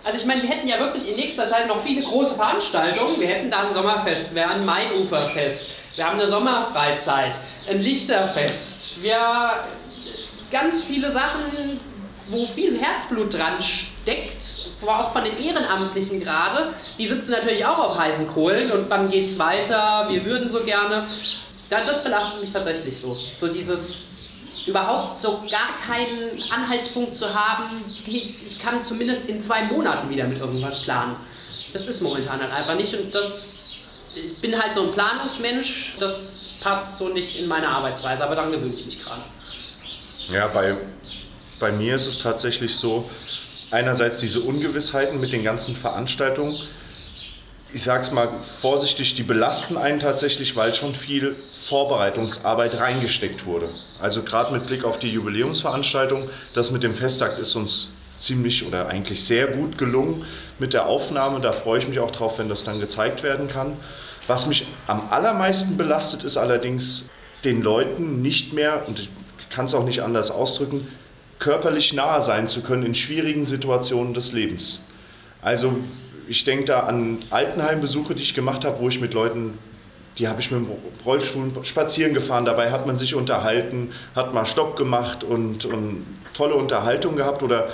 Also 0.04 0.18
ich 0.18 0.26
meine, 0.26 0.42
wir 0.42 0.50
hätten 0.50 0.68
ja 0.68 0.78
wirklich 0.78 1.08
in 1.08 1.16
nächster 1.16 1.48
Zeit 1.48 1.66
noch 1.66 1.80
viele 1.80 2.02
große 2.02 2.34
Veranstaltungen. 2.34 3.18
Wir 3.18 3.28
hätten 3.28 3.50
da 3.50 3.66
ein 3.66 3.72
Sommerfest, 3.72 4.34
wir 4.34 4.46
haben 4.46 4.60
ein 4.60 4.66
Mainuferfest, 4.66 5.70
wir 5.96 6.04
haben 6.04 6.18
eine 6.18 6.26
Sommerfreizeit, 6.26 7.38
ein 7.66 7.80
Lichterfest, 7.80 9.02
wir 9.02 9.64
ganz 10.50 10.82
viele 10.82 11.10
Sachen, 11.10 11.80
wo 12.28 12.46
viel 12.46 12.78
Herzblut 12.78 13.32
dran 13.32 13.54
steckt, 14.04 14.68
auch 14.86 15.12
von 15.12 15.24
den 15.24 15.36
Ehrenamtlichen 15.38 16.20
gerade. 16.20 16.74
Die 16.98 17.06
sitzen 17.06 17.32
natürlich 17.32 17.64
auch 17.64 17.78
auf 17.78 17.98
heißen 17.98 18.28
Kohlen 18.28 18.70
und 18.70 18.88
wann 18.90 19.10
geht's 19.10 19.38
weiter? 19.38 20.06
Wir 20.08 20.24
würden 20.24 20.48
so 20.48 20.62
gerne. 20.62 21.06
Das 21.70 22.04
belastet 22.04 22.40
mich 22.40 22.52
tatsächlich 22.52 23.00
so. 23.00 23.16
So 23.32 23.48
dieses 23.48 24.08
überhaupt 24.66 25.20
so 25.20 25.40
gar 25.50 25.78
keinen 25.86 26.42
Anhaltspunkt 26.50 27.16
zu 27.16 27.34
haben, 27.34 27.84
ich 28.06 28.58
kann 28.62 28.82
zumindest 28.82 29.28
in 29.28 29.40
zwei 29.40 29.64
Monaten 29.64 30.08
wieder 30.08 30.28
mit 30.28 30.38
irgendwas 30.38 30.82
planen. 30.82 31.16
Das 31.72 31.86
ist 31.86 32.00
momentan 32.02 32.40
halt 32.40 32.52
einfach 32.52 32.76
nicht 32.76 32.94
und 32.94 33.12
das 33.14 33.54
ich 34.14 34.36
bin 34.36 34.60
halt 34.60 34.74
so 34.74 34.82
ein 34.82 34.92
Planungsmensch, 34.92 35.96
das 35.98 36.50
passt 36.60 36.96
so 36.96 37.08
nicht 37.08 37.40
in 37.40 37.48
meine 37.48 37.68
Arbeitsweise, 37.68 38.24
aber 38.24 38.36
dann 38.36 38.52
gewöhne 38.52 38.74
ich 38.74 38.86
mich 38.86 39.02
gerade. 39.02 39.22
Ja, 40.30 40.46
bei, 40.46 40.76
bei 41.58 41.72
mir 41.72 41.96
ist 41.96 42.06
es 42.06 42.18
tatsächlich 42.18 42.76
so, 42.76 43.10
einerseits 43.74 44.20
diese 44.20 44.40
Ungewissheiten 44.40 45.20
mit 45.20 45.32
den 45.32 45.42
ganzen 45.42 45.76
Veranstaltungen, 45.76 46.56
ich 47.72 47.82
sag's 47.82 48.12
mal 48.12 48.38
vorsichtig, 48.38 49.16
die 49.16 49.24
belasten 49.24 49.76
einen 49.76 49.98
tatsächlich, 49.98 50.54
weil 50.54 50.74
schon 50.74 50.94
viel 50.94 51.34
Vorbereitungsarbeit 51.62 52.78
reingesteckt 52.78 53.46
wurde. 53.46 53.68
Also 54.00 54.22
gerade 54.22 54.52
mit 54.52 54.68
Blick 54.68 54.84
auf 54.84 54.98
die 54.98 55.10
Jubiläumsveranstaltung, 55.10 56.30
das 56.54 56.70
mit 56.70 56.84
dem 56.84 56.94
Festakt 56.94 57.40
ist 57.40 57.56
uns 57.56 57.90
ziemlich 58.20 58.64
oder 58.64 58.86
eigentlich 58.86 59.24
sehr 59.24 59.48
gut 59.48 59.76
gelungen 59.76 60.24
mit 60.60 60.72
der 60.72 60.86
Aufnahme. 60.86 61.40
Da 61.40 61.52
freue 61.52 61.80
ich 61.80 61.88
mich 61.88 61.98
auch 61.98 62.12
drauf, 62.12 62.38
wenn 62.38 62.48
das 62.48 62.62
dann 62.62 62.78
gezeigt 62.78 63.24
werden 63.24 63.48
kann. 63.48 63.76
Was 64.28 64.46
mich 64.46 64.68
am 64.86 65.08
allermeisten 65.10 65.76
belastet, 65.76 66.22
ist 66.22 66.36
allerdings 66.36 67.10
den 67.44 67.60
Leuten 67.60 68.22
nicht 68.22 68.52
mehr, 68.52 68.86
und 68.86 69.00
ich 69.00 69.08
kann 69.50 69.66
es 69.66 69.74
auch 69.74 69.84
nicht 69.84 70.00
anders 70.02 70.30
ausdrücken, 70.30 70.86
körperlich 71.38 71.92
nahe 71.92 72.22
sein 72.22 72.48
zu 72.48 72.62
können 72.62 72.84
in 72.84 72.94
schwierigen 72.94 73.44
Situationen 73.44 74.14
des 74.14 74.32
Lebens. 74.32 74.84
Also 75.42 75.76
ich 76.28 76.44
denke 76.44 76.66
da 76.66 76.80
an 76.80 77.18
Altenheimbesuche, 77.30 78.14
die 78.14 78.22
ich 78.22 78.34
gemacht 78.34 78.64
habe, 78.64 78.78
wo 78.78 78.88
ich 78.88 79.00
mit 79.00 79.14
Leuten, 79.14 79.58
die 80.18 80.28
habe 80.28 80.40
ich 80.40 80.50
mit 80.50 80.60
dem 80.60 80.68
Rollstuhl 81.04 81.52
spazieren 81.62 82.14
gefahren, 82.14 82.44
dabei 82.44 82.70
hat 82.70 82.86
man 82.86 82.96
sich 82.96 83.14
unterhalten, 83.14 83.92
hat 84.14 84.32
mal 84.32 84.46
Stopp 84.46 84.76
gemacht 84.76 85.24
und, 85.24 85.64
und 85.64 86.06
tolle 86.32 86.54
Unterhaltung 86.54 87.16
gehabt 87.16 87.42
oder 87.42 87.68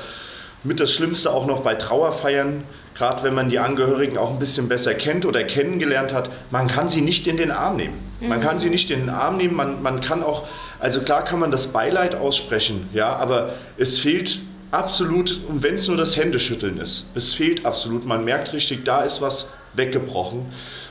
mit 0.64 0.80
das 0.80 0.92
Schlimmste 0.92 1.32
auch 1.32 1.46
noch 1.46 1.60
bei 1.60 1.74
Trauerfeiern, 1.74 2.64
gerade 2.94 3.22
wenn 3.22 3.34
man 3.34 3.48
die 3.48 3.58
Angehörigen 3.58 4.18
auch 4.18 4.30
ein 4.30 4.38
bisschen 4.38 4.68
besser 4.68 4.94
kennt 4.94 5.24
oder 5.24 5.44
kennengelernt 5.44 6.12
hat, 6.12 6.30
man 6.50 6.66
kann 6.66 6.88
sie 6.88 7.00
nicht 7.00 7.26
in 7.26 7.36
den 7.36 7.50
Arm 7.50 7.76
nehmen. 7.76 8.10
Man 8.20 8.42
kann 8.42 8.60
sie 8.60 8.68
nicht 8.68 8.90
in 8.90 9.00
den 9.00 9.08
Arm 9.08 9.38
nehmen, 9.38 9.56
man, 9.56 9.82
man 9.82 10.02
kann 10.02 10.22
auch, 10.22 10.46
also 10.80 11.00
klar 11.00 11.24
kann 11.24 11.38
man 11.38 11.50
das 11.50 11.68
Beileid 11.68 12.14
aussprechen, 12.14 12.88
ja, 12.92 13.14
aber 13.14 13.54
es 13.76 13.98
fehlt 13.98 14.40
absolut, 14.70 15.40
und 15.48 15.62
wenn 15.62 15.74
es 15.74 15.88
nur 15.88 15.96
das 15.96 16.16
Händeschütteln 16.16 16.78
ist, 16.78 17.06
es 17.14 17.34
fehlt 17.34 17.66
absolut. 17.66 18.06
Man 18.06 18.24
merkt 18.24 18.52
richtig, 18.52 18.84
da 18.84 19.02
ist 19.02 19.20
was 19.20 19.52
weggebrochen. 19.74 20.46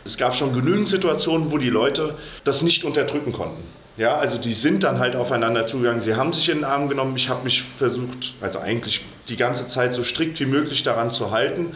Es 0.06 0.18
gab 0.18 0.36
schon 0.36 0.54
genügend 0.54 0.90
Situationen, 0.90 1.52
wo 1.52 1.58
die 1.58 1.70
Leute 1.70 2.16
das 2.44 2.62
nicht 2.62 2.84
unterdrücken 2.84 3.34
konnten. 3.34 3.64
Ja, 3.98 4.18
also 4.18 4.38
die 4.38 4.54
sind 4.54 4.84
dann 4.84 5.00
halt 5.00 5.18
aufeinander 5.18 5.66
zugegangen. 5.66 6.00
Sie 6.00 6.16
haben 6.16 6.32
sich 6.32 6.48
in 6.48 6.60
den 6.60 6.64
Arm 6.64 6.88
genommen. 6.88 7.18
Ich 7.18 7.28
habe 7.28 7.44
mich 7.44 7.64
versucht, 7.64 8.34
also 8.40 8.60
eigentlich 8.60 9.04
die 9.28 9.36
ganze 9.36 9.68
Zeit 9.68 9.94
so 9.94 10.04
strikt 10.04 10.40
wie 10.40 10.46
möglich 10.46 10.84
daran 10.84 11.12
zu 11.12 11.32
halten. 11.32 11.74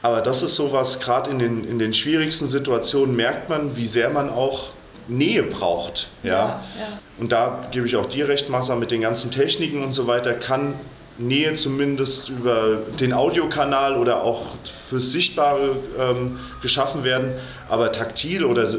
Aber 0.00 0.20
das 0.20 0.44
ist 0.44 0.54
sowas, 0.54 1.00
gerade 1.00 1.30
in 1.30 1.40
den, 1.40 1.64
in 1.64 1.80
den 1.80 1.92
schwierigsten 1.92 2.48
Situationen 2.48 3.16
merkt 3.16 3.48
man, 3.48 3.76
wie 3.76 3.88
sehr 3.88 4.10
man 4.10 4.30
auch 4.30 4.68
Nähe 5.08 5.42
braucht. 5.42 6.08
Ja? 6.22 6.62
ja. 6.78 6.98
Und 7.18 7.32
da 7.32 7.68
gebe 7.70 7.86
ich 7.86 7.96
auch 7.96 8.06
dir 8.06 8.28
recht, 8.28 8.48
Massa, 8.48 8.76
mit 8.76 8.90
den 8.90 9.00
ganzen 9.00 9.30
Techniken 9.30 9.82
und 9.82 9.92
so 9.92 10.06
weiter 10.06 10.34
kann 10.34 10.74
Nähe 11.18 11.54
zumindest 11.54 12.28
über 12.28 12.82
den 13.00 13.12
Audiokanal 13.12 13.96
oder 13.96 14.22
auch 14.22 14.56
fürs 14.88 15.12
Sichtbare 15.12 15.76
ähm, 15.98 16.38
geschaffen 16.60 17.04
werden. 17.04 17.34
Aber 17.68 17.92
taktil 17.92 18.44
oder 18.44 18.74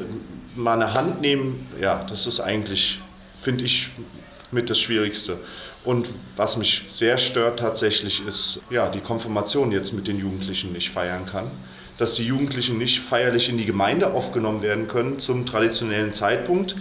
mal 0.55 0.73
eine 0.73 0.93
Hand 0.93 1.21
nehmen, 1.21 1.67
ja, 1.81 2.05
das 2.09 2.27
ist 2.27 2.39
eigentlich, 2.39 3.01
finde 3.33 3.63
ich, 3.63 3.89
mit 4.51 4.69
das 4.69 4.79
Schwierigste. 4.79 5.39
Und 5.83 6.07
was 6.35 6.57
mich 6.57 6.83
sehr 6.89 7.17
stört 7.17 7.59
tatsächlich 7.59 8.25
ist, 8.27 8.61
ja, 8.69 8.89
die 8.89 8.99
Konfirmation 8.99 9.71
jetzt 9.71 9.93
mit 9.93 10.07
den 10.07 10.19
Jugendlichen 10.19 10.73
nicht 10.73 10.89
feiern 10.89 11.25
kann. 11.25 11.51
Dass 11.97 12.15
die 12.15 12.25
Jugendlichen 12.25 12.77
nicht 12.77 12.99
feierlich 12.99 13.49
in 13.49 13.57
die 13.57 13.65
Gemeinde 13.65 14.13
aufgenommen 14.13 14.61
werden 14.61 14.87
können 14.87 15.19
zum 15.19 15.45
traditionellen 15.45 16.13
Zeitpunkt. 16.13 16.75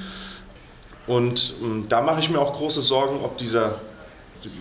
Und 1.07 1.55
ähm, 1.63 1.87
da 1.89 2.03
mache 2.03 2.21
ich 2.21 2.31
mir 2.31 2.41
auch 2.41 2.57
große 2.57 2.83
Sorgen, 2.83 3.25
ob 3.25 3.39
dieser 3.39 3.81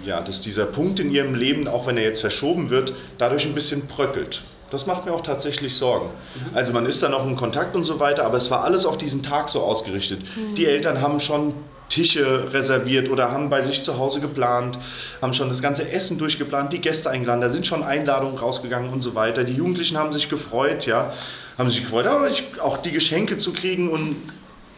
ja, 0.06 0.22
dass 0.22 0.42
dieser 0.42 0.66
Punkt 0.66 1.00
in 1.00 1.12
ihrem 1.12 1.36
Leben, 1.36 1.68
auch 1.68 1.88
wenn 1.88 1.98
er 1.98 2.04
jetzt 2.04 2.22
verschoben 2.22 2.70
wird, 2.70 2.94
dadurch 3.18 3.46
ein 3.46 3.54
bisschen 3.54 3.88
bröckelt. 3.88 4.44
Das 4.72 4.88
macht 4.88 5.06
mir 5.06 5.14
auch 5.14 5.22
tatsächlich 5.22 5.76
Sorgen. 5.76 6.08
Mhm. 6.08 6.56
Also 6.56 6.74
man 6.74 6.86
ist 6.86 7.02
da 7.04 7.10
noch 7.10 7.26
in 7.26 7.36
Kontakt 7.36 7.76
und 7.76 7.84
so 7.84 8.00
weiter, 8.00 8.26
aber 8.26 8.38
es 8.38 8.50
war 8.50 8.64
alles 8.64 8.86
auf 8.86 8.98
diesen 8.98 9.22
Tag 9.22 9.50
so 9.50 9.62
ausgerichtet. 9.62 10.22
Mhm. 10.36 10.56
Die 10.56 10.66
Eltern 10.66 11.02
haben 11.02 11.20
schon 11.20 11.54
Tische 11.90 12.52
reserviert 12.52 13.10
oder 13.10 13.32
haben 13.32 13.50
bei 13.50 13.64
sich 13.64 13.84
zu 13.84 13.98
Hause 13.98 14.20
geplant, 14.20 14.78
haben 15.22 15.34
schon 15.34 15.50
das 15.50 15.62
ganze 15.62 15.92
Essen 15.92 16.18
durchgeplant, 16.18 16.74
die 16.74 16.82
Gäste 16.82 17.10
eingeladen, 17.10 17.42
da 17.42 17.50
sind 17.50 17.68
schon 17.68 17.84
Einladungen 17.84 18.38
rausgegangen 18.38 18.92
und 18.92 19.02
so 19.02 19.16
weiter. 19.16 19.44
Die 19.44 19.54
Jugendlichen 19.54 19.98
haben 19.98 20.12
sich 20.12 20.30
gefreut, 20.30 20.86
ja, 20.86 21.14
haben 21.58 21.70
sich 21.70 21.84
gefreut, 21.84 22.08
aber 22.08 22.30
auch 22.62 22.78
die 22.78 22.92
Geschenke 22.92 23.38
zu 23.38 23.54
kriegen 23.54 23.90
und 23.90 24.16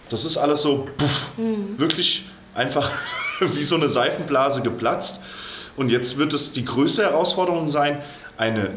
das 0.10 0.26
ist 0.26 0.38
alles 0.38 0.62
so 0.62 0.88
puff, 0.98 1.32
mhm. 1.38 1.78
wirklich 1.78 2.26
einfach 2.54 2.92
wie 3.40 3.64
so 3.64 3.76
eine 3.76 3.90
Seifenblase 3.90 4.62
geplatzt. 4.62 5.22
Und 5.76 5.90
jetzt 5.90 6.18
wird 6.18 6.34
es 6.34 6.54
die 6.54 6.66
größte 6.66 7.04
Herausforderung 7.04 7.70
sein, 7.70 8.02
eine, 8.36 8.72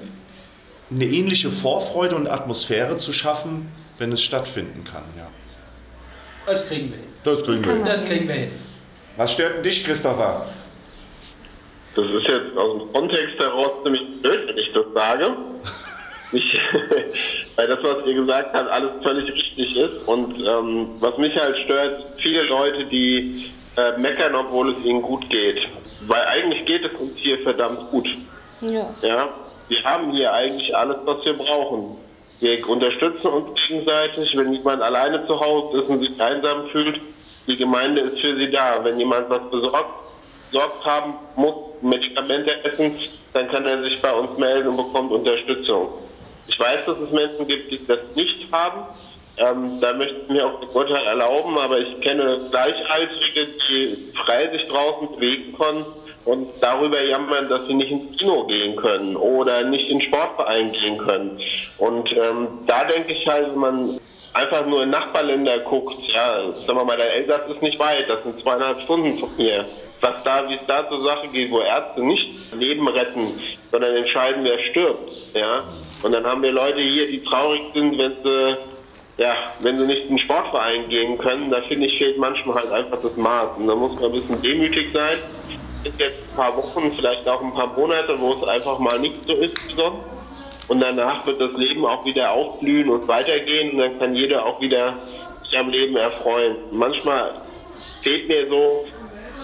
eine 0.90 1.06
ähnliche 1.06 1.50
Vorfreude 1.50 2.14
und 2.14 2.26
Atmosphäre 2.26 2.98
zu 2.98 3.12
schaffen, 3.12 3.68
wenn 3.98 4.12
es 4.12 4.22
stattfinden 4.22 4.84
kann. 4.84 5.04
Ja. 5.16 5.28
Das 6.46 6.66
kriegen 6.66 6.90
wir 6.90 6.98
hin. 6.98 7.06
Das 7.24 7.44
kriegen, 7.44 7.64
wir, 7.64 7.72
hin. 7.72 7.84
das 7.84 8.04
kriegen 8.04 8.28
wir 8.28 8.34
hin. 8.34 8.50
Was 9.16 9.32
stört 9.32 9.64
dich, 9.64 9.84
Christopher? 9.84 10.46
Das 11.94 12.04
ist 12.04 12.28
jetzt 12.28 12.56
aus 12.56 12.78
dem 12.78 12.92
Kontext 12.92 13.38
heraus 13.38 13.70
ziemlich 13.82 14.02
blöd, 14.22 14.48
wenn 14.48 14.58
ich 14.58 14.72
das 14.72 14.84
sage. 14.94 15.36
Ich, 16.32 16.60
weil 17.56 17.66
das, 17.66 17.78
was 17.82 18.06
ihr 18.06 18.14
gesagt 18.14 18.54
habt, 18.54 18.70
alles 18.70 18.90
völlig 19.02 19.32
richtig 19.32 19.76
ist. 19.76 20.06
Und 20.06 20.38
ähm, 20.38 20.90
was 21.00 21.18
mich 21.18 21.36
halt 21.36 21.58
stört, 21.64 22.04
viele 22.18 22.44
Leute, 22.44 22.84
die 22.84 23.50
äh, 23.76 23.98
meckern, 23.98 24.34
obwohl 24.34 24.72
es 24.72 24.84
ihnen 24.84 25.02
gut 25.02 25.28
geht. 25.30 25.58
Weil 26.06 26.24
eigentlich 26.26 26.64
geht 26.66 26.84
es 26.84 26.92
uns 27.00 27.12
hier 27.16 27.38
verdammt 27.40 27.90
gut. 27.90 28.06
Ja. 28.60 28.94
ja. 29.02 29.28
Wir 29.68 29.82
haben 29.84 30.12
hier 30.12 30.32
eigentlich 30.32 30.76
alles, 30.76 30.96
was 31.04 31.24
wir 31.24 31.34
brauchen. 31.34 31.96
Wir 32.40 32.66
unterstützen 32.68 33.26
uns 33.26 33.60
gegenseitig. 33.66 34.36
Wenn 34.36 34.52
jemand 34.52 34.82
alleine 34.82 35.26
zu 35.26 35.38
Hause 35.38 35.82
ist 35.82 35.88
und 35.88 36.00
sich 36.00 36.20
einsam 36.20 36.68
fühlt, 36.68 37.00
die 37.46 37.56
Gemeinde 37.56 38.00
ist 38.00 38.20
für 38.20 38.36
sie 38.36 38.50
da. 38.50 38.82
Wenn 38.82 38.98
jemand 38.98 39.28
was 39.28 39.50
besorgt, 39.50 39.90
besorgt 40.50 40.84
haben 40.84 41.14
muss, 41.36 41.54
Medikamente 41.82 42.64
essen, 42.64 42.98
dann 43.32 43.48
kann 43.48 43.66
er 43.66 43.82
sich 43.84 44.00
bei 44.02 44.12
uns 44.12 44.36
melden 44.38 44.68
und 44.68 44.76
bekommt 44.78 45.12
Unterstützung. 45.12 45.88
Ich 46.46 46.58
weiß, 46.58 46.84
dass 46.86 46.98
es 46.98 47.10
Menschen 47.10 47.46
gibt, 47.46 47.70
die 47.70 47.86
das 47.86 48.00
nicht 48.14 48.50
haben. 48.50 48.86
Ähm, 49.36 49.80
da 49.80 49.92
möchte 49.94 50.16
ich 50.22 50.28
mir 50.28 50.46
auch 50.46 50.60
das 50.60 50.74
Urteil 50.74 51.06
erlauben, 51.06 51.56
aber 51.56 51.78
ich 51.78 52.00
kenne 52.00 52.48
Gleichaltrige, 52.50 53.48
die 53.68 54.12
frei 54.24 54.50
sich 54.50 54.66
draußen 54.68 55.12
bewegen 55.12 55.56
können 55.56 55.84
und 56.24 56.48
darüber 56.60 57.02
jammern, 57.02 57.48
dass 57.48 57.66
sie 57.66 57.74
nicht 57.74 57.90
ins 57.90 58.18
Kino 58.18 58.44
gehen 58.46 58.76
können 58.76 59.16
oder 59.16 59.64
nicht 59.64 59.88
in 59.88 60.00
Sportverein 60.00 60.72
gehen 60.72 60.98
können. 60.98 61.40
Und 61.78 62.12
ähm, 62.12 62.48
da 62.66 62.84
denke 62.84 63.12
ich 63.12 63.26
halt, 63.26 63.50
wenn 63.50 63.58
man 63.58 64.00
einfach 64.34 64.66
nur 64.66 64.82
in 64.82 64.90
Nachbarländer 64.90 65.60
guckt, 65.60 65.96
ja, 66.12 66.52
sagen 66.66 66.78
wir 66.78 66.84
mal, 66.84 66.96
der 66.96 67.14
Elsass 67.14 67.42
ist 67.48 67.62
nicht 67.62 67.78
weit, 67.78 68.08
das 68.08 68.22
sind 68.22 68.40
zweieinhalb 68.42 68.80
Stunden 68.82 69.18
von 69.18 69.30
hier. 69.36 69.64
Was 70.02 70.14
da, 70.24 70.48
wie 70.48 70.54
es 70.54 70.60
da 70.66 70.88
zur 70.88 71.04
Sache 71.04 71.28
geht, 71.28 71.50
wo 71.50 71.60
Ärzte 71.60 72.02
nicht 72.02 72.26
Leben 72.54 72.88
retten, 72.88 73.38
sondern 73.70 73.96
entscheiden, 73.96 74.44
wer 74.44 74.58
stirbt, 74.70 75.10
ja. 75.34 75.64
Und 76.02 76.14
dann 76.14 76.24
haben 76.24 76.42
wir 76.42 76.52
Leute 76.52 76.80
hier, 76.80 77.06
die 77.06 77.22
traurig 77.24 77.60
sind, 77.74 77.98
wenn 77.98 78.14
sie 78.24 78.56
ja, 79.18 79.34
wenn 79.60 79.78
sie 79.78 79.84
nicht 79.84 80.02
in 80.04 80.16
den 80.16 80.18
Sportverein 80.20 80.88
gehen 80.88 81.18
können, 81.18 81.50
da 81.50 81.60
finde 81.68 81.86
ich, 81.86 81.98
fehlt 81.98 82.16
manchmal 82.16 82.56
halt 82.56 82.72
einfach 82.72 83.02
das 83.02 83.14
Maß. 83.16 83.58
Und 83.58 83.66
da 83.66 83.74
muss 83.74 83.92
man 83.96 84.04
ein 84.04 84.12
bisschen 84.12 84.40
demütig 84.40 84.86
sein. 84.94 85.18
Es 85.82 85.90
sind 85.90 86.00
jetzt 86.00 86.18
ein 86.30 86.36
paar 86.36 86.56
Wochen, 86.56 86.92
vielleicht 86.94 87.26
auch 87.26 87.40
ein 87.40 87.54
paar 87.54 87.68
Monate, 87.68 88.18
wo 88.20 88.34
es 88.34 88.44
einfach 88.48 88.78
mal 88.78 88.98
nicht 88.98 89.24
so 89.26 89.32
ist 89.34 89.66
wie 89.66 89.74
sonst. 89.74 90.04
Und 90.68 90.80
danach 90.80 91.26
wird 91.26 91.40
das 91.40 91.52
Leben 91.56 91.86
auch 91.86 92.04
wieder 92.04 92.30
aufblühen 92.30 92.90
und 92.90 93.08
weitergehen 93.08 93.72
und 93.72 93.78
dann 93.78 93.98
kann 93.98 94.14
jeder 94.14 94.44
auch 94.44 94.60
wieder 94.60 94.94
sich 95.42 95.58
am 95.58 95.70
Leben 95.70 95.96
erfreuen. 95.96 96.56
Manchmal 96.70 97.40
fehlt 98.02 98.28
mir 98.28 98.46
so, 98.48 98.84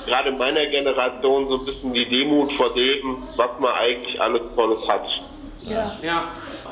gerade 0.07 0.29
in 0.29 0.39
meiner 0.39 0.67
Generation, 0.67 1.49
so 1.49 1.59
ein 1.59 1.65
bisschen 1.65 1.95
die 1.95 2.09
Demut 2.09 2.53
vor 2.53 2.73
dem, 2.75 3.25
was 3.37 3.51
man 3.59 3.73
eigentlich 3.73 4.21
alles 4.21 4.43
Tolles 4.55 4.87
hat. 4.89 5.07
Ja. 5.63 5.97
ja. 6.03 6.27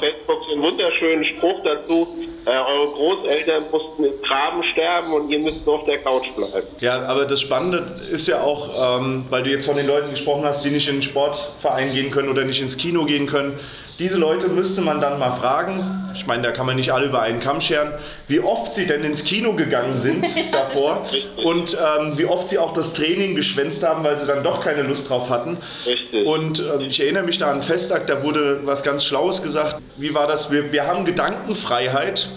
Facebook 0.05 0.39
einen 0.51 0.63
wunderschönen 0.63 1.25
Spruch 1.25 1.63
dazu. 1.65 2.09
Äh, 2.47 2.51
eure 2.51 2.93
Großeltern 2.93 3.65
mussten 3.71 4.05
im 4.05 4.23
Graben 4.23 4.63
sterben 4.73 5.13
und 5.13 5.31
ihr 5.31 5.39
müsst 5.39 5.65
nur 5.65 5.77
auf 5.77 5.85
der 5.87 5.99
Couch 5.99 6.27
bleiben. 6.35 6.67
Ja, 6.81 7.03
aber 7.03 7.25
das 7.25 7.41
Spannende 7.41 7.97
ist 8.11 8.29
ja 8.29 8.43
auch, 8.43 9.01
ähm, 9.01 9.25
weil 9.31 9.43
du 9.43 9.51
jetzt 9.51 9.67
von 9.67 9.77
den 9.77 9.87
Leuten 9.87 10.11
gesprochen 10.11 10.45
hast, 10.45 10.65
die 10.65 10.71
nicht 10.71 10.89
in 10.89 10.97
den 10.97 11.03
Sportverein 11.03 11.93
gehen 11.93 12.11
können 12.11 12.29
oder 12.29 12.45
nicht 12.45 12.61
ins 12.61 12.77
Kino 12.77 13.05
gehen 13.07 13.27
können. 13.27 13.59
Diese 14.01 14.19
Leute 14.19 14.49
müsste 14.49 14.81
man 14.81 15.01
dann 15.01 15.21
mal 15.21 15.31
fragen, 15.31 16.11
ich 16.15 16.27
meine, 16.27 16.43
da 16.43 16.51
kann 16.51 16.67
man 16.67 16.75
nicht 16.75 16.93
alle 16.93 17.07
über 17.07 17.23
einen 17.23 17.39
Kamm 17.39 17.61
scheren, 17.61 17.93
wie 18.27 18.41
oft 18.41 18.75
sie 18.75 18.87
denn 18.87 19.05
ins 19.05 19.25
Kino 19.25 19.53
gegangen 19.53 19.97
sind 19.97 20.27
davor 20.53 21.07
und 21.45 21.75
ähm, 21.75 22.19
wie 22.19 22.25
oft 22.25 22.49
sie 22.49 22.59
auch 22.59 22.73
das 22.73 22.93
Training 22.93 23.37
geschwänzt 23.37 23.87
haben, 23.87 24.03
weil 24.03 24.19
sie 24.19 24.27
dann 24.27 24.43
doch 24.43 24.65
keine 24.65 24.83
Lust 24.83 25.09
drauf 25.09 25.31
hatten. 25.31 25.59
Richtig. 25.87 26.27
Und 26.27 26.59
ähm, 26.59 26.81
ich 26.81 27.01
erinnere 27.01 27.23
mich 27.23 27.39
da 27.39 27.53
an 27.53 27.63
Festtag, 27.63 28.09
da 28.09 28.25
wurde 28.25 28.61
was 28.65 28.83
ganz 28.83 29.05
Schlaues 29.05 29.43
gesagt. 29.43 29.77
Wie 29.97 30.13
war 30.13 30.27
das? 30.27 30.51
Wir, 30.51 30.73
wir 30.73 30.89
haben 30.89 31.05
Gedankenfreiheit, 31.05 32.29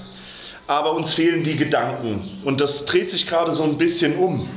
aber 0.67 0.93
uns 0.93 1.13
fehlen 1.15 1.43
die 1.43 1.55
Gedanken. 1.55 2.39
Und 2.45 2.61
das 2.61 2.85
dreht 2.85 3.09
sich 3.09 3.25
gerade 3.25 3.51
so 3.51 3.63
ein 3.63 3.79
bisschen 3.79 4.15
um. 4.17 4.47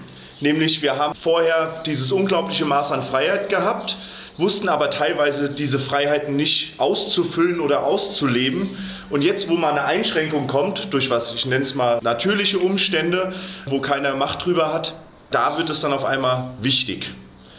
Nämlich 0.40 0.82
wir 0.82 0.96
haben 0.96 1.14
vorher 1.14 1.82
dieses 1.86 2.12
unglaubliche 2.12 2.66
Maß 2.66 2.92
an 2.92 3.02
Freiheit 3.02 3.48
gehabt, 3.48 3.96
wussten 4.40 4.68
aber 4.68 4.90
teilweise 4.90 5.50
diese 5.50 5.78
Freiheiten 5.78 6.34
nicht 6.34 6.74
auszufüllen 6.78 7.60
oder 7.60 7.84
auszuleben. 7.84 8.76
Und 9.10 9.22
jetzt, 9.22 9.48
wo 9.48 9.54
mal 9.54 9.70
eine 9.70 9.84
Einschränkung 9.84 10.46
kommt, 10.46 10.92
durch 10.92 11.10
was 11.10 11.34
ich 11.34 11.46
nenne 11.46 11.62
es 11.62 11.74
mal 11.74 12.00
natürliche 12.02 12.58
Umstände, 12.58 13.34
wo 13.66 13.80
keiner 13.80 14.16
Macht 14.16 14.44
drüber 14.44 14.72
hat, 14.72 14.94
da 15.30 15.58
wird 15.58 15.70
es 15.70 15.80
dann 15.80 15.92
auf 15.92 16.04
einmal 16.04 16.50
wichtig. 16.60 17.10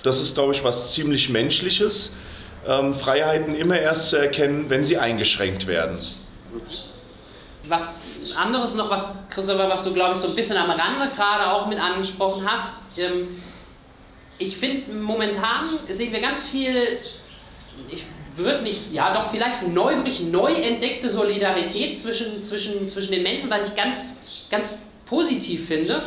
Das 0.03 0.21
ist, 0.21 0.33
glaube 0.33 0.53
ich, 0.53 0.63
was 0.63 0.93
ziemlich 0.93 1.29
Menschliches, 1.29 2.15
ähm, 2.67 2.93
Freiheiten 2.93 3.55
immer 3.55 3.79
erst 3.79 4.09
zu 4.09 4.17
erkennen, 4.17 4.65
wenn 4.69 4.83
sie 4.83 4.97
eingeschränkt 4.97 5.67
werden. 5.67 5.99
Was 7.67 7.93
anderes 8.35 8.73
noch, 8.75 8.89
was 8.89 9.13
Christopher, 9.29 9.69
was 9.69 9.83
du, 9.83 9.93
glaube 9.93 10.13
ich, 10.13 10.19
so 10.19 10.29
ein 10.29 10.35
bisschen 10.35 10.57
am 10.57 10.69
Rande 10.69 11.11
gerade 11.15 11.51
auch 11.51 11.67
mit 11.67 11.79
angesprochen 11.79 12.45
hast. 12.49 12.83
Ähm, 12.97 13.41
ich 14.41 14.57
finde, 14.57 14.91
momentan 14.91 15.79
sehen 15.87 16.11
wir 16.11 16.19
ganz 16.19 16.47
viel, 16.47 16.97
ich 17.89 18.03
würde 18.35 18.63
nicht, 18.63 18.91
ja 18.91 19.13
doch 19.13 19.29
vielleicht 19.29 19.67
neu, 19.67 19.95
wirklich 19.97 20.21
neu 20.21 20.51
entdeckte 20.51 21.09
Solidarität 21.09 22.01
zwischen, 22.01 22.41
zwischen, 22.41 22.89
zwischen 22.89 23.11
den 23.11 23.23
Menschen, 23.23 23.49
was 23.49 23.67
ich 23.67 23.75
ganz, 23.75 24.13
ganz 24.49 24.79
positiv 25.05 25.67
finde. 25.67 26.01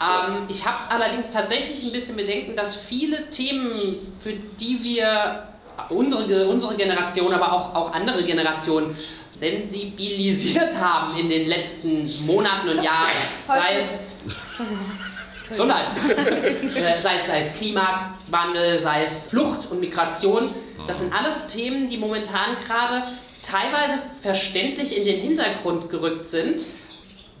Ähm, 0.00 0.46
ich 0.48 0.64
habe 0.64 0.90
allerdings 0.90 1.30
tatsächlich 1.30 1.84
ein 1.84 1.92
bisschen 1.92 2.16
Bedenken, 2.16 2.56
dass 2.56 2.76
viele 2.76 3.28
Themen, 3.28 3.96
für 4.20 4.32
die 4.32 4.82
wir 4.82 5.48
unsere, 5.90 6.48
unsere 6.48 6.76
Generation, 6.76 7.32
aber 7.32 7.52
auch, 7.52 7.74
auch 7.74 7.92
andere 7.92 8.24
Generationen 8.24 8.96
sensibilisiert 9.34 10.74
haben 10.80 11.18
in 11.18 11.28
den 11.28 11.46
letzten 11.46 12.24
Monaten 12.24 12.70
und 12.70 12.82
Jahren, 12.82 13.08
sei 13.46 13.76
es 13.76 14.04
Gesundheit. 15.48 15.86
Äh, 16.78 17.00
sei, 17.00 17.16
es, 17.16 17.26
sei 17.26 17.40
es 17.40 17.54
Klimawandel, 17.54 18.78
sei 18.78 19.04
es 19.04 19.28
Flucht 19.28 19.70
und 19.70 19.80
Migration. 19.80 20.54
Das 20.86 21.00
sind 21.00 21.12
alles 21.12 21.46
Themen, 21.46 21.88
die 21.88 21.96
momentan 21.96 22.56
gerade 22.64 23.14
teilweise 23.42 23.98
verständlich 24.22 24.96
in 24.96 25.04
den 25.04 25.20
Hintergrund 25.20 25.90
gerückt 25.90 26.26
sind, 26.26 26.62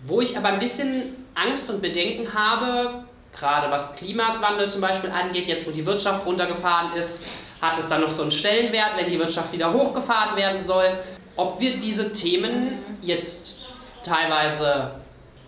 wo 0.06 0.20
ich 0.20 0.36
aber 0.36 0.48
ein 0.48 0.58
bisschen 0.58 1.16
Angst 1.34 1.70
und 1.70 1.82
Bedenken 1.82 2.32
habe, 2.34 3.04
gerade 3.38 3.70
was 3.70 3.94
Klimawandel 3.96 4.68
zum 4.68 4.80
Beispiel 4.80 5.10
angeht, 5.10 5.46
jetzt 5.46 5.66
wo 5.66 5.70
die 5.70 5.84
Wirtschaft 5.86 6.26
runtergefahren 6.26 6.94
ist, 6.94 7.24
hat 7.60 7.78
es 7.78 7.88
dann 7.88 8.00
noch 8.00 8.10
so 8.10 8.22
einen 8.22 8.30
Stellenwert, 8.30 8.96
wenn 8.96 9.10
die 9.10 9.18
Wirtschaft 9.18 9.52
wieder 9.52 9.72
hochgefahren 9.72 10.36
werden 10.36 10.60
soll, 10.60 10.98
ob 11.36 11.60
wir 11.60 11.78
diese 11.78 12.12
Themen 12.12 12.78
jetzt 13.00 13.60
teilweise 14.02 14.92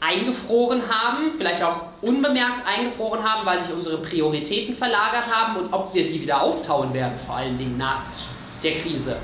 eingefroren 0.01 0.83
haben, 0.89 1.33
vielleicht 1.37 1.63
auch 1.63 1.83
unbemerkt 2.01 2.67
eingefroren 2.67 3.23
haben, 3.23 3.47
weil 3.47 3.61
sich 3.61 3.73
unsere 3.73 3.99
Prioritäten 3.99 4.75
verlagert 4.75 5.31
haben 5.31 5.57
und 5.57 5.73
ob 5.73 5.95
wir 5.95 6.07
die 6.07 6.23
wieder 6.23 6.41
auftauen 6.41 6.93
werden, 6.95 7.19
vor 7.19 7.37
allen 7.37 7.57
Dingen 7.57 7.77
nach 7.77 8.03
der 8.63 8.77
Krise. 8.77 9.17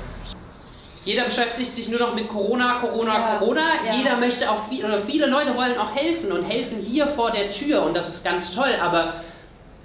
Jeder 1.03 1.23
beschäftigt 1.23 1.73
sich 1.73 1.89
nur 1.89 1.99
noch 1.99 2.13
mit 2.13 2.27
Corona, 2.27 2.79
Corona, 2.79 3.13
ja, 3.13 3.37
Corona. 3.37 3.61
Ja. 3.85 3.93
Jeder 3.93 4.17
möchte 4.17 4.51
auch 4.51 4.67
viel, 4.67 4.85
oder 4.85 4.99
viele 4.99 5.25
Leute 5.27 5.55
wollen 5.55 5.77
auch 5.77 5.95
helfen 5.95 6.31
und 6.31 6.43
helfen 6.43 6.79
hier 6.79 7.07
vor 7.07 7.31
der 7.31 7.49
Tür 7.49 7.83
und 7.83 7.95
das 7.95 8.09
ist 8.09 8.23
ganz 8.23 8.53
toll, 8.53 8.75
aber 8.81 9.13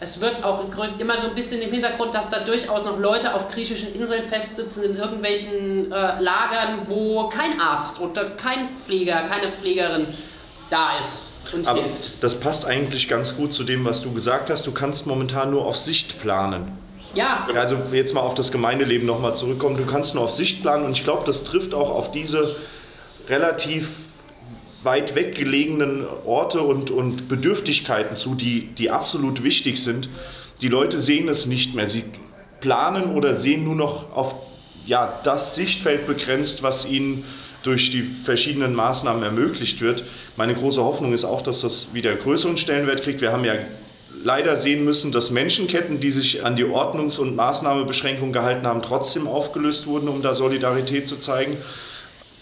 es 0.00 0.20
wird 0.20 0.42
auch 0.42 0.64
immer 0.98 1.18
so 1.18 1.28
ein 1.28 1.34
bisschen 1.36 1.62
im 1.62 1.70
Hintergrund, 1.70 2.12
dass 2.12 2.28
da 2.28 2.40
durchaus 2.40 2.84
noch 2.84 2.98
Leute 2.98 3.34
auf 3.34 3.46
griechischen 3.48 3.94
Inseln 3.94 4.24
festsitzen, 4.24 4.82
in 4.82 4.96
irgendwelchen 4.96 5.92
äh, 5.92 6.20
Lagern, 6.20 6.86
wo 6.88 7.28
kein 7.28 7.60
Arzt 7.60 8.00
oder 8.00 8.30
kein 8.30 8.76
Pfleger, 8.84 9.22
keine 9.28 9.52
Pflegerin 9.52 10.08
da 10.72 10.98
ist 10.98 11.32
und 11.52 11.68
Aber 11.68 11.82
hilft. 11.82 12.22
Das 12.22 12.38
passt 12.40 12.64
eigentlich 12.64 13.08
ganz 13.08 13.36
gut 13.36 13.52
zu 13.52 13.64
dem, 13.64 13.84
was 13.84 14.02
du 14.02 14.12
gesagt 14.12 14.50
hast. 14.50 14.66
Du 14.66 14.72
kannst 14.72 15.06
momentan 15.06 15.50
nur 15.50 15.66
auf 15.66 15.76
Sicht 15.76 16.20
planen. 16.20 16.72
Ja. 17.14 17.46
Also 17.54 17.76
jetzt 17.92 18.14
mal 18.14 18.20
auf 18.20 18.34
das 18.34 18.52
Gemeindeleben 18.52 19.06
nochmal 19.06 19.34
zurückkommen. 19.34 19.76
Du 19.76 19.84
kannst 19.84 20.14
nur 20.14 20.24
auf 20.24 20.30
Sicht 20.30 20.62
planen 20.62 20.86
und 20.86 20.92
ich 20.92 21.04
glaube, 21.04 21.24
das 21.26 21.44
trifft 21.44 21.74
auch 21.74 21.90
auf 21.90 22.10
diese 22.10 22.56
relativ 23.28 24.06
weit 24.82 25.14
weggelegenen 25.14 26.06
Orte 26.24 26.62
und, 26.62 26.90
und 26.90 27.28
Bedürftigkeiten 27.28 28.16
zu, 28.16 28.34
die, 28.34 28.68
die 28.74 28.90
absolut 28.90 29.44
wichtig 29.44 29.82
sind. 29.82 30.08
Die 30.60 30.68
Leute 30.68 31.00
sehen 31.00 31.28
es 31.28 31.46
nicht 31.46 31.74
mehr. 31.74 31.86
Sie 31.86 32.04
planen 32.60 33.14
oder 33.14 33.36
sehen 33.36 33.64
nur 33.64 33.74
noch 33.74 34.16
auf 34.16 34.34
ja, 34.86 35.20
das 35.22 35.54
Sichtfeld 35.54 36.06
begrenzt, 36.06 36.62
was 36.62 36.86
ihnen 36.86 37.24
durch 37.62 37.90
die 37.90 38.02
verschiedenen 38.02 38.74
Maßnahmen 38.74 39.22
ermöglicht 39.22 39.80
wird. 39.80 40.04
Meine 40.36 40.54
große 40.54 40.82
Hoffnung 40.82 41.12
ist 41.12 41.24
auch, 41.24 41.42
dass 41.42 41.60
das 41.60 41.88
wieder 41.92 42.14
größeren 42.14 42.56
Stellenwert 42.56 43.02
kriegt. 43.02 43.20
Wir 43.20 43.32
haben 43.32 43.44
ja 43.44 43.54
leider 44.24 44.56
sehen 44.56 44.84
müssen, 44.84 45.12
dass 45.12 45.30
Menschenketten, 45.30 46.00
die 46.00 46.10
sich 46.10 46.44
an 46.44 46.56
die 46.56 46.64
Ordnungs- 46.64 47.18
und 47.18 47.36
Maßnahmebeschränkungen 47.36 48.32
gehalten 48.32 48.66
haben, 48.66 48.82
trotzdem 48.82 49.26
aufgelöst 49.26 49.86
wurden, 49.86 50.08
um 50.08 50.22
da 50.22 50.34
Solidarität 50.34 51.08
zu 51.08 51.16
zeigen. 51.16 51.56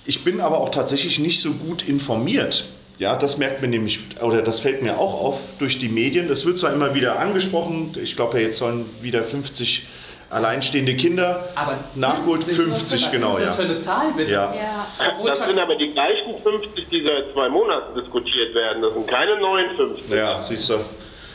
Ich 0.04 0.24
bin 0.24 0.40
aber 0.40 0.58
auch 0.58 0.70
tatsächlich 0.70 1.18
nicht 1.18 1.40
so 1.40 1.52
gut 1.52 1.86
informiert. 1.86 2.66
Ja, 2.98 3.16
das 3.16 3.38
merkt 3.38 3.62
man 3.62 3.70
nämlich, 3.70 4.00
oder 4.20 4.42
das 4.42 4.60
fällt 4.60 4.82
mir 4.82 4.98
auch 4.98 5.14
auf 5.14 5.38
durch 5.58 5.78
die 5.78 5.88
Medien. 5.88 6.28
Das 6.28 6.44
wird 6.44 6.58
zwar 6.58 6.72
immer 6.72 6.94
wieder 6.94 7.18
angesprochen, 7.18 7.92
ich 8.02 8.16
glaube, 8.16 8.40
jetzt 8.40 8.58
sollen 8.58 8.84
wieder 9.00 9.24
50 9.24 9.86
alleinstehende 10.30 10.96
Kinder 10.96 11.48
aber 11.54 11.78
nachgeholt 11.94 12.44
50, 12.44 13.04
was 13.04 13.10
genau, 13.10 13.36
ist 13.36 13.48
das 13.48 13.58
ja. 13.58 13.64
für 13.64 13.70
eine 13.70 13.78
Zahl, 13.80 14.12
bitte? 14.16 14.32
Ja. 14.32 14.54
Ja. 14.54 14.86
Das 15.24 15.38
sind 15.38 15.58
aber 15.58 15.74
die 15.74 15.92
gleichen 15.92 16.40
50, 16.42 16.88
die 16.88 17.02
seit 17.02 17.32
zwei 17.32 17.48
Monaten 17.48 18.00
diskutiert 18.00 18.54
werden. 18.54 18.80
Das 18.82 18.94
sind 18.94 19.08
keine 19.08 19.38
neuen 19.40 19.76
50. 19.76 20.10
Ja, 20.10 20.40
siehst 20.40 20.70
du. 20.70 20.74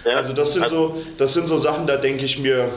Ja. 0.05 0.15
Also 0.17 0.33
das 0.33 0.53
sind 0.53 0.69
so, 0.69 1.01
das 1.17 1.33
sind 1.33 1.47
so 1.47 1.57
Sachen, 1.57 1.87
da 1.87 1.97
denke 1.97 2.23
ich 2.23 2.39
mir, 2.39 2.69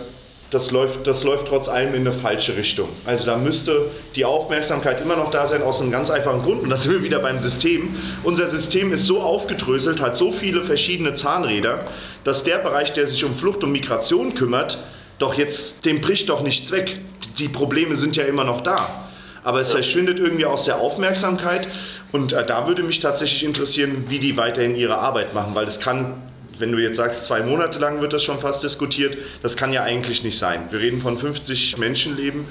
das 0.51 0.71
läuft, 0.71 1.07
das 1.07 1.25
läuft 1.25 1.49
trotz 1.49 1.69
allem 1.69 1.95
in 1.95 2.01
eine 2.01 2.13
falsche 2.13 2.57
Richtung. 2.57 2.89
Also 3.05 3.27
da 3.27 3.37
müsste 3.37 3.91
die 4.17 4.25
Aufmerksamkeit 4.25 5.03
immer 5.03 5.17
noch 5.17 5.31
da 5.31 5.47
sein, 5.47 5.63
aus 5.63 5.81
einem 5.81 5.91
ganz 5.91 6.11
einfachen 6.11 6.43
Grund. 6.43 6.63
Und 6.63 6.71
da 6.71 6.77
sind 6.77 6.93
wir 6.93 7.03
wieder 7.03 7.19
beim 7.19 7.39
System. 7.39 7.97
Unser 8.25 8.49
System 8.49 8.93
ist 8.93 9.07
so 9.07 9.21
aufgedröselt, 9.21 10.01
hat 10.01 10.17
so 10.17 10.33
viele 10.33 10.65
verschiedene 10.65 11.15
Zahnräder, 11.15 11.85
dass 12.25 12.45
der 12.45 12.59
Bereich, 12.59 12.95
der 12.95 13.07
sich 13.07 13.25
um 13.25 13.35
Flucht 13.35 13.63
und 13.63 13.73
Migration 13.73 14.35
kümmert, 14.35 14.79
doch 15.19 15.35
jetzt, 15.35 15.85
dem 15.85 16.01
bricht 16.01 16.29
doch 16.29 16.43
nichts 16.43 16.71
weg. 16.71 16.99
Die 17.39 17.49
Probleme 17.49 17.97
sind 17.97 18.17
ja 18.17 18.25
immer 18.25 18.45
noch 18.45 18.61
da. 18.61 19.09
Aber 19.45 19.61
es 19.61 19.73
verschwindet 19.73 20.19
irgendwie 20.19 20.45
aus 20.45 20.65
der 20.65 20.79
Aufmerksamkeit. 20.81 21.69
Und 22.13 22.33
äh, 22.33 22.47
da 22.47 22.67
würde 22.67 22.83
mich 22.83 23.01
tatsächlich 23.01 23.45
interessieren, 23.45 24.05
wie 24.09 24.19
die 24.19 24.37
weiterhin 24.37 24.75
ihre 24.77 24.99
Arbeit 24.99 25.35
machen, 25.35 25.55
weil 25.55 25.67
das 25.67 25.81
kann 25.81 26.23
wenn 26.61 26.73
du 26.73 26.79
jetzt 26.79 26.97
sagst, 26.97 27.25
zwei 27.25 27.43
Monate 27.43 27.79
lang 27.79 28.01
wird 28.01 28.13
das 28.13 28.23
schon 28.23 28.39
fast 28.39 28.63
diskutiert, 28.63 29.17
das 29.43 29.57
kann 29.57 29.73
ja 29.73 29.83
eigentlich 29.83 30.25
nicht 30.25 30.39
sein. 30.39 30.63
Wir 30.71 30.81
reden 30.81 31.01
von 31.01 31.19
50 31.19 31.79
Menschenleben. 31.79 32.47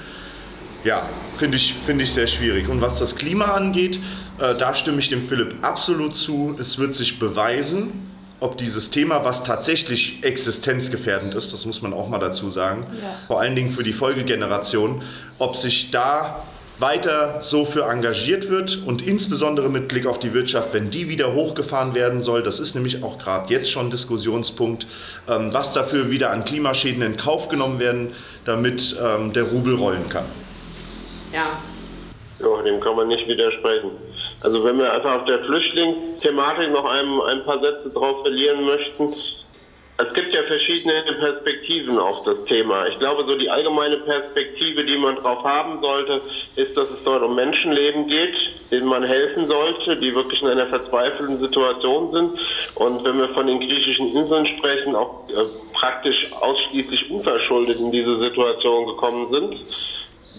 Ja, 0.84 1.08
finde 1.36 1.56
ich, 1.56 1.74
find 1.86 2.00
ich 2.00 2.12
sehr 2.12 2.26
schwierig. 2.26 2.68
Und 2.68 2.80
was 2.80 2.98
das 2.98 3.16
Klima 3.16 3.46
angeht, 3.46 3.98
äh, 4.38 4.54
da 4.54 4.74
stimme 4.74 5.00
ich 5.00 5.08
dem 5.08 5.22
Philipp 5.22 5.56
absolut 5.62 6.16
zu. 6.16 6.56
Es 6.58 6.78
wird 6.78 6.94
sich 6.94 7.18
beweisen, 7.18 8.07
ob 8.40 8.56
dieses 8.58 8.90
Thema, 8.90 9.24
was 9.24 9.42
tatsächlich 9.42 10.22
existenzgefährdend 10.22 11.34
ist, 11.34 11.52
das 11.52 11.66
muss 11.66 11.82
man 11.82 11.92
auch 11.92 12.08
mal 12.08 12.18
dazu 12.18 12.50
sagen, 12.50 12.86
Ja. 13.02 13.10
vor 13.26 13.40
allen 13.40 13.56
Dingen 13.56 13.70
für 13.70 13.82
die 13.82 13.92
Folgegeneration, 13.92 15.02
ob 15.38 15.56
sich 15.56 15.90
da 15.90 16.44
weiter 16.78 17.38
so 17.40 17.64
für 17.64 17.82
engagiert 17.90 18.48
wird 18.50 18.80
und 18.86 19.02
insbesondere 19.04 19.68
mit 19.68 19.88
Blick 19.88 20.06
auf 20.06 20.20
die 20.20 20.32
Wirtschaft, 20.32 20.72
wenn 20.72 20.90
die 20.90 21.08
wieder 21.08 21.32
hochgefahren 21.34 21.94
werden 21.96 22.22
soll, 22.22 22.44
das 22.44 22.60
ist 22.60 22.76
nämlich 22.76 23.02
auch 23.02 23.18
gerade 23.18 23.52
jetzt 23.52 23.68
schon 23.70 23.90
Diskussionspunkt, 23.90 24.86
ähm, 25.28 25.52
was 25.52 25.72
dafür 25.72 26.08
wieder 26.10 26.30
an 26.30 26.44
Klimaschäden 26.44 27.02
in 27.02 27.16
Kauf 27.16 27.48
genommen 27.48 27.80
werden, 27.80 28.12
damit 28.44 28.96
ähm, 29.04 29.32
der 29.32 29.44
Rubel 29.44 29.74
rollen 29.74 30.08
kann. 30.08 30.26
Ja. 31.32 31.58
Ja, 32.38 32.62
dem 32.62 32.78
kann 32.80 32.94
man 32.94 33.08
nicht 33.08 33.26
widersprechen. 33.26 33.90
Also 34.42 34.62
wenn 34.64 34.78
wir 34.78 34.92
einfach 34.92 35.16
auf 35.16 35.24
der 35.24 35.40
Flüchtlingsthematik 35.44 36.70
noch 36.70 36.84
ein, 36.84 37.20
ein 37.28 37.44
paar 37.44 37.60
Sätze 37.60 37.90
drauf 37.90 38.22
verlieren 38.22 38.64
möchten. 38.64 39.14
Es 40.00 40.14
gibt 40.14 40.32
ja 40.32 40.44
verschiedene 40.44 40.92
Perspektiven 41.18 41.98
auf 41.98 42.22
das 42.24 42.36
Thema. 42.46 42.86
Ich 42.86 42.96
glaube, 43.00 43.24
so 43.26 43.36
die 43.36 43.50
allgemeine 43.50 43.96
Perspektive, 43.96 44.84
die 44.84 44.96
man 44.96 45.16
drauf 45.16 45.42
haben 45.42 45.82
sollte, 45.82 46.20
ist, 46.54 46.76
dass 46.76 46.88
es 46.88 47.02
dort 47.04 47.24
um 47.24 47.34
Menschenleben 47.34 48.06
geht, 48.06 48.36
denen 48.70 48.86
man 48.86 49.02
helfen 49.02 49.46
sollte, 49.48 49.96
die 49.96 50.14
wirklich 50.14 50.40
in 50.40 50.46
einer 50.46 50.68
verzweifelten 50.68 51.40
Situation 51.40 52.12
sind. 52.12 52.38
Und 52.76 53.02
wenn 53.02 53.18
wir 53.18 53.28
von 53.30 53.48
den 53.48 53.58
griechischen 53.58 54.14
Inseln 54.14 54.46
sprechen, 54.46 54.94
auch 54.94 55.28
äh, 55.30 55.44
praktisch 55.72 56.30
ausschließlich 56.32 57.10
unverschuldet 57.10 57.80
in 57.80 57.90
diese 57.90 58.20
Situation 58.20 58.86
gekommen 58.86 59.32
sind. 59.32 59.56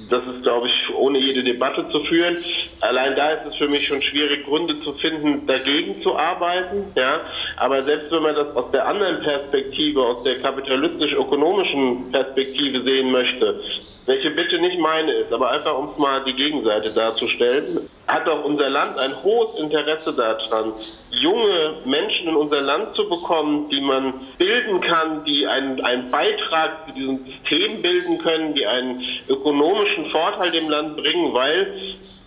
Das 0.10 0.22
ist, 0.24 0.44
glaube 0.44 0.68
ich, 0.68 0.96
ohne 0.96 1.20
jede 1.20 1.44
Debatte 1.44 1.88
zu 1.92 2.04
führen. 2.06 2.38
Allein 2.82 3.16
da 3.16 3.32
ist 3.32 3.52
es 3.52 3.56
für 3.58 3.68
mich 3.68 3.88
schon 3.88 4.02
schwierig, 4.02 4.46
Gründe 4.46 4.82
zu 4.82 4.94
finden, 4.94 5.46
dagegen 5.46 6.02
zu 6.02 6.16
arbeiten. 6.18 6.92
Ja? 6.96 7.22
Aber 7.58 7.84
selbst 7.84 8.12
wenn 8.12 8.24
man 8.24 8.36
das 8.36 8.56
aus 8.56 8.72
der 8.72 8.88
anderen 8.88 9.22
Perspektive, 9.22 10.02
aus 10.02 10.24
der 10.24 10.42
kapitalistisch-ökonomischen 10.42 12.12
Perspektive 12.12 12.84
sehen 12.84 13.12
möchte, 13.12 13.62
welche 14.10 14.32
bitte 14.32 14.58
nicht 14.58 14.80
meine 14.80 15.12
ist, 15.12 15.32
aber 15.32 15.52
einfach 15.52 15.78
um 15.78 15.94
mal 15.98 16.24
die 16.24 16.34
Gegenseite 16.34 16.92
darzustellen, 16.92 17.88
hat 18.08 18.28
auch 18.28 18.44
unser 18.44 18.68
Land 18.68 18.98
ein 18.98 19.14
hohes 19.24 19.60
Interesse 19.60 20.14
daran, 20.14 20.74
junge 21.12 21.78
Menschen 21.86 22.30
in 22.30 22.36
unser 22.36 22.62
Land 22.62 22.96
zu 22.96 23.08
bekommen, 23.08 23.70
die 23.70 23.80
man 23.80 24.14
bilden 24.40 24.82
kann, 24.82 25.24
die 25.26 25.46
einen, 25.46 25.80
einen 25.82 26.10
Beitrag 26.10 26.88
zu 26.88 26.94
diesem 26.94 27.24
System 27.24 27.84
bilden 27.84 28.18
können, 28.18 28.56
die 28.56 28.66
einen 28.66 29.04
ökonomischen 29.28 30.10
Vorteil 30.10 30.50
dem 30.50 30.72
Land 30.72 30.98
bringen, 30.98 31.32
weil 31.36 31.72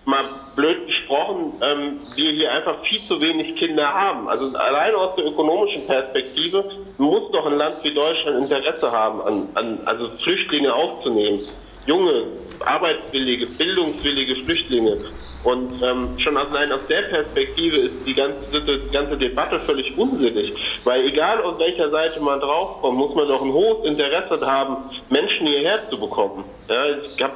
mal 0.05 0.23
blöd 0.55 0.87
gesprochen, 0.87 1.55
ähm, 1.63 1.99
wir 2.15 2.31
hier 2.31 2.53
einfach 2.53 2.77
viel 2.85 3.01
zu 3.09 3.21
wenig 3.21 3.57
Kinder 3.57 3.93
haben. 3.93 4.29
Also 4.29 4.57
allein 4.57 4.95
aus 4.95 5.17
der 5.17 5.27
ökonomischen 5.27 5.85
Perspektive 5.89 6.65
muss 6.99 7.33
doch 7.33 7.47
ein 7.47 7.59
Land 7.59 7.83
wie 7.83 7.93
Deutschland 7.93 8.45
Interesse 8.45 8.93
haben, 8.93 9.21
an, 9.23 9.49
an 9.55 9.81
also 9.85 10.11
Flüchtlinge 10.19 10.73
aufzunehmen 10.73 11.41
junge, 11.87 12.27
arbeitswillige, 12.65 13.47
bildungswillige 13.47 14.37
Flüchtlinge. 14.45 14.99
Und 15.45 15.83
ähm, 15.83 16.11
schon 16.19 16.37
allein 16.37 16.71
aus 16.71 16.87
der 16.89 17.03
Perspektive 17.03 17.77
ist 17.77 17.95
die 18.07 18.15
ganze, 18.15 18.39
die 18.53 18.93
ganze 18.93 19.17
Debatte 19.17 19.59
völlig 19.61 19.97
unsinnig. 19.99 20.53
Weil 20.85 21.05
egal 21.07 21.43
auf 21.43 21.59
welcher 21.59 21.91
Seite 21.91 22.21
man 22.21 22.39
draufkommt, 22.39 22.97
muss 22.97 23.15
man 23.15 23.27
doch 23.27 23.43
ein 23.43 23.53
hohes 23.53 23.85
Interesse 23.85 24.47
haben, 24.47 24.77
Menschen 25.11 25.49
hierher 25.49 25.81
zu 25.91 25.99
bekommen. 25.99 26.45
Ja, 26.69 26.85
ich 26.91 27.23
habe 27.23 27.35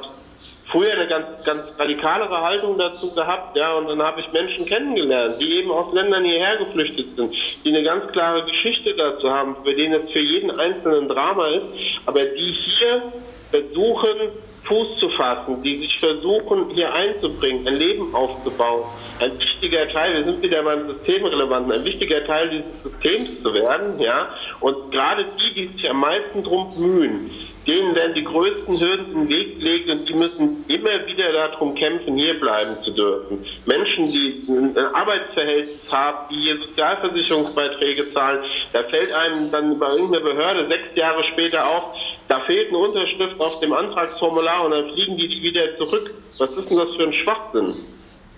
früher 0.71 0.93
eine 0.93 1.07
ganz, 1.07 1.43
ganz 1.43 1.63
radikalere 1.77 2.41
Haltung 2.41 2.77
dazu 2.77 3.13
gehabt, 3.13 3.57
ja, 3.57 3.73
und 3.73 3.87
dann 3.87 4.01
habe 4.01 4.21
ich 4.21 4.31
Menschen 4.31 4.65
kennengelernt, 4.65 5.35
die 5.39 5.59
eben 5.59 5.71
aus 5.71 5.93
Ländern 5.93 6.25
hierher 6.25 6.57
geflüchtet 6.57 7.15
sind, 7.15 7.33
die 7.63 7.69
eine 7.69 7.83
ganz 7.83 8.11
klare 8.11 8.43
Geschichte 8.45 8.93
dazu 8.95 9.29
haben, 9.29 9.55
für 9.63 9.73
denen 9.73 10.05
es 10.05 10.11
für 10.11 10.19
jeden 10.19 10.51
einzelnen 10.51 11.07
Drama 11.07 11.47
ist, 11.47 11.65
aber 12.05 12.25
die 12.25 12.53
hier 12.53 13.13
versuchen, 13.51 14.31
Fuß 14.67 14.99
zu 14.99 15.09
fassen, 15.11 15.63
die 15.63 15.79
sich 15.79 15.97
versuchen, 15.99 16.69
hier 16.71 16.93
einzubringen, 16.93 17.65
ein 17.67 17.77
Leben 17.77 18.13
aufzubauen. 18.13 18.83
Ein 19.19 19.39
wichtiger 19.39 19.87
Teil, 19.89 20.15
wir 20.15 20.25
sind 20.25 20.41
wieder 20.41 20.61
beim 20.61 20.87
Systemrelevanten, 20.89 21.71
ein 21.71 21.85
wichtiger 21.85 22.25
Teil 22.25 22.49
dieses 22.49 22.83
Systems 22.83 23.41
zu 23.43 23.53
werden, 23.53 23.99
ja. 23.99 24.29
Und 24.59 24.91
gerade 24.91 25.25
die, 25.39 25.53
die 25.53 25.73
sich 25.73 25.89
am 25.89 26.01
meisten 26.01 26.43
drum 26.43 26.73
bemühen, 26.75 27.31
denen 27.67 27.95
werden 27.95 28.13
die 28.13 28.23
größten 28.23 28.79
Hürden 28.79 29.13
im 29.13 29.29
Weg 29.29 29.59
gelegt 29.59 29.89
und 29.89 30.07
die 30.07 30.13
müssen 30.13 30.65
immer 30.67 31.05
wieder 31.05 31.33
darum 31.33 31.75
kämpfen, 31.75 32.15
hier 32.15 32.39
bleiben 32.39 32.77
zu 32.83 32.91
dürfen. 32.91 33.45
Menschen, 33.65 34.05
die 34.05 34.43
ein 34.47 34.77
Arbeitsverhältnis 34.77 35.91
haben, 35.91 36.29
die 36.31 36.43
hier 36.43 36.57
Sozialversicherungsbeiträge 36.57 38.13
zahlen, 38.13 38.39
da 38.71 38.83
fällt 38.83 39.11
einem 39.11 39.51
dann 39.51 39.79
bei 39.79 39.89
irgendeiner 39.89 40.23
Behörde 40.23 40.67
sechs 40.69 40.95
Jahre 40.95 41.23
später 41.25 41.67
auf, 41.67 41.93
da 42.27 42.41
fehlt 42.41 42.69
eine 42.69 42.77
Unterschrift 42.77 43.39
auf 43.39 43.59
dem 43.59 43.73
Antragsformular 43.73 44.65
und 44.65 44.71
dann 44.71 44.91
fliegen 44.93 45.17
die 45.17 45.41
wieder 45.41 45.77
zurück. 45.77 46.13
Was 46.37 46.51
ist 46.51 46.69
denn 46.69 46.77
das 46.77 46.95
für 46.95 47.03
ein 47.03 47.13
Schwachsinn? 47.13 47.75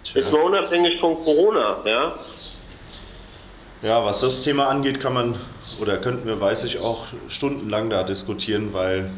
Jetzt 0.04 0.32
mal 0.32 0.42
unabhängig 0.42 1.00
von 1.00 1.20
Corona, 1.22 1.78
ja. 1.86 2.16
Ja, 3.82 4.04
was 4.04 4.20
das 4.20 4.44
Thema 4.44 4.68
angeht, 4.68 5.00
kann 5.00 5.14
man 5.14 5.40
oder 5.80 5.98
könnten 5.98 6.28
wir, 6.28 6.40
weiß 6.40 6.66
ich, 6.66 6.80
auch 6.80 7.08
stundenlang 7.28 7.90
da 7.90 8.04
diskutieren, 8.04 8.74
weil 8.74 9.10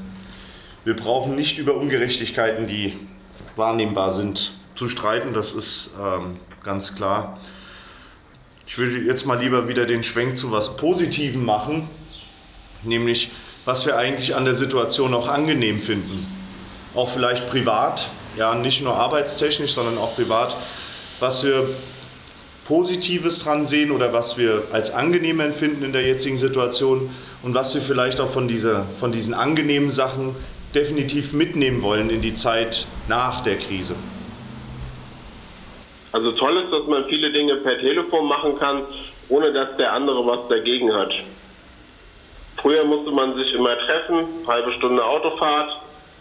wir 0.83 0.95
brauchen 0.95 1.35
nicht 1.35 1.57
über 1.57 1.75
Ungerechtigkeiten, 1.75 2.67
die 2.67 2.97
wahrnehmbar 3.55 4.13
sind, 4.13 4.53
zu 4.75 4.87
streiten. 4.87 5.33
Das 5.33 5.51
ist 5.53 5.89
ähm, 5.99 6.39
ganz 6.63 6.95
klar. 6.95 7.39
Ich 8.67 8.77
würde 8.77 8.99
jetzt 8.99 9.25
mal 9.25 9.39
lieber 9.39 9.67
wieder 9.67 9.85
den 9.85 10.03
Schwenk 10.03 10.37
zu 10.37 10.51
was 10.51 10.77
Positivem 10.77 11.43
machen, 11.43 11.89
nämlich 12.83 13.31
was 13.65 13.85
wir 13.85 13.97
eigentlich 13.97 14.35
an 14.35 14.45
der 14.45 14.55
Situation 14.55 15.13
auch 15.13 15.27
angenehm 15.27 15.81
finden. 15.81 16.27
Auch 16.95 17.09
vielleicht 17.09 17.49
privat, 17.49 18.09
ja, 18.37 18.55
nicht 18.55 18.81
nur 18.81 18.95
arbeitstechnisch, 18.95 19.73
sondern 19.73 19.97
auch 19.97 20.15
privat, 20.15 20.55
was 21.19 21.43
wir 21.43 21.69
Positives 22.65 23.39
dran 23.39 23.65
sehen 23.65 23.91
oder 23.91 24.13
was 24.13 24.37
wir 24.37 24.63
als 24.71 24.93
angenehm 24.93 25.39
empfinden 25.39 25.83
in 25.83 25.93
der 25.93 26.05
jetzigen 26.05 26.37
Situation 26.37 27.09
und 27.43 27.53
was 27.53 27.73
wir 27.73 27.81
vielleicht 27.81 28.19
auch 28.19 28.29
von, 28.29 28.47
dieser, 28.47 28.85
von 28.99 29.11
diesen 29.11 29.33
angenehmen 29.33 29.91
Sachen 29.91 30.35
definitiv 30.73 31.33
mitnehmen 31.33 31.81
wollen 31.81 32.09
in 32.09 32.21
die 32.21 32.35
Zeit 32.35 32.85
nach 33.07 33.41
der 33.41 33.57
Krise. 33.57 33.95
Also 36.13 36.31
toll 36.33 36.57
ist, 36.57 36.71
dass 36.71 36.87
man 36.87 37.05
viele 37.09 37.31
Dinge 37.31 37.57
per 37.57 37.77
Telefon 37.79 38.27
machen 38.27 38.57
kann, 38.57 38.83
ohne 39.29 39.51
dass 39.51 39.75
der 39.77 39.93
andere 39.93 40.25
was 40.25 40.47
dagegen 40.49 40.93
hat. 40.93 41.11
Früher 42.61 42.83
musste 42.85 43.11
man 43.11 43.35
sich 43.35 43.53
immer 43.53 43.77
treffen, 43.79 44.45
halbe 44.47 44.71
Stunde 44.73 45.03
Autofahrt, 45.03 45.71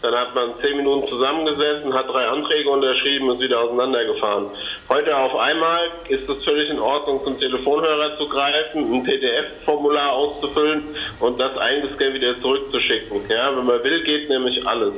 dann 0.01 0.15
hat 0.15 0.33
man 0.33 0.53
zehn 0.63 0.77
Minuten 0.77 1.07
zusammengesessen, 1.07 1.93
hat 1.93 2.09
drei 2.09 2.25
Anträge 2.27 2.69
unterschrieben 2.69 3.29
und 3.29 3.35
ist 3.35 3.43
wieder 3.43 3.59
auseinandergefahren. 3.59 4.47
Heute 4.89 5.15
auf 5.15 5.35
einmal 5.35 5.79
ist 6.09 6.27
es 6.27 6.43
völlig 6.43 6.69
in 6.69 6.79
Ordnung, 6.79 7.23
zum 7.23 7.39
Telefonhörer 7.39 8.17
zu 8.17 8.27
greifen, 8.27 8.93
ein 8.93 9.03
PDF-Formular 9.03 10.11
auszufüllen 10.11 10.95
und 11.19 11.39
das 11.39 11.55
eingescannt 11.57 12.15
wieder 12.15 12.39
zurückzuschicken. 12.41 13.21
Ja, 13.29 13.55
wenn 13.55 13.65
man 13.65 13.83
will, 13.83 14.03
geht 14.03 14.27
nämlich 14.29 14.65
alles. 14.65 14.93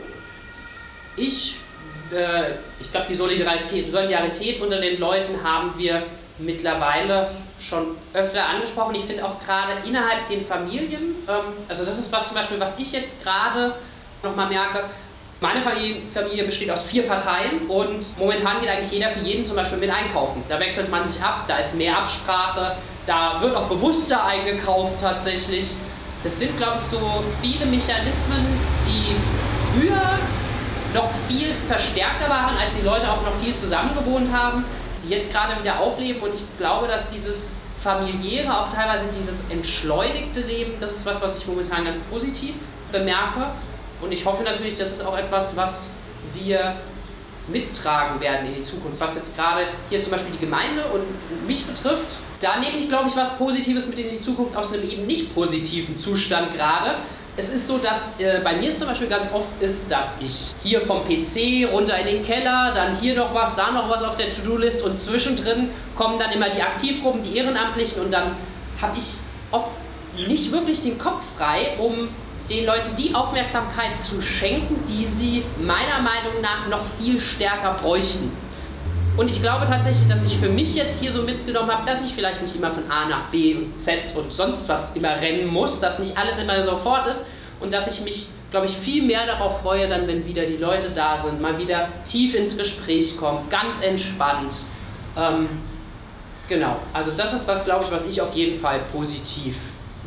Ich, 1.18 1.58
äh, 2.14 2.54
ich 2.80 2.89
glaube, 2.89 3.08
die 3.10 3.14
Solidarität, 3.14 3.91
Solidarität 3.91 4.62
unter 4.62 4.80
den 4.80 5.00
Leuten 5.02 5.44
haben 5.44 5.74
wir 5.78 6.04
mittlerweile 6.38 7.31
schon 7.59 7.97
öfter 8.13 8.47
angesprochen. 8.47 8.95
Ich 8.95 9.05
finde 9.05 9.25
auch 9.25 9.39
gerade 9.39 9.88
innerhalb 9.88 10.27
den 10.27 10.43
Familien, 10.43 11.15
ähm, 11.27 11.53
also 11.67 11.86
das 11.86 11.99
ist 11.99 12.11
was 12.11 12.27
zum 12.27 12.36
Beispiel, 12.36 12.59
was 12.59 12.77
ich 12.77 12.91
jetzt 12.91 13.21
gerade 13.21 13.75
nochmal 14.23 14.47
merke, 14.47 14.86
meine 15.43 15.59
Familie 15.61 16.45
besteht 16.45 16.71
aus 16.71 16.84
vier 16.84 17.05
Parteien 17.05 17.67
und 17.67 18.17
momentan 18.17 18.61
geht 18.61 18.69
eigentlich 18.69 18.93
jeder 18.93 19.09
für 19.09 19.19
jeden 19.19 19.43
zum 19.43 19.57
Beispiel 19.57 19.77
mit 19.77 19.89
einkaufen. 19.89 20.41
Da 20.47 20.57
wechselt 20.57 20.89
man 20.89 21.05
sich 21.05 21.21
ab, 21.21 21.43
da 21.49 21.57
ist 21.57 21.75
mehr 21.75 21.97
Absprache, 21.97 22.77
da 23.05 23.41
wird 23.41 23.53
auch 23.53 23.67
bewusster 23.67 24.25
eingekauft 24.25 25.01
tatsächlich. 25.01 25.73
Das 26.23 26.39
sind, 26.39 26.55
glaube 26.55 26.77
ich, 26.77 26.84
so 26.84 27.25
viele 27.41 27.65
Mechanismen, 27.65 28.57
die 28.86 29.17
früher 29.73 30.17
noch 30.93 31.09
viel 31.27 31.53
verstärkter 31.67 32.29
waren, 32.29 32.55
als 32.55 32.77
die 32.77 32.84
Leute 32.84 33.11
auch 33.11 33.23
noch 33.23 33.36
viel 33.43 33.53
zusammen 33.53 33.93
gewohnt 33.95 34.31
haben, 34.31 34.63
die 35.04 35.10
jetzt 35.10 35.32
gerade 35.32 35.60
wieder 35.60 35.80
aufleben. 35.80 36.22
Und 36.22 36.34
ich 36.34 36.43
glaube, 36.58 36.88
dass 36.88 37.10
dieses 37.10 37.56
familiäre, 37.80 38.58
auch 38.58 38.70
teilweise 38.70 39.06
dieses 39.18 39.43
entschleunigte 39.49 40.41
Leben, 40.41 40.74
das 40.80 40.93
ist 40.93 41.06
was, 41.06 41.22
was 41.22 41.39
ich 41.39 41.47
momentan 41.47 41.86
ganz 41.86 41.99
positiv 42.10 42.56
bemerke. 42.91 43.47
Und 44.01 44.12
ich 44.12 44.26
hoffe 44.26 44.43
natürlich, 44.43 44.76
das 44.76 44.91
ist 44.91 45.06
auch 45.06 45.18
etwas, 45.18 45.56
was 45.56 45.91
wir 46.34 46.76
mittragen 47.47 48.22
werden 48.22 48.47
in 48.47 48.56
die 48.56 48.64
Zukunft. 48.64 48.99
Was 48.99 49.16
jetzt 49.16 49.36
gerade 49.36 49.68
hier 49.89 50.01
zum 50.01 50.12
Beispiel 50.12 50.32
die 50.34 50.39
Gemeinde 50.39 50.86
und 50.93 51.45
mich 51.45 51.66
betrifft, 51.66 52.18
da 52.39 52.60
nehme 52.60 52.78
ich, 52.78 52.88
glaube 52.89 53.10
ich, 53.10 53.16
was 53.16 53.38
Positives 53.38 53.88
mit 53.88 53.99
in 53.99 54.12
die 54.12 54.22
Zukunft 54.22 54.56
aus 54.56 54.72
einem 54.72 54.89
eben 54.89 55.06
nicht 55.06 55.34
positiven 55.34 55.97
Zustand 55.97 56.54
gerade. 56.56 56.97
Es 57.36 57.49
ist 57.49 57.67
so, 57.67 57.79
dass 57.79 58.09
äh, 58.19 58.41
bei 58.43 58.55
mir 58.55 58.77
zum 58.77 58.88
Beispiel 58.88 59.07
ganz 59.07 59.27
oft 59.34 59.59
ist, 59.59 59.89
dass 59.89 60.17
ich 60.21 60.53
hier 60.61 60.81
vom 60.81 61.03
PC 61.03 61.67
runter 61.71 61.97
in 61.97 62.05
den 62.05 62.23
Keller, 62.23 62.71
dann 62.75 62.95
hier 62.95 63.15
noch 63.15 63.34
was, 63.34 63.55
da 63.55 63.71
noch 63.71 63.89
was 63.89 64.03
auf 64.03 64.15
der 64.15 64.29
To-Do-List 64.29 64.84
und 64.84 64.99
zwischendrin 64.99 65.71
kommen 65.95 66.19
dann 66.19 66.31
immer 66.31 66.49
die 66.51 66.61
Aktivgruppen, 66.61 67.23
die 67.23 67.36
Ehrenamtlichen 67.36 68.03
und 68.03 68.13
dann 68.13 68.36
habe 68.79 68.99
ich 68.99 69.15
oft 69.49 69.71
nicht 70.15 70.51
wirklich 70.51 70.81
den 70.81 70.99
Kopf 70.99 71.23
frei, 71.36 71.75
um 71.79 72.09
den 72.51 72.67
Leuten 72.67 72.93
die 72.95 73.15
Aufmerksamkeit 73.15 73.99
zu 73.99 74.21
schenken, 74.21 74.86
die 74.88 75.07
sie 75.07 75.43
meiner 75.59 76.01
Meinung 76.01 76.39
nach 76.41 76.67
noch 76.67 76.86
viel 76.99 77.19
stärker 77.19 77.79
bräuchten. 77.81 78.31
Und 79.16 79.30
ich 79.30 79.41
glaube 79.41 79.66
tatsächlich, 79.66 80.07
dass 80.07 80.24
ich 80.24 80.38
für 80.38 80.49
mich 80.49 80.76
jetzt 80.76 80.99
hier 80.99 81.11
so 81.11 81.22
mitgenommen 81.22 81.72
habe, 81.72 81.86
dass 81.86 82.03
ich 82.03 82.14
vielleicht 82.14 82.41
nicht 82.41 82.55
immer 82.55 82.72
von 82.72 82.89
A 82.89 83.07
nach 83.07 83.30
B 83.30 83.55
und 83.55 83.80
Z 83.80 84.16
und 84.16 84.34
sonst 84.34 84.68
was 84.68 84.95
immer 84.95 85.22
rennen 85.22 85.45
muss, 85.45 85.80
dass 85.80 85.99
nicht 85.99 86.18
alles 86.18 86.39
immer 86.41 86.61
sofort 86.64 87.05
ist 87.05 87.28
und 87.59 87.72
dass 87.72 87.88
ich 87.88 88.01
mich, 88.01 88.30
glaube 88.49 88.66
ich, 88.66 88.76
viel 88.76 89.03
mehr 89.03 89.28
darauf 89.28 89.61
freue, 89.61 89.88
dann, 89.88 90.07
wenn 90.07 90.26
wieder 90.26 90.47
die 90.47 90.57
Leute 90.57 90.89
da 90.89 91.18
sind, 91.18 91.39
mal 91.39 91.59
wieder 91.59 91.89
tief 92.05 92.34
ins 92.34 92.57
Gespräch 92.57 93.16
kommen, 93.16 93.47
ganz 93.49 93.82
entspannt. 93.82 94.55
Ähm, 95.16 95.47
genau, 96.49 96.80
also 96.91 97.11
das 97.16 97.34
ist 97.34 97.47
was, 97.47 97.66
glaube 97.66 97.86
ich, 97.86 97.91
was 97.91 98.07
ich 98.07 98.20
auf 98.20 98.34
jeden 98.34 98.59
Fall 98.59 98.80
positiv 98.91 99.55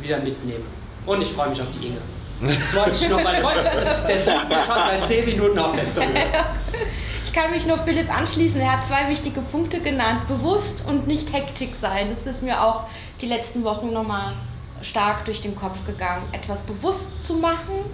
wieder 0.01 0.19
mitnehme. 0.19 0.65
Und 1.07 1.23
ich 1.23 1.29
freue 1.29 1.51
mich 1.51 1.61
auf 1.61 1.71
die 1.71 1.87
Inge. 1.87 2.01
Das 2.41 2.75
wollte 2.75 2.91
ich 2.91 3.09
noch 3.09 3.23
mal. 3.23 3.35
Ich 3.35 3.43
wollte, 3.43 3.63
das 3.63 4.27
mir 4.27 4.63
schon 4.65 4.75
seit 4.75 5.09
10 5.09 5.25
Minuten 5.25 5.59
auf 5.59 5.75
der 5.75 5.91
Zunge. 5.91 6.09
Kann 7.37 7.51
mich 7.51 7.67
nur 7.67 7.77
Philipp 7.77 8.11
anschließen. 8.11 8.63
Er 8.63 8.79
hat 8.79 8.87
zwei 8.87 9.11
wichtige 9.11 9.43
Punkte 9.43 9.83
genannt. 9.83 10.27
Bewusst 10.27 10.83
und 10.89 11.07
nicht 11.07 11.35
Hektik 11.35 11.75
sein. 11.79 12.09
Das 12.09 12.25
ist 12.25 12.43
mir 12.43 12.65
auch 12.65 12.85
die 13.21 13.27
letzten 13.27 13.63
Wochen 13.63 13.93
nochmal 13.93 14.33
stark 14.81 15.27
durch 15.27 15.43
den 15.43 15.55
Kopf 15.55 15.85
gegangen. 15.85 16.25
Etwas 16.33 16.63
bewusst 16.63 17.13
zu 17.23 17.35
machen 17.35 17.85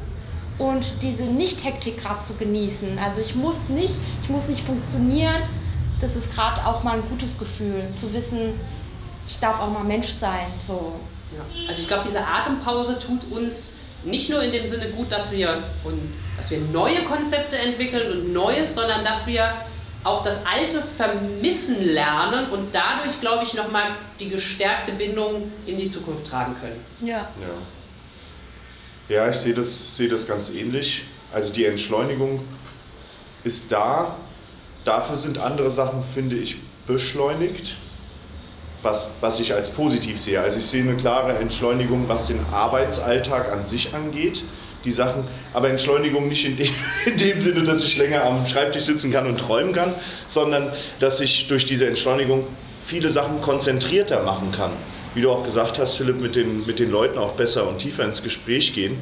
und 0.58 0.86
diese 1.02 1.24
Nicht-Hektik 1.24 2.00
gerade 2.00 2.22
zu 2.22 2.34
genießen. 2.34 2.96
Also 3.00 3.20
ich 3.20 3.34
muss 3.34 3.68
nicht, 3.68 3.94
ich 4.22 4.28
muss 4.28 4.46
nicht 4.46 4.64
funktionieren. 4.64 5.42
Das 6.00 6.14
ist 6.14 6.32
gerade 6.32 6.64
auch 6.64 6.84
mal 6.84 6.98
ein 6.98 7.08
gutes 7.10 7.36
Gefühl, 7.36 7.88
zu 8.00 8.12
wissen, 8.12 8.60
ich 9.26 9.40
darf 9.40 9.60
auch 9.60 9.72
mal 9.72 9.82
Mensch 9.82 10.10
sein. 10.10 10.52
So. 10.56 11.00
Ja. 11.36 11.42
Also 11.66 11.82
ich 11.82 11.88
glaube, 11.88 12.04
diese 12.06 12.24
Atempause 12.24 12.96
tut 13.00 13.24
uns 13.32 13.72
nicht 14.04 14.30
nur 14.30 14.40
in 14.40 14.52
dem 14.52 14.66
Sinne 14.66 14.90
gut, 14.90 15.10
dass 15.10 15.32
wir, 15.32 15.64
und, 15.82 16.12
dass 16.42 16.50
wir 16.50 16.58
neue 16.58 17.04
Konzepte 17.04 17.56
entwickeln 17.56 18.10
und 18.10 18.32
Neues, 18.32 18.74
sondern 18.74 19.04
dass 19.04 19.28
wir 19.28 19.54
auch 20.02 20.24
das 20.24 20.44
Alte 20.44 20.82
vermissen 20.96 21.80
lernen 21.80 22.50
und 22.50 22.74
dadurch, 22.74 23.20
glaube 23.20 23.44
ich, 23.44 23.54
nochmal 23.54 23.92
die 24.18 24.28
gestärkte 24.28 24.90
Bindung 24.94 25.52
in 25.66 25.78
die 25.78 25.88
Zukunft 25.88 26.26
tragen 26.26 26.56
können. 26.60 26.84
Ja. 27.00 27.28
Ja, 29.08 29.14
ja 29.14 29.28
ich 29.28 29.36
sehe 29.36 29.54
das, 29.54 29.96
sehe 29.96 30.08
das 30.08 30.26
ganz 30.26 30.50
ähnlich. 30.50 31.04
Also 31.32 31.52
die 31.52 31.64
Entschleunigung 31.64 32.42
ist 33.44 33.70
da. 33.70 34.16
Dafür 34.84 35.18
sind 35.18 35.38
andere 35.38 35.70
Sachen, 35.70 36.02
finde 36.02 36.34
ich, 36.34 36.56
beschleunigt 36.88 37.76
was, 38.82 39.08
was 39.20 39.38
ich 39.38 39.54
als 39.54 39.70
positiv 39.70 40.20
sehe. 40.20 40.40
Also 40.40 40.58
ich 40.58 40.66
sehe 40.66 40.82
eine 40.82 40.96
klare 40.96 41.38
Entschleunigung, 41.38 42.08
was 42.08 42.26
den 42.26 42.44
Arbeitsalltag 42.46 43.52
an 43.52 43.64
sich 43.64 43.94
angeht. 43.94 44.42
Die 44.84 44.90
Sachen, 44.90 45.24
aber 45.52 45.68
Entschleunigung 45.68 46.28
nicht 46.28 46.44
in 46.44 46.56
dem, 46.56 46.68
in 47.06 47.16
dem 47.16 47.40
Sinne, 47.40 47.62
dass 47.62 47.84
ich 47.84 47.96
länger 47.96 48.24
am 48.24 48.46
Schreibtisch 48.46 48.84
sitzen 48.84 49.12
kann 49.12 49.26
und 49.26 49.38
träumen 49.38 49.72
kann, 49.72 49.94
sondern 50.26 50.72
dass 50.98 51.20
ich 51.20 51.48
durch 51.48 51.66
diese 51.66 51.86
Entschleunigung 51.86 52.46
viele 52.84 53.10
Sachen 53.10 53.40
konzentrierter 53.40 54.22
machen 54.22 54.52
kann. 54.52 54.72
Wie 55.14 55.20
du 55.20 55.30
auch 55.30 55.44
gesagt 55.44 55.78
hast, 55.78 55.94
Philipp, 55.94 56.20
mit 56.20 56.36
den, 56.36 56.66
mit 56.66 56.78
den 56.78 56.90
Leuten 56.90 57.18
auch 57.18 57.32
besser 57.32 57.68
und 57.68 57.78
tiefer 57.78 58.04
ins 58.04 58.22
Gespräch 58.22 58.74
gehen. 58.74 58.98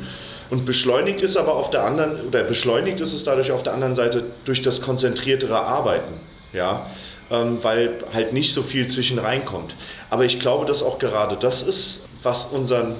Und 0.51 0.67
beschleunigt 0.67 1.23
ist 1.23 1.37
aber 1.37 1.55
auf 1.55 1.71
der 1.71 1.85
anderen, 1.85 2.27
oder 2.27 2.43
beschleunigt 2.43 3.01
ist 3.01 3.13
es 3.13 3.23
dadurch 3.23 3.53
auf 3.53 3.63
der 3.63 3.73
anderen 3.73 3.95
Seite 3.95 4.25
durch 4.45 4.63
das 4.63 4.81
konzentriertere 4.81 5.61
Arbeiten. 5.61 6.15
Ja, 6.53 6.91
ähm, 7.31 7.59
weil 7.63 7.99
halt 8.13 8.33
nicht 8.33 8.53
so 8.53 8.63
viel 8.63 8.89
zwischen 8.89 9.21
reinkommt. 9.21 9.77
Aber 10.11 10.25
ich 10.25 10.41
glaube, 10.41 10.67
dass 10.67 10.83
auch 10.83 10.99
gerade 10.99 11.37
das 11.37 11.63
ist, 11.63 12.07
was 12.25 12.47
unseren, 12.47 12.97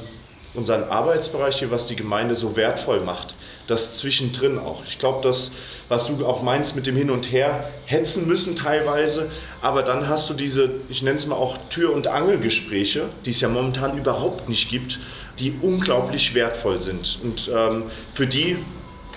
unseren 0.55 0.85
Arbeitsbereich 0.85 1.59
hier, 1.59 1.71
was 1.71 1.87
die 1.87 1.97
Gemeinde 1.97 2.35
so 2.35 2.57
wertvoll 2.57 3.01
macht. 3.01 3.35
Das 3.67 3.95
zwischendrin 3.95 4.59
auch. 4.59 4.83
Ich 4.87 4.99
glaube, 4.99 5.23
dass, 5.23 5.53
was 5.89 6.09
du 6.09 6.27
auch 6.27 6.43
meinst 6.43 6.75
mit 6.75 6.87
dem 6.87 6.97
Hin 6.97 7.11
und 7.11 7.31
Her, 7.31 7.71
hetzen 7.87 8.27
müssen 8.27 8.57
teilweise, 8.57 9.31
aber 9.63 9.83
dann 9.83 10.09
hast 10.09 10.29
du 10.29 10.35
diese, 10.35 10.71
ich 10.89 11.03
nenne 11.03 11.17
es 11.17 11.27
mal 11.27 11.37
auch 11.37 11.57
Tür- 11.71 11.93
und 11.93 12.09
Angelgespräche, 12.09 13.05
die 13.25 13.31
es 13.31 13.41
ja 13.41 13.49
momentan 13.49 13.97
überhaupt 13.97 14.49
nicht 14.49 14.71
gibt, 14.71 14.99
die 15.39 15.55
unglaublich 15.63 16.35
wertvoll 16.35 16.81
sind 16.81 17.21
und 17.23 17.51
ähm, 17.55 17.85
für 18.15 18.27
die 18.27 18.59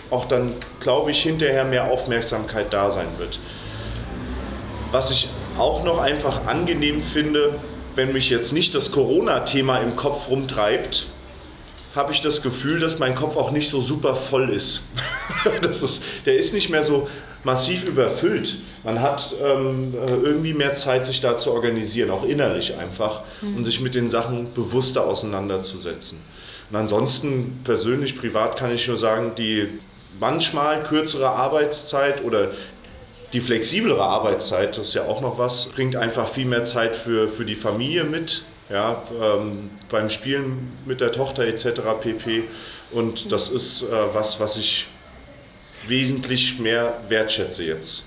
auch 0.10 0.26
dann, 0.26 0.54
glaube 0.80 1.12
ich, 1.12 1.24
hinterher 1.24 1.66
mehr 1.66 1.92
Aufmerksamkeit 1.92 2.72
da 2.72 2.92
sein 2.92 3.08
wird. 3.18 3.40
Was 4.92 5.10
ich 5.10 5.28
auch 5.58 5.84
noch 5.84 5.98
einfach 5.98 6.46
angenehm 6.46 7.02
finde, 7.02 7.56
wenn 7.96 8.14
mich 8.14 8.30
jetzt 8.30 8.54
nicht 8.54 8.76
das 8.76 8.92
Corona-Thema 8.92 9.80
im 9.80 9.96
Kopf 9.96 10.30
rumtreibt, 10.30 11.08
habe 11.96 12.12
ich 12.12 12.22
das 12.22 12.42
Gefühl, 12.42 12.80
dass 12.80 13.00
mein 13.00 13.16
Kopf 13.16 13.36
auch 13.38 13.52
nicht 13.52 13.70
so 13.70 13.82
super 13.82 14.16
voll 14.16 14.50
ist. 14.50 14.82
das 15.62 15.82
ist 15.82 16.04
der 16.26 16.38
ist 16.38 16.54
nicht 16.54 16.70
mehr 16.70 16.84
so 16.84 17.08
massiv 17.44 17.86
überfüllt. 17.86 18.62
Man 18.84 19.02
hat 19.02 19.36
ähm, 19.44 19.94
äh, 19.96 20.12
irgendwie 20.12 20.54
mehr 20.54 20.76
Zeit, 20.76 21.06
sich 21.06 21.22
da 21.22 21.38
zu 21.38 21.52
organisieren, 21.52 22.10
auch 22.10 22.24
innerlich 22.24 22.78
einfach, 22.78 23.24
mhm. 23.42 23.58
und 23.58 23.66
sich 23.66 23.82
mit 23.82 23.96
den 23.96 24.10
Sachen 24.10 24.54
bewusster 24.54 25.06
auseinanderzusetzen. 25.06 26.20
Und 26.70 26.76
ansonsten, 26.78 27.62
persönlich, 27.64 28.18
privat 28.18 28.58
kann 28.58 28.74
ich 28.74 28.88
nur 28.88 28.98
sagen, 28.98 29.34
die 29.38 29.68
manchmal 30.20 30.84
kürzere 30.84 31.30
Arbeitszeit 31.30 32.24
oder 32.24 32.52
die 33.34 33.42
flexiblere 33.42 34.04
Arbeitszeit, 34.04 34.78
das 34.78 34.90
ist 34.90 34.94
ja 34.94 35.04
auch 35.04 35.22
noch 35.22 35.38
was, 35.38 35.70
bringt 35.70 35.96
einfach 35.96 36.30
viel 36.30 36.46
mehr 36.46 36.66
Zeit 36.66 36.96
für, 36.96 37.28
für 37.28 37.46
die 37.46 37.56
Familie 37.56 38.04
mit, 38.04 38.44
ja, 38.70 39.04
ähm, 39.22 39.70
beim 39.90 40.10
Spielen 40.10 40.72
mit 40.86 41.02
der 41.02 41.12
Tochter 41.12 41.44
etc. 41.46 41.82
pp. 42.02 42.44
Und 42.92 43.32
das 43.32 43.50
ist 43.50 43.84
äh, 43.84 44.14
was, 44.14 44.40
was 44.40 44.58
ich 44.58 44.88
wesentlich 45.88 46.60
mehr 46.60 47.02
wertschätze 47.10 47.66
jetzt. 47.66 48.04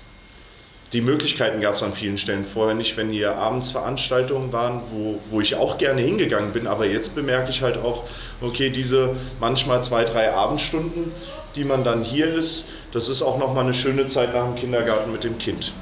Die 0.93 1.01
Möglichkeiten 1.01 1.59
gab 1.59 1.75
es 1.75 1.83
an 1.83 1.91
vielen 1.91 2.17
Stellen 2.17 2.45
vorher 2.45 2.73
nicht, 2.73 2.95
wenn 2.95 3.09
hier 3.09 3.35
abends 3.35 3.71
Veranstaltungen 3.71 4.53
waren, 4.53 4.81
wo, 4.89 5.19
wo 5.29 5.41
ich 5.41 5.55
auch 5.55 5.77
gerne 5.77 6.01
hingegangen 6.01 6.53
bin. 6.53 6.65
Aber 6.65 6.85
jetzt 6.85 7.13
bemerke 7.13 7.49
ich 7.49 7.61
halt 7.61 7.77
auch, 7.77 8.05
okay, 8.41 8.69
diese 8.69 9.17
manchmal 9.41 9.83
zwei, 9.83 10.05
drei 10.05 10.31
Abendstunden, 10.31 11.11
die 11.55 11.65
man 11.65 11.83
dann 11.83 12.03
hier 12.03 12.33
ist, 12.33 12.69
das 12.93 13.09
ist 13.09 13.21
auch 13.21 13.37
nochmal 13.37 13.65
eine 13.65 13.73
schöne 13.73 14.07
Zeit 14.07 14.33
nach 14.33 14.45
dem 14.45 14.55
Kindergarten 14.55 15.11
mit 15.11 15.25
dem 15.25 15.37
Kind. 15.37 15.73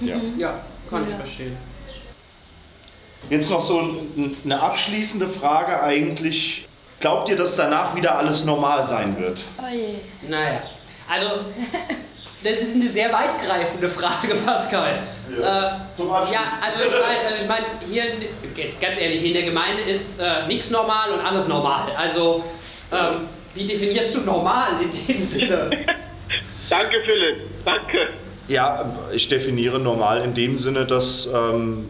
Ja, 0.00 0.16
mhm. 0.16 0.38
ja 0.38 0.60
kann 0.90 1.04
ja. 1.04 1.10
ich 1.10 1.16
verstehen. 1.16 1.56
Jetzt 3.30 3.50
noch 3.50 3.60
so 3.60 3.82
eine 4.44 4.60
abschließende 4.60 5.28
Frage 5.28 5.82
eigentlich. 5.82 6.66
Glaubt 7.00 7.28
ihr, 7.28 7.36
dass 7.36 7.56
danach 7.56 7.94
wieder 7.94 8.16
alles 8.16 8.44
normal 8.44 8.86
sein 8.86 9.18
wird? 9.18 9.44
Oh 9.58 9.72
je. 9.72 9.96
Naja, 10.28 10.62
also 11.08 11.44
das 12.42 12.58
ist 12.58 12.74
eine 12.74 12.88
sehr 12.88 13.12
weitgreifende 13.12 13.88
Frage, 13.88 14.34
Pascal. 14.46 15.02
Ja, 15.40 15.80
äh, 15.90 15.94
zum 15.94 16.10
Abschluss. 16.10 16.34
ja 16.34 16.40
also 16.64 16.84
ich 16.84 17.00
meine, 17.00 17.20
also 17.28 17.42
ich 17.42 17.48
mein, 17.48 17.64
hier, 17.86 18.04
ganz 18.80 19.00
ehrlich, 19.00 19.24
in 19.24 19.34
der 19.34 19.42
Gemeinde 19.42 19.82
ist 19.82 20.20
äh, 20.20 20.46
nichts 20.46 20.70
normal 20.70 21.12
und 21.12 21.20
alles 21.20 21.48
normal. 21.48 21.92
Also, 21.96 22.44
ähm, 22.92 23.28
wie 23.54 23.66
definierst 23.66 24.14
du 24.14 24.20
normal 24.20 24.82
in 24.82 24.90
dem 24.90 25.20
Sinne? 25.20 25.70
Danke, 26.70 27.00
Philipp. 27.04 27.64
Danke. 27.64 28.08
Ja, 28.46 28.98
ich 29.12 29.28
definiere 29.28 29.78
normal 29.78 30.22
in 30.22 30.34
dem 30.34 30.56
Sinne, 30.56 30.86
dass 30.86 31.26
ähm, 31.26 31.88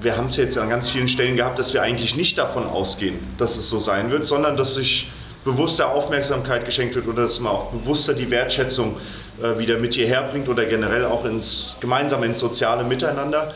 wir 0.00 0.16
haben 0.16 0.28
es 0.28 0.36
jetzt 0.36 0.58
an 0.58 0.68
ganz 0.68 0.88
vielen 0.88 1.08
Stellen 1.08 1.36
gehabt, 1.36 1.58
dass 1.58 1.72
wir 1.72 1.82
eigentlich 1.82 2.16
nicht 2.16 2.38
davon 2.38 2.66
ausgehen, 2.66 3.18
dass 3.38 3.56
es 3.56 3.68
so 3.68 3.78
sein 3.78 4.10
wird, 4.10 4.24
sondern 4.24 4.56
dass 4.56 4.74
sich 4.74 5.10
bewusster 5.44 5.90
Aufmerksamkeit 5.90 6.64
geschenkt 6.64 6.96
wird 6.96 7.06
oder 7.06 7.22
dass 7.22 7.40
man 7.40 7.52
auch 7.52 7.70
bewusster 7.70 8.14
die 8.14 8.30
Wertschätzung 8.30 8.96
äh, 9.40 9.58
wieder 9.58 9.78
mit 9.78 9.94
hierher 9.94 10.24
bringt 10.24 10.48
oder 10.48 10.64
generell 10.66 11.04
auch 11.04 11.24
ins 11.24 11.76
gemeinsam 11.80 12.24
ins 12.24 12.40
soziale 12.40 12.84
Miteinander. 12.84 13.54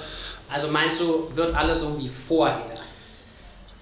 Also 0.49 0.69
meinst 0.69 1.01
du, 1.01 1.31
wird 1.35 1.55
alles 1.55 1.81
so 1.81 1.99
wie 1.99 2.09
vorher? 2.09 2.61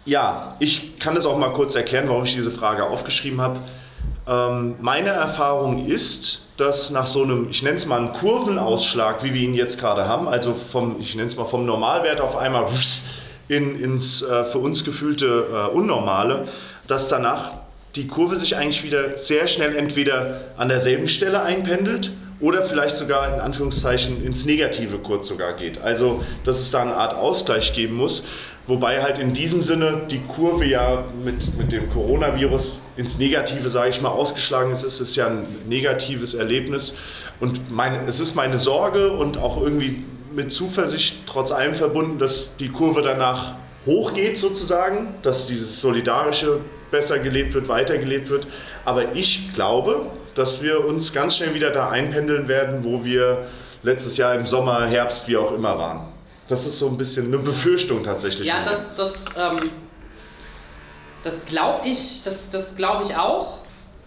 Ja, 0.04 0.56
ich 0.58 0.98
kann 0.98 1.16
es 1.16 1.26
auch 1.26 1.36
mal 1.36 1.52
kurz 1.52 1.74
erklären, 1.74 2.08
warum 2.08 2.24
ich 2.24 2.34
diese 2.34 2.50
Frage 2.50 2.84
aufgeschrieben 2.84 3.40
habe. 3.40 3.60
Ähm, 4.28 4.76
meine 4.80 5.10
Erfahrung 5.10 5.86
ist, 5.86 6.42
dass 6.58 6.90
nach 6.90 7.06
so 7.06 7.22
einem, 7.22 7.48
ich 7.50 7.62
nenne 7.62 7.76
es 7.76 7.86
mal 7.86 7.98
einen 7.98 8.12
Kurvenausschlag, 8.12 9.22
wie 9.22 9.32
wir 9.32 9.40
ihn 9.40 9.54
jetzt 9.54 9.78
gerade 9.78 10.06
haben, 10.06 10.28
also 10.28 10.54
vom, 10.54 10.96
ich 11.00 11.14
nenne 11.14 11.28
es 11.28 11.36
mal 11.36 11.46
vom 11.46 11.64
Normalwert 11.64 12.20
auf 12.20 12.36
einmal 12.36 12.66
in, 13.48 13.80
ins 13.80 14.22
äh, 14.22 14.44
für 14.44 14.58
uns 14.58 14.84
gefühlte 14.84 15.46
äh, 15.50 15.74
Unnormale, 15.74 16.48
dass 16.86 17.08
danach 17.08 17.54
die 17.94 18.06
Kurve 18.06 18.36
sich 18.36 18.56
eigentlich 18.56 18.84
wieder 18.84 19.16
sehr 19.16 19.46
schnell 19.46 19.74
entweder 19.76 20.42
an 20.56 20.68
derselben 20.68 21.08
Stelle 21.08 21.42
einpendelt 21.42 22.12
oder 22.40 22.62
vielleicht 22.62 22.96
sogar 22.96 23.34
in 23.34 23.40
Anführungszeichen 23.40 24.24
ins 24.24 24.44
Negative 24.44 24.98
kurz 24.98 25.26
sogar 25.26 25.54
geht. 25.54 25.80
Also, 25.80 26.22
dass 26.44 26.60
es 26.60 26.70
da 26.70 26.82
eine 26.82 26.94
Art 26.94 27.14
Ausgleich 27.14 27.74
geben 27.74 27.96
muss. 27.96 28.24
Wobei 28.68 29.02
halt 29.02 29.18
in 29.18 29.32
diesem 29.32 29.62
Sinne 29.62 30.02
die 30.10 30.20
Kurve 30.20 30.66
ja 30.66 31.04
mit, 31.24 31.56
mit 31.56 31.72
dem 31.72 31.88
Coronavirus 31.88 32.82
ins 32.98 33.18
Negative, 33.18 33.70
sage 33.70 33.88
ich 33.88 34.02
mal, 34.02 34.10
ausgeschlagen 34.10 34.70
ist. 34.72 34.82
Es 34.82 35.00
ist 35.00 35.16
ja 35.16 35.26
ein 35.26 35.46
negatives 35.66 36.34
Erlebnis. 36.34 36.94
Und 37.40 37.70
meine, 37.70 38.06
es 38.06 38.20
ist 38.20 38.34
meine 38.34 38.58
Sorge 38.58 39.12
und 39.12 39.38
auch 39.38 39.58
irgendwie 39.58 40.04
mit 40.34 40.52
Zuversicht 40.52 41.20
trotz 41.26 41.50
allem 41.50 41.74
verbunden, 41.74 42.18
dass 42.18 42.58
die 42.58 42.68
Kurve 42.68 43.00
danach 43.00 43.54
hochgeht 43.86 44.36
sozusagen, 44.36 45.14
dass 45.22 45.46
dieses 45.46 45.80
Solidarische 45.80 46.60
besser 46.90 47.18
gelebt 47.20 47.54
wird, 47.54 47.68
weitergelebt 47.68 48.28
wird. 48.28 48.46
Aber 48.84 49.14
ich 49.14 49.54
glaube, 49.54 50.10
dass 50.34 50.62
wir 50.62 50.84
uns 50.84 51.14
ganz 51.14 51.36
schnell 51.36 51.54
wieder 51.54 51.70
da 51.70 51.88
einpendeln 51.88 52.48
werden, 52.48 52.84
wo 52.84 53.02
wir 53.02 53.46
letztes 53.82 54.18
Jahr 54.18 54.34
im 54.34 54.44
Sommer, 54.44 54.86
Herbst, 54.86 55.26
wie 55.26 55.38
auch 55.38 55.52
immer 55.52 55.78
waren. 55.78 56.07
Das 56.48 56.66
ist 56.66 56.78
so 56.78 56.88
ein 56.88 56.96
bisschen 56.96 57.26
eine 57.26 57.38
Befürchtung 57.38 58.02
tatsächlich. 58.02 58.48
Ja, 58.48 58.62
das, 58.62 58.94
das, 58.94 59.26
ähm, 59.36 59.70
das 61.22 61.44
glaube 61.44 61.86
ich, 61.86 62.22
das, 62.24 62.48
das 62.48 62.74
glaube 62.74 63.04
ich 63.04 63.16
auch. 63.16 63.58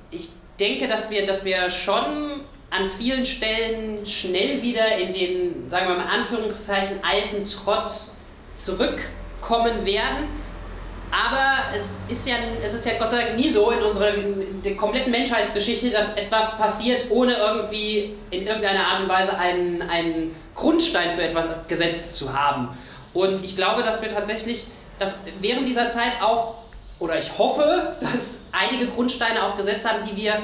Ich 0.10 0.30
denke, 0.60 0.88
dass 0.88 1.10
wir, 1.12 1.26
dass 1.26 1.46
wir 1.46 1.70
schon 1.70 2.42
an 2.72 2.90
vielen 2.98 3.26
Stellen 3.26 4.06
schnell 4.06 4.64
wieder 4.64 4.98
in 4.98 5.14
den, 5.14 5.70
sagen 5.70 5.88
wir 5.88 5.96
mal 5.96 6.04
in 6.04 6.10
Anführungszeichen, 6.10 7.00
alten 7.04 7.46
Trott 7.46 7.92
zurückkommen 8.58 9.86
werden. 9.86 10.41
Aber 11.12 11.76
es 11.76 11.84
ist 12.08 12.28
ja, 12.28 12.36
es 12.64 12.74
ist 12.74 12.86
ja 12.86 12.94
Gott 12.98 13.12
sei 13.12 13.26
Dank 13.26 13.36
nie 13.38 13.50
so 13.50 13.70
in 13.72 13.84
unserer 13.84 14.14
in 14.14 14.62
der 14.64 14.78
kompletten 14.78 15.12
Menschheitsgeschichte, 15.12 15.90
dass 15.90 16.14
etwas 16.14 16.58
passiert, 16.58 17.08
ohne 17.10 17.36
irgendwie 17.36 18.16
in 18.30 18.48
irgendeiner 18.48 18.88
Art 18.88 19.02
und 19.02 19.10
Weise 19.10 19.38
einen, 19.38 19.82
einen 19.82 20.34
Grundstein 20.56 21.14
für 21.16 21.24
etwas 21.24 21.50
gesetzt 21.68 22.16
zu 22.16 22.34
haben. 22.34 22.70
Und 23.14 23.44
ich 23.44 23.58
glaube, 23.58 23.84
dass 23.84 24.02
wir 24.02 24.08
tatsächlich, 24.08 24.68
dass 25.00 25.20
während 25.42 25.68
dieser 25.68 25.92
Zeit 25.92 26.22
auch, 26.22 26.56
oder 27.00 27.18
ich 27.18 27.38
hoffe, 27.38 27.98
dass 28.02 28.40
einige 28.54 28.88
Grundsteine 28.88 29.44
auch 29.44 29.58
gesetzt 29.58 29.88
haben, 29.88 30.06
die 30.10 30.16
wir, 30.16 30.36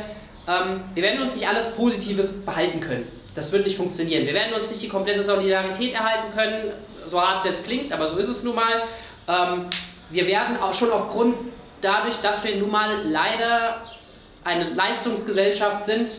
ähm, 0.50 0.82
wir 0.94 1.04
werden 1.04 1.22
uns 1.22 1.36
nicht 1.36 1.48
alles 1.48 1.72
Positives 1.76 2.44
behalten 2.46 2.82
können. 2.82 3.08
Das 3.36 3.54
wird 3.54 3.66
nicht 3.66 3.78
funktionieren. 3.78 4.26
Wir 4.26 4.34
werden 4.34 4.54
uns 4.54 4.68
nicht 4.70 4.82
die 4.82 4.90
komplette 4.90 5.22
Solidarität 5.22 5.94
erhalten 5.94 6.34
können, 6.36 6.74
so 7.08 7.22
hart 7.22 7.46
es 7.46 7.52
jetzt 7.52 7.64
klingt, 7.64 7.94
aber 7.94 8.08
so 8.08 8.18
ist 8.18 8.28
es 8.28 8.44
nun 8.44 8.56
mal. 8.56 8.84
Ähm, 9.30 9.70
wir 10.10 10.28
werden 10.28 10.58
auch 10.58 10.74
schon 10.74 10.92
aufgrund 10.92 11.36
dadurch, 11.82 12.18
dass 12.18 12.44
wir 12.44 12.56
nun 12.58 12.72
mal 12.72 13.04
leider 13.04 13.82
eine 14.44 14.70
Leistungsgesellschaft 14.70 15.86
sind, 15.86 16.12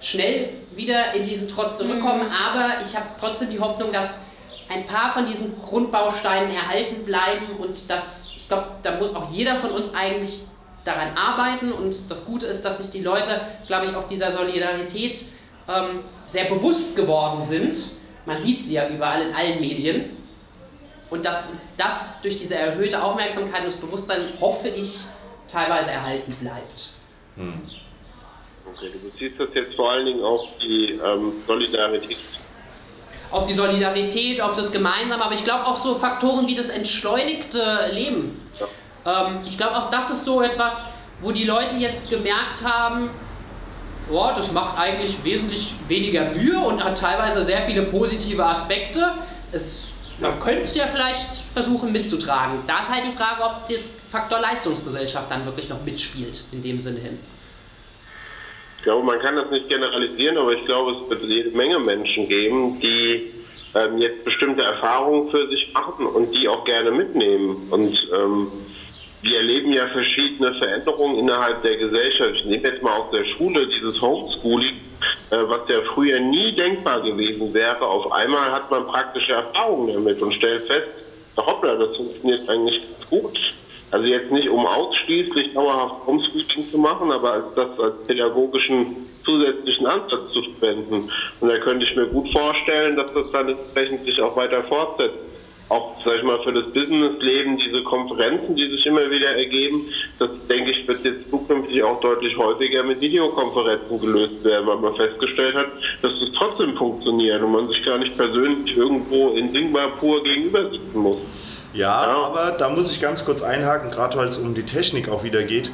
schnell 0.00 0.50
wieder 0.74 1.14
in 1.14 1.26
diesen 1.26 1.48
Trott 1.48 1.76
zurückkommen. 1.76 2.28
Mhm. 2.28 2.32
Aber 2.32 2.80
ich 2.82 2.96
habe 2.96 3.06
trotzdem 3.18 3.50
die 3.50 3.60
Hoffnung, 3.60 3.92
dass 3.92 4.22
ein 4.68 4.86
paar 4.86 5.12
von 5.12 5.26
diesen 5.26 5.60
Grundbausteinen 5.62 6.54
erhalten 6.54 7.04
bleiben 7.04 7.56
und 7.58 7.90
dass, 7.90 8.32
ich 8.36 8.48
glaube, 8.48 8.66
da 8.82 8.92
muss 8.92 9.14
auch 9.14 9.30
jeder 9.30 9.56
von 9.56 9.70
uns 9.70 9.94
eigentlich 9.94 10.44
daran 10.84 11.16
arbeiten 11.16 11.72
und 11.72 12.10
das 12.10 12.24
Gute 12.26 12.46
ist, 12.46 12.64
dass 12.64 12.78
sich 12.78 12.90
die 12.90 13.02
Leute, 13.02 13.40
glaube 13.66 13.86
ich, 13.86 13.94
auch 13.94 14.06
dieser 14.08 14.30
Solidarität 14.32 15.24
ähm, 15.68 16.00
sehr 16.26 16.44
bewusst 16.44 16.96
geworden 16.96 17.40
sind. 17.40 17.74
Man 18.26 18.42
sieht 18.42 18.64
sie 18.64 18.74
ja 18.74 18.88
überall 18.88 19.22
in 19.22 19.34
allen 19.34 19.60
Medien. 19.60 20.16
Und 21.10 21.24
dass 21.24 21.52
das 21.76 22.20
durch 22.22 22.38
diese 22.38 22.56
erhöhte 22.56 23.02
Aufmerksamkeit 23.02 23.60
und 23.60 23.66
das 23.66 23.76
Bewusstsein, 23.76 24.32
hoffe 24.40 24.68
ich, 24.68 25.00
teilweise 25.50 25.92
erhalten 25.92 26.34
bleibt. 26.40 26.90
Hm. 27.36 27.62
Okay, 28.66 28.90
du 28.92 29.10
beziehst 29.10 29.38
das 29.38 29.48
jetzt 29.54 29.74
vor 29.74 29.92
allen 29.92 30.06
Dingen 30.06 30.24
auf 30.24 30.40
die 30.62 30.92
ähm, 30.92 31.32
Solidarität. 31.46 32.16
Auf 33.30 33.46
die 33.46 33.52
Solidarität, 33.52 34.40
auf 34.40 34.56
das 34.56 34.72
Gemeinsame, 34.72 35.22
aber 35.22 35.34
ich 35.34 35.44
glaube 35.44 35.66
auch 35.66 35.76
so 35.76 35.96
Faktoren 35.96 36.46
wie 36.46 36.54
das 36.54 36.70
entschleunigte 36.70 37.90
Leben. 37.92 38.40
Ja. 39.04 39.28
Ähm, 39.28 39.40
ich 39.44 39.58
glaube 39.58 39.76
auch, 39.76 39.90
das 39.90 40.10
ist 40.10 40.24
so 40.24 40.40
etwas, 40.40 40.82
wo 41.20 41.32
die 41.32 41.44
Leute 41.44 41.76
jetzt 41.76 42.10
gemerkt 42.10 42.64
haben, 42.64 43.10
oh, 44.10 44.30
das 44.34 44.52
macht 44.52 44.78
eigentlich 44.78 45.22
wesentlich 45.24 45.74
weniger 45.88 46.30
Mühe 46.30 46.58
und 46.58 46.82
hat 46.82 46.98
teilweise 46.98 47.44
sehr 47.44 47.62
viele 47.62 47.84
positive 47.84 48.44
Aspekte. 48.44 49.14
Es, 49.52 49.83
man 50.20 50.38
könnte 50.38 50.62
es 50.62 50.74
ja 50.74 50.86
vielleicht 50.86 51.38
versuchen 51.52 51.92
mitzutragen. 51.92 52.60
Da 52.66 52.80
ist 52.80 52.88
halt 52.88 53.04
die 53.06 53.16
Frage, 53.16 53.42
ob 53.42 53.68
das 53.68 53.94
Faktor 54.10 54.40
Leistungsgesellschaft 54.40 55.30
dann 55.30 55.44
wirklich 55.44 55.68
noch 55.68 55.82
mitspielt, 55.84 56.44
in 56.52 56.62
dem 56.62 56.78
Sinne 56.78 57.00
hin. 57.00 57.18
Ich 58.78 58.84
glaube, 58.84 59.04
man 59.04 59.18
kann 59.20 59.36
das 59.36 59.50
nicht 59.50 59.68
generalisieren, 59.68 60.36
aber 60.36 60.52
ich 60.52 60.64
glaube, 60.66 60.92
es 60.92 61.10
wird 61.10 61.22
jede 61.24 61.50
Menge 61.50 61.78
Menschen 61.78 62.28
geben, 62.28 62.80
die 62.80 63.32
ähm, 63.74 63.98
jetzt 63.98 64.24
bestimmte 64.24 64.62
Erfahrungen 64.62 65.30
für 65.30 65.48
sich 65.48 65.72
machen 65.72 66.06
und 66.06 66.32
die 66.32 66.48
auch 66.48 66.64
gerne 66.64 66.90
mitnehmen. 66.90 67.68
Und 67.70 68.08
ähm, 68.14 68.48
wir 69.24 69.38
erleben 69.38 69.72
ja 69.72 69.86
verschiedene 69.88 70.54
Veränderungen 70.54 71.18
innerhalb 71.18 71.62
der 71.62 71.76
Gesellschaft. 71.76 72.32
Ich 72.34 72.44
nehme 72.44 72.68
jetzt 72.68 72.82
mal 72.82 72.98
aus 72.98 73.10
der 73.10 73.24
Schule 73.24 73.66
dieses 73.66 74.00
Homeschooling, 74.00 74.76
äh, 75.30 75.38
was 75.48 75.60
ja 75.68 75.80
früher 75.94 76.20
nie 76.20 76.52
denkbar 76.52 77.00
gewesen 77.00 77.52
wäre. 77.54 77.80
Auf 77.80 78.12
einmal 78.12 78.52
hat 78.52 78.70
man 78.70 78.86
praktische 78.86 79.32
Erfahrungen 79.32 79.94
damit 79.94 80.20
und 80.20 80.34
stellt 80.34 80.66
fest, 80.66 80.88
hoppla, 81.38 81.74
das 81.74 81.96
funktioniert 81.96 82.48
eigentlich 82.48 82.82
gut. 83.08 83.38
Also 83.92 84.06
jetzt 84.06 84.30
nicht, 84.30 84.48
um 84.48 84.66
ausschließlich 84.66 85.54
dauerhaft 85.54 86.06
Homeschooling 86.06 86.70
zu 86.70 86.76
machen, 86.76 87.10
aber 87.10 87.50
das 87.56 87.78
als 87.80 87.94
pädagogischen 88.06 89.08
zusätzlichen 89.24 89.86
Ansatz 89.86 90.32
zu 90.32 90.42
spenden. 90.42 91.10
Und 91.40 91.48
da 91.48 91.56
könnte 91.58 91.86
ich 91.86 91.96
mir 91.96 92.06
gut 92.08 92.30
vorstellen, 92.32 92.96
dass 92.96 93.10
das 93.14 93.30
dann 93.32 93.48
entsprechend 93.48 94.04
sich 94.04 94.20
auch 94.20 94.36
weiter 94.36 94.62
fortsetzt. 94.64 95.16
Auch, 95.70 95.96
sag 96.04 96.18
ich 96.18 96.22
mal, 96.22 96.38
für 96.44 96.52
das 96.52 96.64
Businessleben, 96.72 97.56
diese 97.56 97.82
Konferenzen, 97.84 98.54
die 98.54 98.70
sich 98.70 98.84
immer 98.86 99.10
wieder 99.10 99.36
ergeben, 99.36 99.86
das 100.18 100.28
denke 100.48 100.72
ich, 100.72 100.86
wird 100.86 101.04
jetzt 101.04 101.30
zukünftig 101.30 101.82
auch 101.82 102.00
deutlich 102.00 102.36
häufiger 102.36 102.82
mit 102.82 103.00
Videokonferenzen 103.00 103.98
gelöst 103.98 104.44
werden, 104.44 104.66
weil 104.66 104.76
man 104.76 104.94
festgestellt 104.94 105.54
hat, 105.54 105.68
dass 106.02 106.12
das 106.20 106.28
trotzdem 106.36 106.76
funktioniert 106.76 107.42
und 107.42 107.52
man 107.52 107.68
sich 107.68 107.82
gar 107.82 107.98
nicht 107.98 108.14
persönlich 108.16 108.76
irgendwo 108.76 109.30
in 109.30 109.54
Singapur 109.54 110.22
gegenüber 110.22 110.70
sitzen 110.70 110.98
muss. 110.98 111.18
Ja, 111.72 112.06
ja, 112.06 112.16
aber 112.16 112.52
da 112.52 112.68
muss 112.68 112.92
ich 112.92 113.00
ganz 113.00 113.24
kurz 113.24 113.42
einhaken, 113.42 113.90
gerade 113.90 114.16
weil 114.16 114.28
es 114.28 114.38
um 114.38 114.54
die 114.54 114.62
Technik 114.62 115.08
auch 115.08 115.24
wieder 115.24 115.42
geht. 115.42 115.72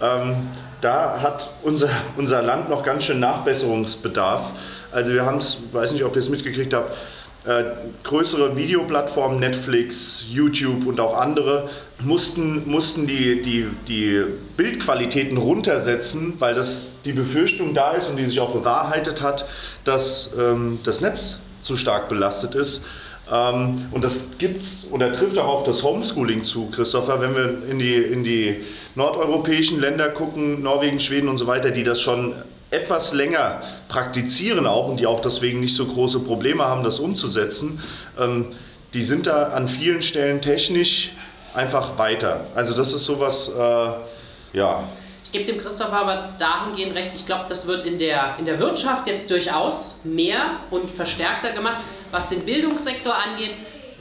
Ähm, 0.00 0.48
da 0.80 1.20
hat 1.22 1.50
unser, 1.62 1.88
unser 2.16 2.42
Land 2.42 2.68
noch 2.68 2.82
ganz 2.82 3.04
schön 3.04 3.20
Nachbesserungsbedarf. 3.20 4.52
Also 4.90 5.12
wir 5.12 5.24
haben 5.24 5.38
es, 5.38 5.62
weiß 5.72 5.92
nicht, 5.92 6.04
ob 6.04 6.14
ihr 6.14 6.20
es 6.20 6.28
mitgekriegt 6.28 6.74
habt, 6.74 6.96
äh, 7.44 7.64
größere 8.04 8.56
Videoplattformen, 8.56 9.40
Netflix, 9.40 10.24
YouTube 10.30 10.86
und 10.86 11.00
auch 11.00 11.16
andere, 11.16 11.68
mussten, 11.98 12.68
mussten 12.70 13.06
die, 13.06 13.42
die, 13.42 13.66
die 13.88 14.22
Bildqualitäten 14.56 15.36
runtersetzen, 15.36 16.34
weil 16.38 16.54
das 16.54 16.96
die 17.04 17.12
Befürchtung 17.12 17.74
da 17.74 17.92
ist 17.92 18.08
und 18.08 18.16
die 18.16 18.26
sich 18.26 18.38
auch 18.38 18.52
bewahrheitet 18.52 19.22
hat, 19.22 19.46
dass 19.84 20.32
ähm, 20.38 20.78
das 20.84 21.00
Netz 21.00 21.40
zu 21.62 21.76
stark 21.76 22.08
belastet 22.08 22.54
ist. 22.54 22.84
Ähm, 23.30 23.86
und 23.90 24.04
das 24.04 24.30
gibt's 24.38 24.86
oder 24.92 25.12
trifft 25.12 25.38
auch 25.38 25.48
auf 25.48 25.64
das 25.64 25.82
Homeschooling 25.82 26.44
zu, 26.44 26.70
Christopher, 26.70 27.20
wenn 27.20 27.34
wir 27.34 27.68
in 27.68 27.78
die, 27.78 27.96
in 27.96 28.22
die 28.22 28.62
nordeuropäischen 28.94 29.80
Länder 29.80 30.10
gucken, 30.10 30.62
Norwegen, 30.62 31.00
Schweden 31.00 31.28
und 31.28 31.38
so 31.38 31.48
weiter, 31.48 31.72
die 31.72 31.82
das 31.82 32.00
schon 32.00 32.34
etwas 32.72 33.12
länger 33.12 33.62
praktizieren 33.88 34.66
auch 34.66 34.88
und 34.88 34.98
die 34.98 35.06
auch 35.06 35.20
deswegen 35.20 35.60
nicht 35.60 35.76
so 35.76 35.86
große 35.86 36.20
Probleme 36.20 36.64
haben, 36.64 36.82
das 36.82 36.98
umzusetzen, 36.98 37.82
ähm, 38.18 38.54
die 38.94 39.02
sind 39.02 39.26
da 39.26 39.48
an 39.48 39.68
vielen 39.68 40.02
Stellen 40.02 40.40
technisch 40.40 41.12
einfach 41.54 41.98
weiter. 41.98 42.46
Also 42.54 42.74
das 42.74 42.92
ist 42.92 43.04
sowas, 43.04 43.48
äh, 43.48 44.56
ja, 44.56 44.84
ich 45.32 45.38
gebe 45.38 45.50
dem 45.50 45.62
Christopher 45.62 45.96
aber 45.96 46.34
dahingehend 46.36 46.94
recht, 46.94 47.12
ich 47.14 47.24
glaube, 47.24 47.46
das 47.48 47.66
wird 47.66 47.84
in 47.86 47.96
der, 47.96 48.36
in 48.38 48.44
der 48.44 48.58
Wirtschaft 48.58 49.06
jetzt 49.06 49.30
durchaus 49.30 49.96
mehr 50.04 50.58
und 50.70 50.90
verstärkter 50.90 51.52
gemacht. 51.52 51.78
Was 52.10 52.28
den 52.28 52.44
Bildungssektor 52.44 53.14
angeht, 53.14 53.54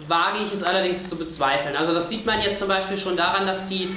wage 0.09 0.39
ich 0.43 0.51
es 0.51 0.61
allerdings 0.61 1.07
zu 1.07 1.15
bezweifeln. 1.15 1.77
Also 1.77 1.93
das 1.93 2.09
sieht 2.09 2.25
man 2.25 2.41
jetzt 2.41 2.59
zum 2.59 2.67
Beispiel 2.67 2.97
schon 2.97 3.15
daran, 3.15 3.45
dass 3.45 3.65
die 3.65 3.87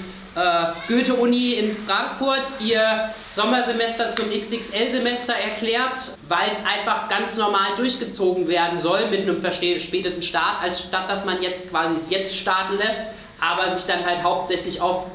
Goethe-Uni 0.88 1.52
in 1.54 1.76
Frankfurt 1.76 2.52
ihr 2.60 3.10
Sommersemester 3.30 4.14
zum 4.14 4.30
XXL-Semester 4.30 5.34
erklärt, 5.34 6.16
weil 6.28 6.50
es 6.50 6.58
einfach 6.64 7.08
ganz 7.08 7.36
normal 7.36 7.76
durchgezogen 7.76 8.48
werden 8.48 8.78
soll 8.78 9.08
mit 9.10 9.22
einem 9.22 9.40
verspäteten 9.40 10.22
Start, 10.22 10.60
als 10.60 10.80
statt 10.82 11.08
dass 11.08 11.24
man 11.24 11.40
jetzt 11.40 11.70
quasi 11.70 11.94
es 11.94 12.10
jetzt 12.10 12.36
starten 12.36 12.76
lässt, 12.76 13.14
aber 13.40 13.68
sich 13.68 13.86
dann 13.86 14.04
halt 14.04 14.22
hauptsächlich 14.22 14.80
auf 14.80 15.06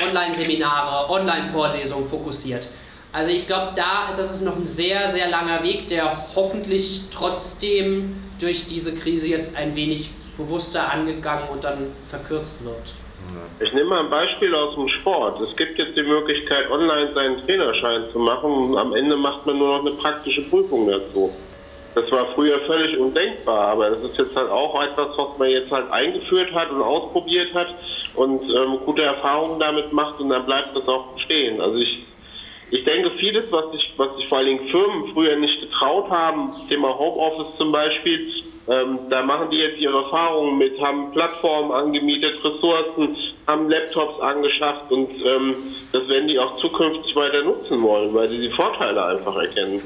Online-Seminare, 0.00 1.10
Online-Vorlesungen 1.10 2.08
fokussiert. 2.08 2.68
Also 3.10 3.32
ich 3.32 3.46
glaube, 3.46 3.72
da 3.74 4.10
das 4.10 4.32
ist 4.34 4.42
noch 4.42 4.56
ein 4.56 4.66
sehr, 4.66 5.08
sehr 5.08 5.28
langer 5.28 5.62
Weg, 5.62 5.88
der 5.88 6.26
hoffentlich 6.34 7.02
trotzdem 7.10 8.22
durch 8.38 8.66
diese 8.66 8.94
Krise 8.94 9.28
jetzt 9.28 9.56
ein 9.56 9.74
wenig 9.74 10.10
bewusster 10.36 10.92
angegangen 10.92 11.48
und 11.48 11.64
dann 11.64 11.86
verkürzt 12.08 12.62
wird. 12.64 12.92
Ich 13.60 13.72
nehme 13.72 13.90
mal 13.90 14.00
ein 14.04 14.10
Beispiel 14.10 14.54
aus 14.54 14.74
dem 14.76 14.88
Sport. 14.88 15.40
Es 15.40 15.56
gibt 15.56 15.78
jetzt 15.78 15.96
die 15.96 16.04
Möglichkeit, 16.04 16.70
online 16.70 17.12
seinen 17.14 17.44
Trainerschein 17.44 18.04
zu 18.12 18.18
machen 18.20 18.50
und 18.50 18.78
am 18.78 18.94
Ende 18.94 19.16
macht 19.16 19.44
man 19.46 19.58
nur 19.58 19.78
noch 19.78 19.80
eine 19.80 19.96
praktische 19.96 20.42
Prüfung 20.42 20.86
dazu. 20.86 21.32
Das 21.94 22.08
war 22.12 22.26
früher 22.34 22.60
völlig 22.60 22.96
undenkbar, 22.96 23.72
aber 23.72 23.90
das 23.90 24.10
ist 24.10 24.18
jetzt 24.18 24.36
halt 24.36 24.48
auch 24.48 24.80
etwas, 24.80 25.08
was 25.16 25.38
man 25.38 25.50
jetzt 25.50 25.70
halt 25.72 25.90
eingeführt 25.90 26.52
hat 26.54 26.70
und 26.70 26.82
ausprobiert 26.82 27.52
hat 27.52 27.74
und 28.14 28.42
ähm, 28.42 28.78
gute 28.84 29.02
Erfahrungen 29.02 29.58
damit 29.58 29.92
macht 29.92 30.20
und 30.20 30.28
dann 30.28 30.46
bleibt 30.46 30.76
das 30.76 30.86
auch 30.86 31.14
bestehen. 31.14 31.60
Also 31.60 31.78
ich, 31.78 32.06
ich 32.70 32.84
denke, 32.84 33.10
vieles, 33.18 33.50
was 33.50 33.72
sich, 33.72 33.92
was 33.96 34.14
sich 34.16 34.28
vor 34.28 34.38
allen 34.38 34.46
Dingen 34.46 34.68
Firmen 34.68 35.12
früher 35.12 35.34
nicht 35.34 35.60
getraut 35.60 36.08
haben, 36.10 36.52
Thema 36.68 36.96
Homeoffice 36.96 37.58
zum 37.58 37.72
Beispiel, 37.72 38.30
ähm, 38.68 38.98
da 39.08 39.22
machen 39.22 39.48
die 39.50 39.58
jetzt 39.58 39.78
ihre 39.78 39.96
Erfahrungen 39.96 40.58
mit, 40.58 40.78
haben 40.80 41.10
Plattformen 41.12 41.72
angemietet, 41.72 42.34
Ressourcen, 42.44 43.16
haben 43.46 43.70
Laptops 43.70 44.20
angeschafft 44.20 44.90
und 44.90 45.08
ähm, 45.24 45.56
das 45.92 46.06
werden 46.08 46.28
die 46.28 46.38
auch 46.38 46.58
zukünftig 46.58 47.16
weiter 47.16 47.42
nutzen 47.42 47.82
wollen, 47.82 48.14
weil 48.14 48.28
sie 48.28 48.38
die 48.38 48.50
Vorteile 48.50 49.02
einfach 49.04 49.36
erkennen. 49.36 49.82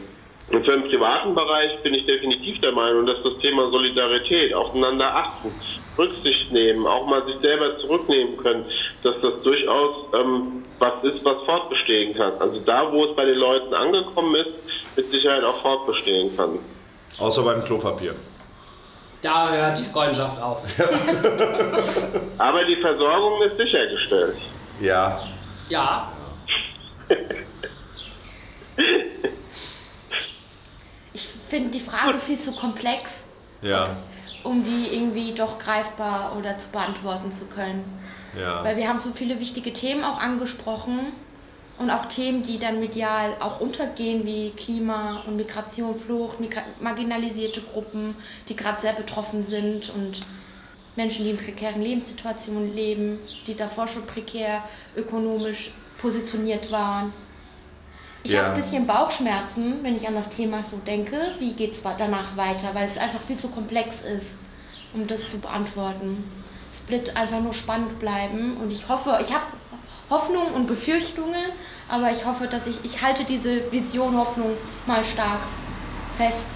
Und 0.51 0.64
für 0.66 0.72
den 0.72 0.89
privaten 0.89 1.35
Bereich 1.35 1.80
bin 1.83 1.95
ich 1.95 2.05
definitiv 2.07 2.61
der 2.61 2.72
Meinung, 2.72 3.07
dass 3.07 3.22
das 3.22 3.39
Thema 3.39 3.70
Solidarität, 3.70 4.53
aufeinander 4.53 5.14
achten, 5.14 5.53
Rücksicht 5.97 6.51
nehmen, 6.51 6.87
auch 6.87 7.07
mal 7.07 7.24
sich 7.26 7.37
selber 7.41 7.78
zurücknehmen 7.78 8.37
können, 8.39 8.64
dass 9.03 9.14
das 9.22 9.43
durchaus 9.43 10.07
ähm, 10.18 10.64
was 10.78 11.05
ist, 11.05 11.24
was 11.24 11.37
fortbestehen 11.47 12.14
kann. 12.14 12.33
Also 12.41 12.59
da, 12.61 12.91
wo 12.91 13.05
es 13.05 13.14
bei 13.14 13.24
den 13.24 13.39
Leuten 13.39 13.72
angekommen 13.72 14.35
ist, 14.35 14.51
mit 14.97 15.11
Sicherheit 15.11 15.45
auch 15.45 15.61
fortbestehen 15.62 16.37
kann. 16.37 16.59
Außer 17.18 17.43
beim 17.43 17.64
Klopapier. 17.64 18.14
Da 19.23 19.51
hört 19.53 19.79
die 19.79 19.85
Freundschaft 19.85 20.43
auf. 20.43 20.62
Aber 22.39 22.64
die 22.64 22.77
Versorgung 22.77 23.43
ist 23.43 23.57
sichergestellt. 23.57 24.37
Ja. 24.81 25.20
Ja. 25.68 26.12
ich 31.14 31.29
finde 31.49 31.70
die 31.70 31.81
Frage 31.81 32.18
viel 32.18 32.39
zu 32.39 32.53
komplex. 32.53 33.25
Ja 33.62 33.97
um 34.45 34.64
die 34.64 34.95
irgendwie 34.95 35.35
doch 35.35 35.59
greifbar 35.59 36.37
oder 36.37 36.59
zu 36.59 36.68
beantworten 36.70 37.33
zu 37.33 37.47
können. 37.47 37.85
Ja. 38.39 38.64
Weil 38.64 38.77
wir 38.77 38.89
haben 38.89 39.01
so 39.01 39.12
viele 39.12 39.39
wichtige 39.39 39.73
Themen 39.73 40.05
auch 40.05 40.18
angesprochen 40.18 41.12
und 41.83 41.91
auch 41.91 42.07
Themen, 42.07 42.43
die 42.43 42.59
dann 42.59 42.80
medial 42.80 43.35
auch 43.41 43.61
untergehen, 43.61 44.24
wie 44.24 44.51
Klima 44.51 45.22
und 45.26 45.37
Migration, 45.37 45.99
Flucht, 45.99 46.37
marginalisierte 46.80 47.61
Gruppen, 47.61 48.14
die 48.49 48.57
gerade 48.57 48.80
sehr 48.80 48.93
betroffen 48.93 49.45
sind 49.45 49.91
und 49.91 50.24
Menschen, 50.95 51.24
die 51.24 51.30
in 51.30 51.39
prekären 51.39 51.83
Lebenssituationen 51.83 52.74
leben, 52.74 53.18
die 53.47 53.57
davor 53.57 53.89
schon 53.89 54.07
prekär 54.07 54.62
ökonomisch 54.95 55.72
positioniert 55.99 56.70
waren. 56.70 57.12
Ich 58.22 58.33
ja. 58.33 58.45
habe 58.45 58.55
ein 58.55 58.61
bisschen 58.62 58.87
Bauchschmerzen, 58.87 59.83
wenn 59.83 59.97
ich 59.97 60.07
an 60.07 60.14
das 60.14 60.30
Thema 60.30 60.62
so 60.62 60.76
denke. 60.76 61.35
Wie 61.41 61.55
geht 61.55 61.72
es 61.72 61.83
danach 61.83 62.37
weiter? 62.37 62.74
Weil 62.74 62.87
es 62.87 62.97
einfach 62.97 63.20
viel 63.20 63.37
zu 63.37 63.49
komplex 63.49 64.05
ist, 64.05 64.39
um 64.95 65.09
das 65.09 65.30
zu 65.30 65.41
beantworten. 65.41 66.24
Es 66.72 66.89
wird 66.89 67.16
einfach 67.16 67.41
nur 67.41 67.53
spannend 67.53 67.99
bleiben 67.99 68.57
und 68.59 68.70
ich 68.70 68.89
hoffe, 68.89 69.18
ich 69.20 69.35
habe 69.35 69.47
Hoffnung 70.11 70.53
und 70.55 70.66
Befürchtungen, 70.66 71.53
aber 71.88 72.11
ich 72.11 72.24
hoffe, 72.24 72.46
dass 72.46 72.66
ich, 72.66 72.84
ich 72.84 73.03
halte 73.03 73.24
diese 73.24 73.70
Vision, 73.72 74.16
Hoffnung 74.16 74.57
mal 74.86 75.05
stark 75.05 75.40
fest 76.16 76.46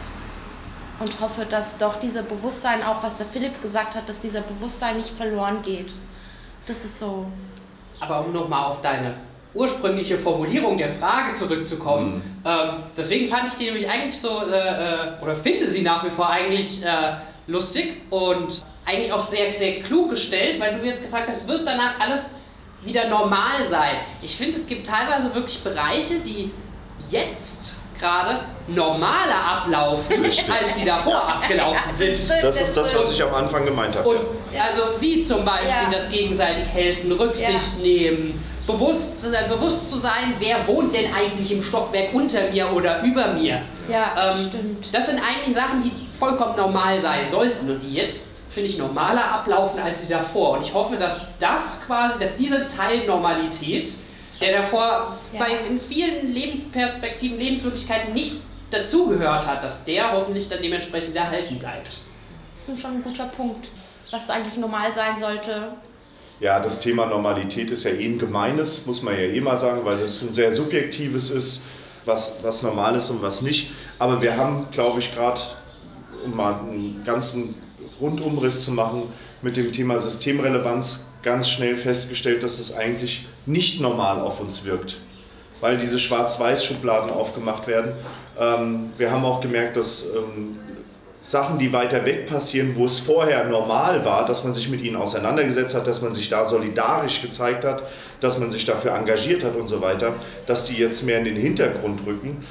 und 1.00 1.20
hoffe, 1.20 1.46
dass 1.48 1.76
doch 1.78 1.98
dieser 2.00 2.22
Bewusstsein, 2.22 2.82
auch 2.82 3.02
was 3.02 3.16
der 3.16 3.26
Philipp 3.26 3.60
gesagt 3.62 3.94
hat, 3.94 4.08
dass 4.08 4.20
dieser 4.20 4.40
Bewusstsein 4.40 4.96
nicht 4.96 5.10
verloren 5.10 5.62
geht. 5.62 5.90
Das 6.66 6.84
ist 6.84 6.98
so. 6.98 7.26
Aber 8.00 8.24
um 8.24 8.32
nochmal 8.32 8.64
auf 8.66 8.80
deine 8.80 9.14
ursprüngliche 9.54 10.18
Formulierung 10.18 10.76
der 10.76 10.90
Frage 10.90 11.34
zurückzukommen, 11.34 12.16
mhm. 12.16 12.22
ähm, 12.44 12.82
deswegen 12.96 13.28
fand 13.28 13.48
ich 13.48 13.54
die 13.54 13.64
nämlich 13.64 13.88
eigentlich 13.88 14.20
so, 14.20 14.42
äh, 14.42 14.56
äh, 14.56 15.22
oder 15.22 15.34
finde 15.34 15.66
sie 15.66 15.82
nach 15.82 16.04
wie 16.04 16.10
vor 16.10 16.28
eigentlich 16.28 16.84
äh, 16.84 17.14
lustig 17.46 18.02
und 18.10 18.62
eigentlich 18.84 19.12
auch 19.12 19.20
sehr, 19.20 19.54
sehr 19.54 19.82
klug 19.82 20.10
gestellt, 20.10 20.60
weil 20.60 20.74
du 20.74 20.82
mir 20.82 20.90
jetzt 20.90 21.04
gefragt 21.04 21.28
hast, 21.28 21.48
wird 21.48 21.66
danach 21.66 21.98
alles 21.98 22.36
wieder 22.86 23.08
normal 23.08 23.64
sein? 23.64 23.96
Ich 24.22 24.36
finde, 24.36 24.56
es 24.56 24.66
gibt 24.66 24.86
teilweise 24.86 25.34
wirklich 25.34 25.62
Bereiche, 25.62 26.20
die 26.20 26.52
jetzt 27.10 27.76
gerade 27.98 28.40
normaler 28.68 29.42
ablaufen, 29.44 30.24
als 30.24 30.76
sie 30.76 30.84
davor 30.84 31.28
abgelaufen 31.28 31.92
sind. 31.94 32.30
Das 32.42 32.60
ist 32.60 32.76
das, 32.76 32.96
was 32.96 33.10
ich 33.10 33.22
am 33.22 33.34
Anfang 33.34 33.64
gemeint 33.64 33.96
habe. 33.96 34.08
Und 34.08 34.20
also 34.58 35.00
wie 35.00 35.22
zum 35.22 35.44
Beispiel 35.44 35.68
ja. 35.68 35.90
das 35.90 36.10
gegenseitig 36.10 36.66
helfen, 36.66 37.12
Rücksicht 37.12 37.78
ja. 37.78 37.82
nehmen, 37.82 38.44
bewusst, 38.66 39.26
bewusst 39.48 39.90
zu 39.90 39.96
sein, 39.96 40.34
wer 40.38 40.66
wohnt 40.66 40.94
denn 40.94 41.12
eigentlich 41.14 41.52
im 41.52 41.62
Stockwerk 41.62 42.12
unter 42.12 42.50
mir 42.50 42.72
oder 42.72 43.02
über 43.02 43.28
mir. 43.28 43.62
Ja, 43.88 44.34
ähm, 44.34 44.48
stimmt. 44.48 44.86
Das 44.92 45.06
sind 45.06 45.20
eigentlich 45.20 45.54
Sachen, 45.54 45.80
die 45.80 45.92
vollkommen 46.18 46.56
normal 46.56 47.00
sein 47.00 47.30
sollten 47.30 47.70
und 47.70 47.82
die 47.82 47.94
jetzt 47.94 48.26
finde 48.56 48.70
ich 48.70 48.78
normaler 48.78 49.32
ablaufen 49.32 49.78
als 49.78 50.00
sie 50.00 50.08
davor. 50.08 50.52
Und 50.52 50.62
ich 50.62 50.72
hoffe, 50.72 50.96
dass 50.96 51.26
das 51.38 51.82
quasi, 51.86 52.18
dass 52.18 52.36
diese 52.36 52.66
Teilnormalität 52.68 53.90
der 54.40 54.62
davor 54.62 55.14
ja. 55.34 55.38
bei, 55.38 55.66
in 55.66 55.78
vielen 55.78 56.32
Lebensperspektiven, 56.32 57.38
Lebenswirklichkeiten 57.38 58.14
nicht 58.14 58.40
dazugehört 58.70 59.46
hat, 59.46 59.62
dass 59.62 59.84
der 59.84 60.10
hoffentlich 60.10 60.48
dann 60.48 60.62
dementsprechend 60.62 61.14
erhalten 61.14 61.58
bleibt. 61.58 61.88
Das 62.54 62.66
ist 62.66 62.80
schon 62.80 62.92
ein 62.92 63.02
guter 63.02 63.26
Punkt, 63.26 63.68
was 64.10 64.30
eigentlich 64.30 64.56
normal 64.56 64.90
sein 64.94 65.20
sollte. 65.20 65.72
Ja, 66.40 66.58
das 66.58 66.80
Thema 66.80 67.04
Normalität 67.04 67.70
ist 67.70 67.84
ja 67.84 67.90
eh 67.90 68.06
ein 68.06 68.16
gemeines, 68.16 68.86
muss 68.86 69.02
man 69.02 69.14
ja 69.14 69.20
eh 69.20 69.40
mal 69.42 69.58
sagen, 69.58 69.82
weil 69.84 69.98
das 69.98 70.22
ein 70.22 70.32
sehr 70.32 70.50
subjektives 70.50 71.30
ist, 71.30 71.62
was, 72.06 72.32
was 72.40 72.62
normal 72.62 72.96
ist 72.96 73.10
und 73.10 73.20
was 73.20 73.42
nicht. 73.42 73.72
Aber 73.98 74.22
wir 74.22 74.38
haben, 74.38 74.68
glaube 74.70 75.00
ich, 75.00 75.14
gerade, 75.14 75.40
um 76.24 76.34
mal 76.34 76.54
einen 76.54 77.02
ganzen 77.04 77.65
Rundumriss 78.00 78.64
zu 78.64 78.72
machen, 78.72 79.04
mit 79.42 79.56
dem 79.56 79.72
Thema 79.72 79.98
Systemrelevanz 79.98 81.06
ganz 81.22 81.48
schnell 81.48 81.76
festgestellt, 81.76 82.42
dass 82.42 82.58
es 82.58 82.74
eigentlich 82.74 83.26
nicht 83.46 83.80
normal 83.80 84.20
auf 84.20 84.40
uns 84.40 84.64
wirkt, 84.64 85.00
weil 85.60 85.76
diese 85.76 85.98
Schwarz-Weiß-Schubladen 85.98 87.10
aufgemacht 87.10 87.66
werden. 87.66 87.92
Ähm, 88.38 88.90
wir 88.96 89.10
haben 89.10 89.24
auch 89.24 89.40
gemerkt, 89.40 89.76
dass 89.76 90.04
ähm, 90.04 90.56
Sachen, 91.26 91.58
die 91.58 91.72
weiter 91.72 92.04
weg 92.04 92.26
passieren, 92.26 92.76
wo 92.76 92.86
es 92.86 93.00
vorher 93.00 93.44
normal 93.46 94.04
war, 94.04 94.24
dass 94.26 94.44
man 94.44 94.54
sich 94.54 94.68
mit 94.68 94.80
ihnen 94.80 94.94
auseinandergesetzt 94.94 95.74
hat, 95.74 95.88
dass 95.88 96.00
man 96.00 96.12
sich 96.12 96.28
da 96.28 96.44
solidarisch 96.44 97.20
gezeigt 97.20 97.64
hat, 97.64 97.82
dass 98.20 98.38
man 98.38 98.52
sich 98.52 98.64
dafür 98.64 98.94
engagiert 98.94 99.42
hat 99.42 99.56
und 99.56 99.66
so 99.66 99.80
weiter, 99.82 100.14
dass 100.46 100.66
die 100.66 100.76
jetzt 100.76 101.02
mehr 101.02 101.18
in 101.18 101.24
den 101.24 101.36
Hintergrund 101.36 102.06
rücken. 102.06 102.44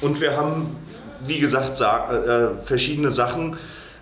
Und 0.00 0.20
wir 0.20 0.36
haben, 0.36 0.76
wie 1.24 1.38
gesagt, 1.38 1.80
äh, 1.80 2.60
verschiedene 2.60 3.12
Sachen 3.12 3.56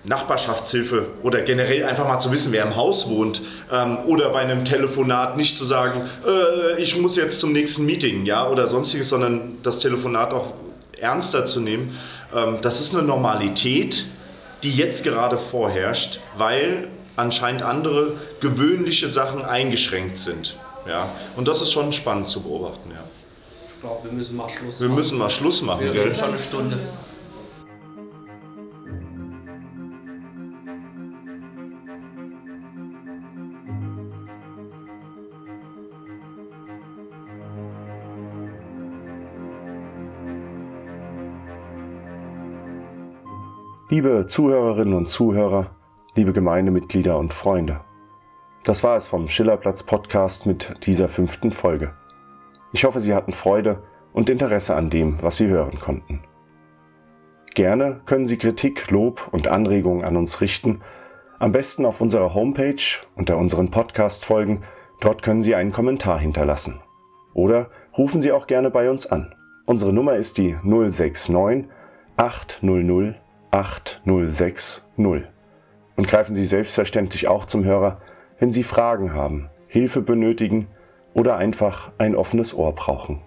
Nachbarschaftshilfe 0.08 1.06
oder 1.22 1.42
generell 1.42 1.84
einfach 1.84 2.08
mal 2.08 2.18
zu 2.18 2.32
wissen, 2.32 2.50
wer 2.52 2.64
im 2.64 2.76
Haus 2.76 3.08
wohnt 3.08 3.42
ähm, 3.70 3.98
oder 4.06 4.30
bei 4.30 4.40
einem 4.40 4.64
Telefonat 4.64 5.36
nicht 5.36 5.56
zu 5.56 5.64
sagen, 5.64 6.08
äh, 6.26 6.80
ich 6.80 6.98
muss 6.98 7.16
jetzt 7.16 7.38
zum 7.38 7.52
nächsten 7.52 7.84
Meeting 7.84 8.24
ja 8.24 8.48
oder 8.48 8.68
sonstiges, 8.68 9.10
sondern 9.10 9.58
das 9.62 9.80
Telefonat 9.80 10.32
auch 10.32 10.54
ernster 10.98 11.44
zu 11.46 11.60
nehmen. 11.60 11.98
Ähm, 12.34 12.58
das 12.62 12.80
ist 12.80 12.94
eine 12.94 13.04
Normalität, 13.06 14.06
die 14.62 14.70
jetzt 14.70 15.04
gerade 15.04 15.38
vorherrscht, 15.38 16.20
weil 16.36 16.88
anscheinend 17.16 17.62
andere 17.62 18.14
gewöhnliche 18.40 19.08
Sachen 19.08 19.44
eingeschränkt 19.44 20.18
sind. 20.18 20.56
Ja? 20.86 21.08
Und 21.36 21.48
das 21.48 21.60
ist 21.60 21.72
schon 21.72 21.92
spannend 21.92 22.28
zu 22.28 22.40
beobachten. 22.40 22.90
Ja. 22.90 23.04
Ich 23.74 23.80
glaube, 23.80 24.04
wir 24.04 24.12
müssen 24.12 24.36
mal 24.36 24.48
Schluss 24.48 24.80
machen. 24.80 24.88
Wir 24.88 24.96
müssen 24.96 25.18
mal 25.18 25.30
Schluss 25.30 25.62
machen. 25.62 25.84
Wir 25.84 25.92
reden 25.92 26.14
schon 26.14 26.30
eine 26.30 26.38
Stunde. 26.38 26.78
Liebe 43.90 44.26
Zuhörerinnen 44.28 44.92
und 44.92 45.08
Zuhörer, 45.08 45.70
liebe 46.14 46.34
Gemeindemitglieder 46.34 47.16
und 47.16 47.32
Freunde. 47.32 47.80
Das 48.62 48.84
war 48.84 48.98
es 48.98 49.06
vom 49.06 49.28
Schillerplatz 49.28 49.82
Podcast 49.82 50.44
mit 50.44 50.84
dieser 50.84 51.08
fünften 51.08 51.52
Folge. 51.52 51.94
Ich 52.74 52.84
hoffe, 52.84 53.00
Sie 53.00 53.14
hatten 53.14 53.32
Freude 53.32 53.82
und 54.12 54.28
Interesse 54.28 54.76
an 54.76 54.90
dem, 54.90 55.16
was 55.22 55.38
Sie 55.38 55.46
hören 55.46 55.78
konnten. 55.78 56.20
Gerne 57.54 58.02
können 58.04 58.26
Sie 58.26 58.36
Kritik, 58.36 58.90
Lob 58.90 59.26
und 59.32 59.48
Anregungen 59.48 60.04
an 60.04 60.16
uns 60.16 60.42
richten, 60.42 60.82
am 61.38 61.52
besten 61.52 61.86
auf 61.86 62.02
unserer 62.02 62.34
Homepage 62.34 62.82
unter 63.16 63.38
unseren 63.38 63.70
Podcast-Folgen. 63.70 64.64
Dort 65.00 65.22
können 65.22 65.40
Sie 65.40 65.54
einen 65.54 65.72
Kommentar 65.72 66.18
hinterlassen. 66.18 66.82
Oder 67.32 67.70
rufen 67.96 68.20
Sie 68.20 68.32
auch 68.32 68.46
gerne 68.46 68.68
bei 68.68 68.90
uns 68.90 69.06
an. 69.06 69.34
Unsere 69.64 69.94
Nummer 69.94 70.16
ist 70.16 70.36
die 70.36 70.56
069 70.62 71.70
800 72.18 73.27
8060 73.50 74.84
und 74.96 76.08
greifen 76.08 76.34
Sie 76.34 76.46
selbstverständlich 76.46 77.28
auch 77.28 77.44
zum 77.44 77.64
Hörer, 77.64 78.00
wenn 78.38 78.52
Sie 78.52 78.62
Fragen 78.62 79.12
haben, 79.12 79.50
Hilfe 79.66 80.00
benötigen 80.00 80.68
oder 81.14 81.36
einfach 81.36 81.92
ein 81.98 82.14
offenes 82.14 82.54
Ohr 82.54 82.74
brauchen. 82.74 83.20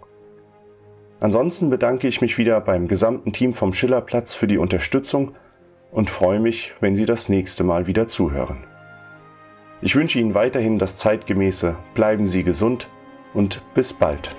Ansonsten 1.20 1.70
bedanke 1.70 2.08
ich 2.08 2.22
mich 2.22 2.38
wieder 2.38 2.60
beim 2.62 2.88
gesamten 2.88 3.34
Team 3.34 3.54
vom 3.54 3.74
Schillerplatz 3.74 4.34
für 4.34 4.48
die 4.48 4.58
Unterstützung 4.58 5.36
und 5.92 6.10
freue 6.10 6.40
mich, 6.40 6.74
wenn 6.80 6.96
Sie 6.96 7.06
das 7.06 7.30
nächste 7.30 7.64
Mal 7.64 7.86
wieder 7.86 8.08
zuhören. 8.08 8.64
Ich 9.82 9.96
wünsche 9.96 10.20
Ihnen 10.20 10.34
weiterhin 10.34 10.80
das 10.80 10.98
zeitgemäße 10.98 11.76
Bleiben 11.94 12.28
Sie 12.28 12.44
gesund 12.44 12.88
und 13.34 13.62
bis 13.74 13.94
bald. 13.94 14.36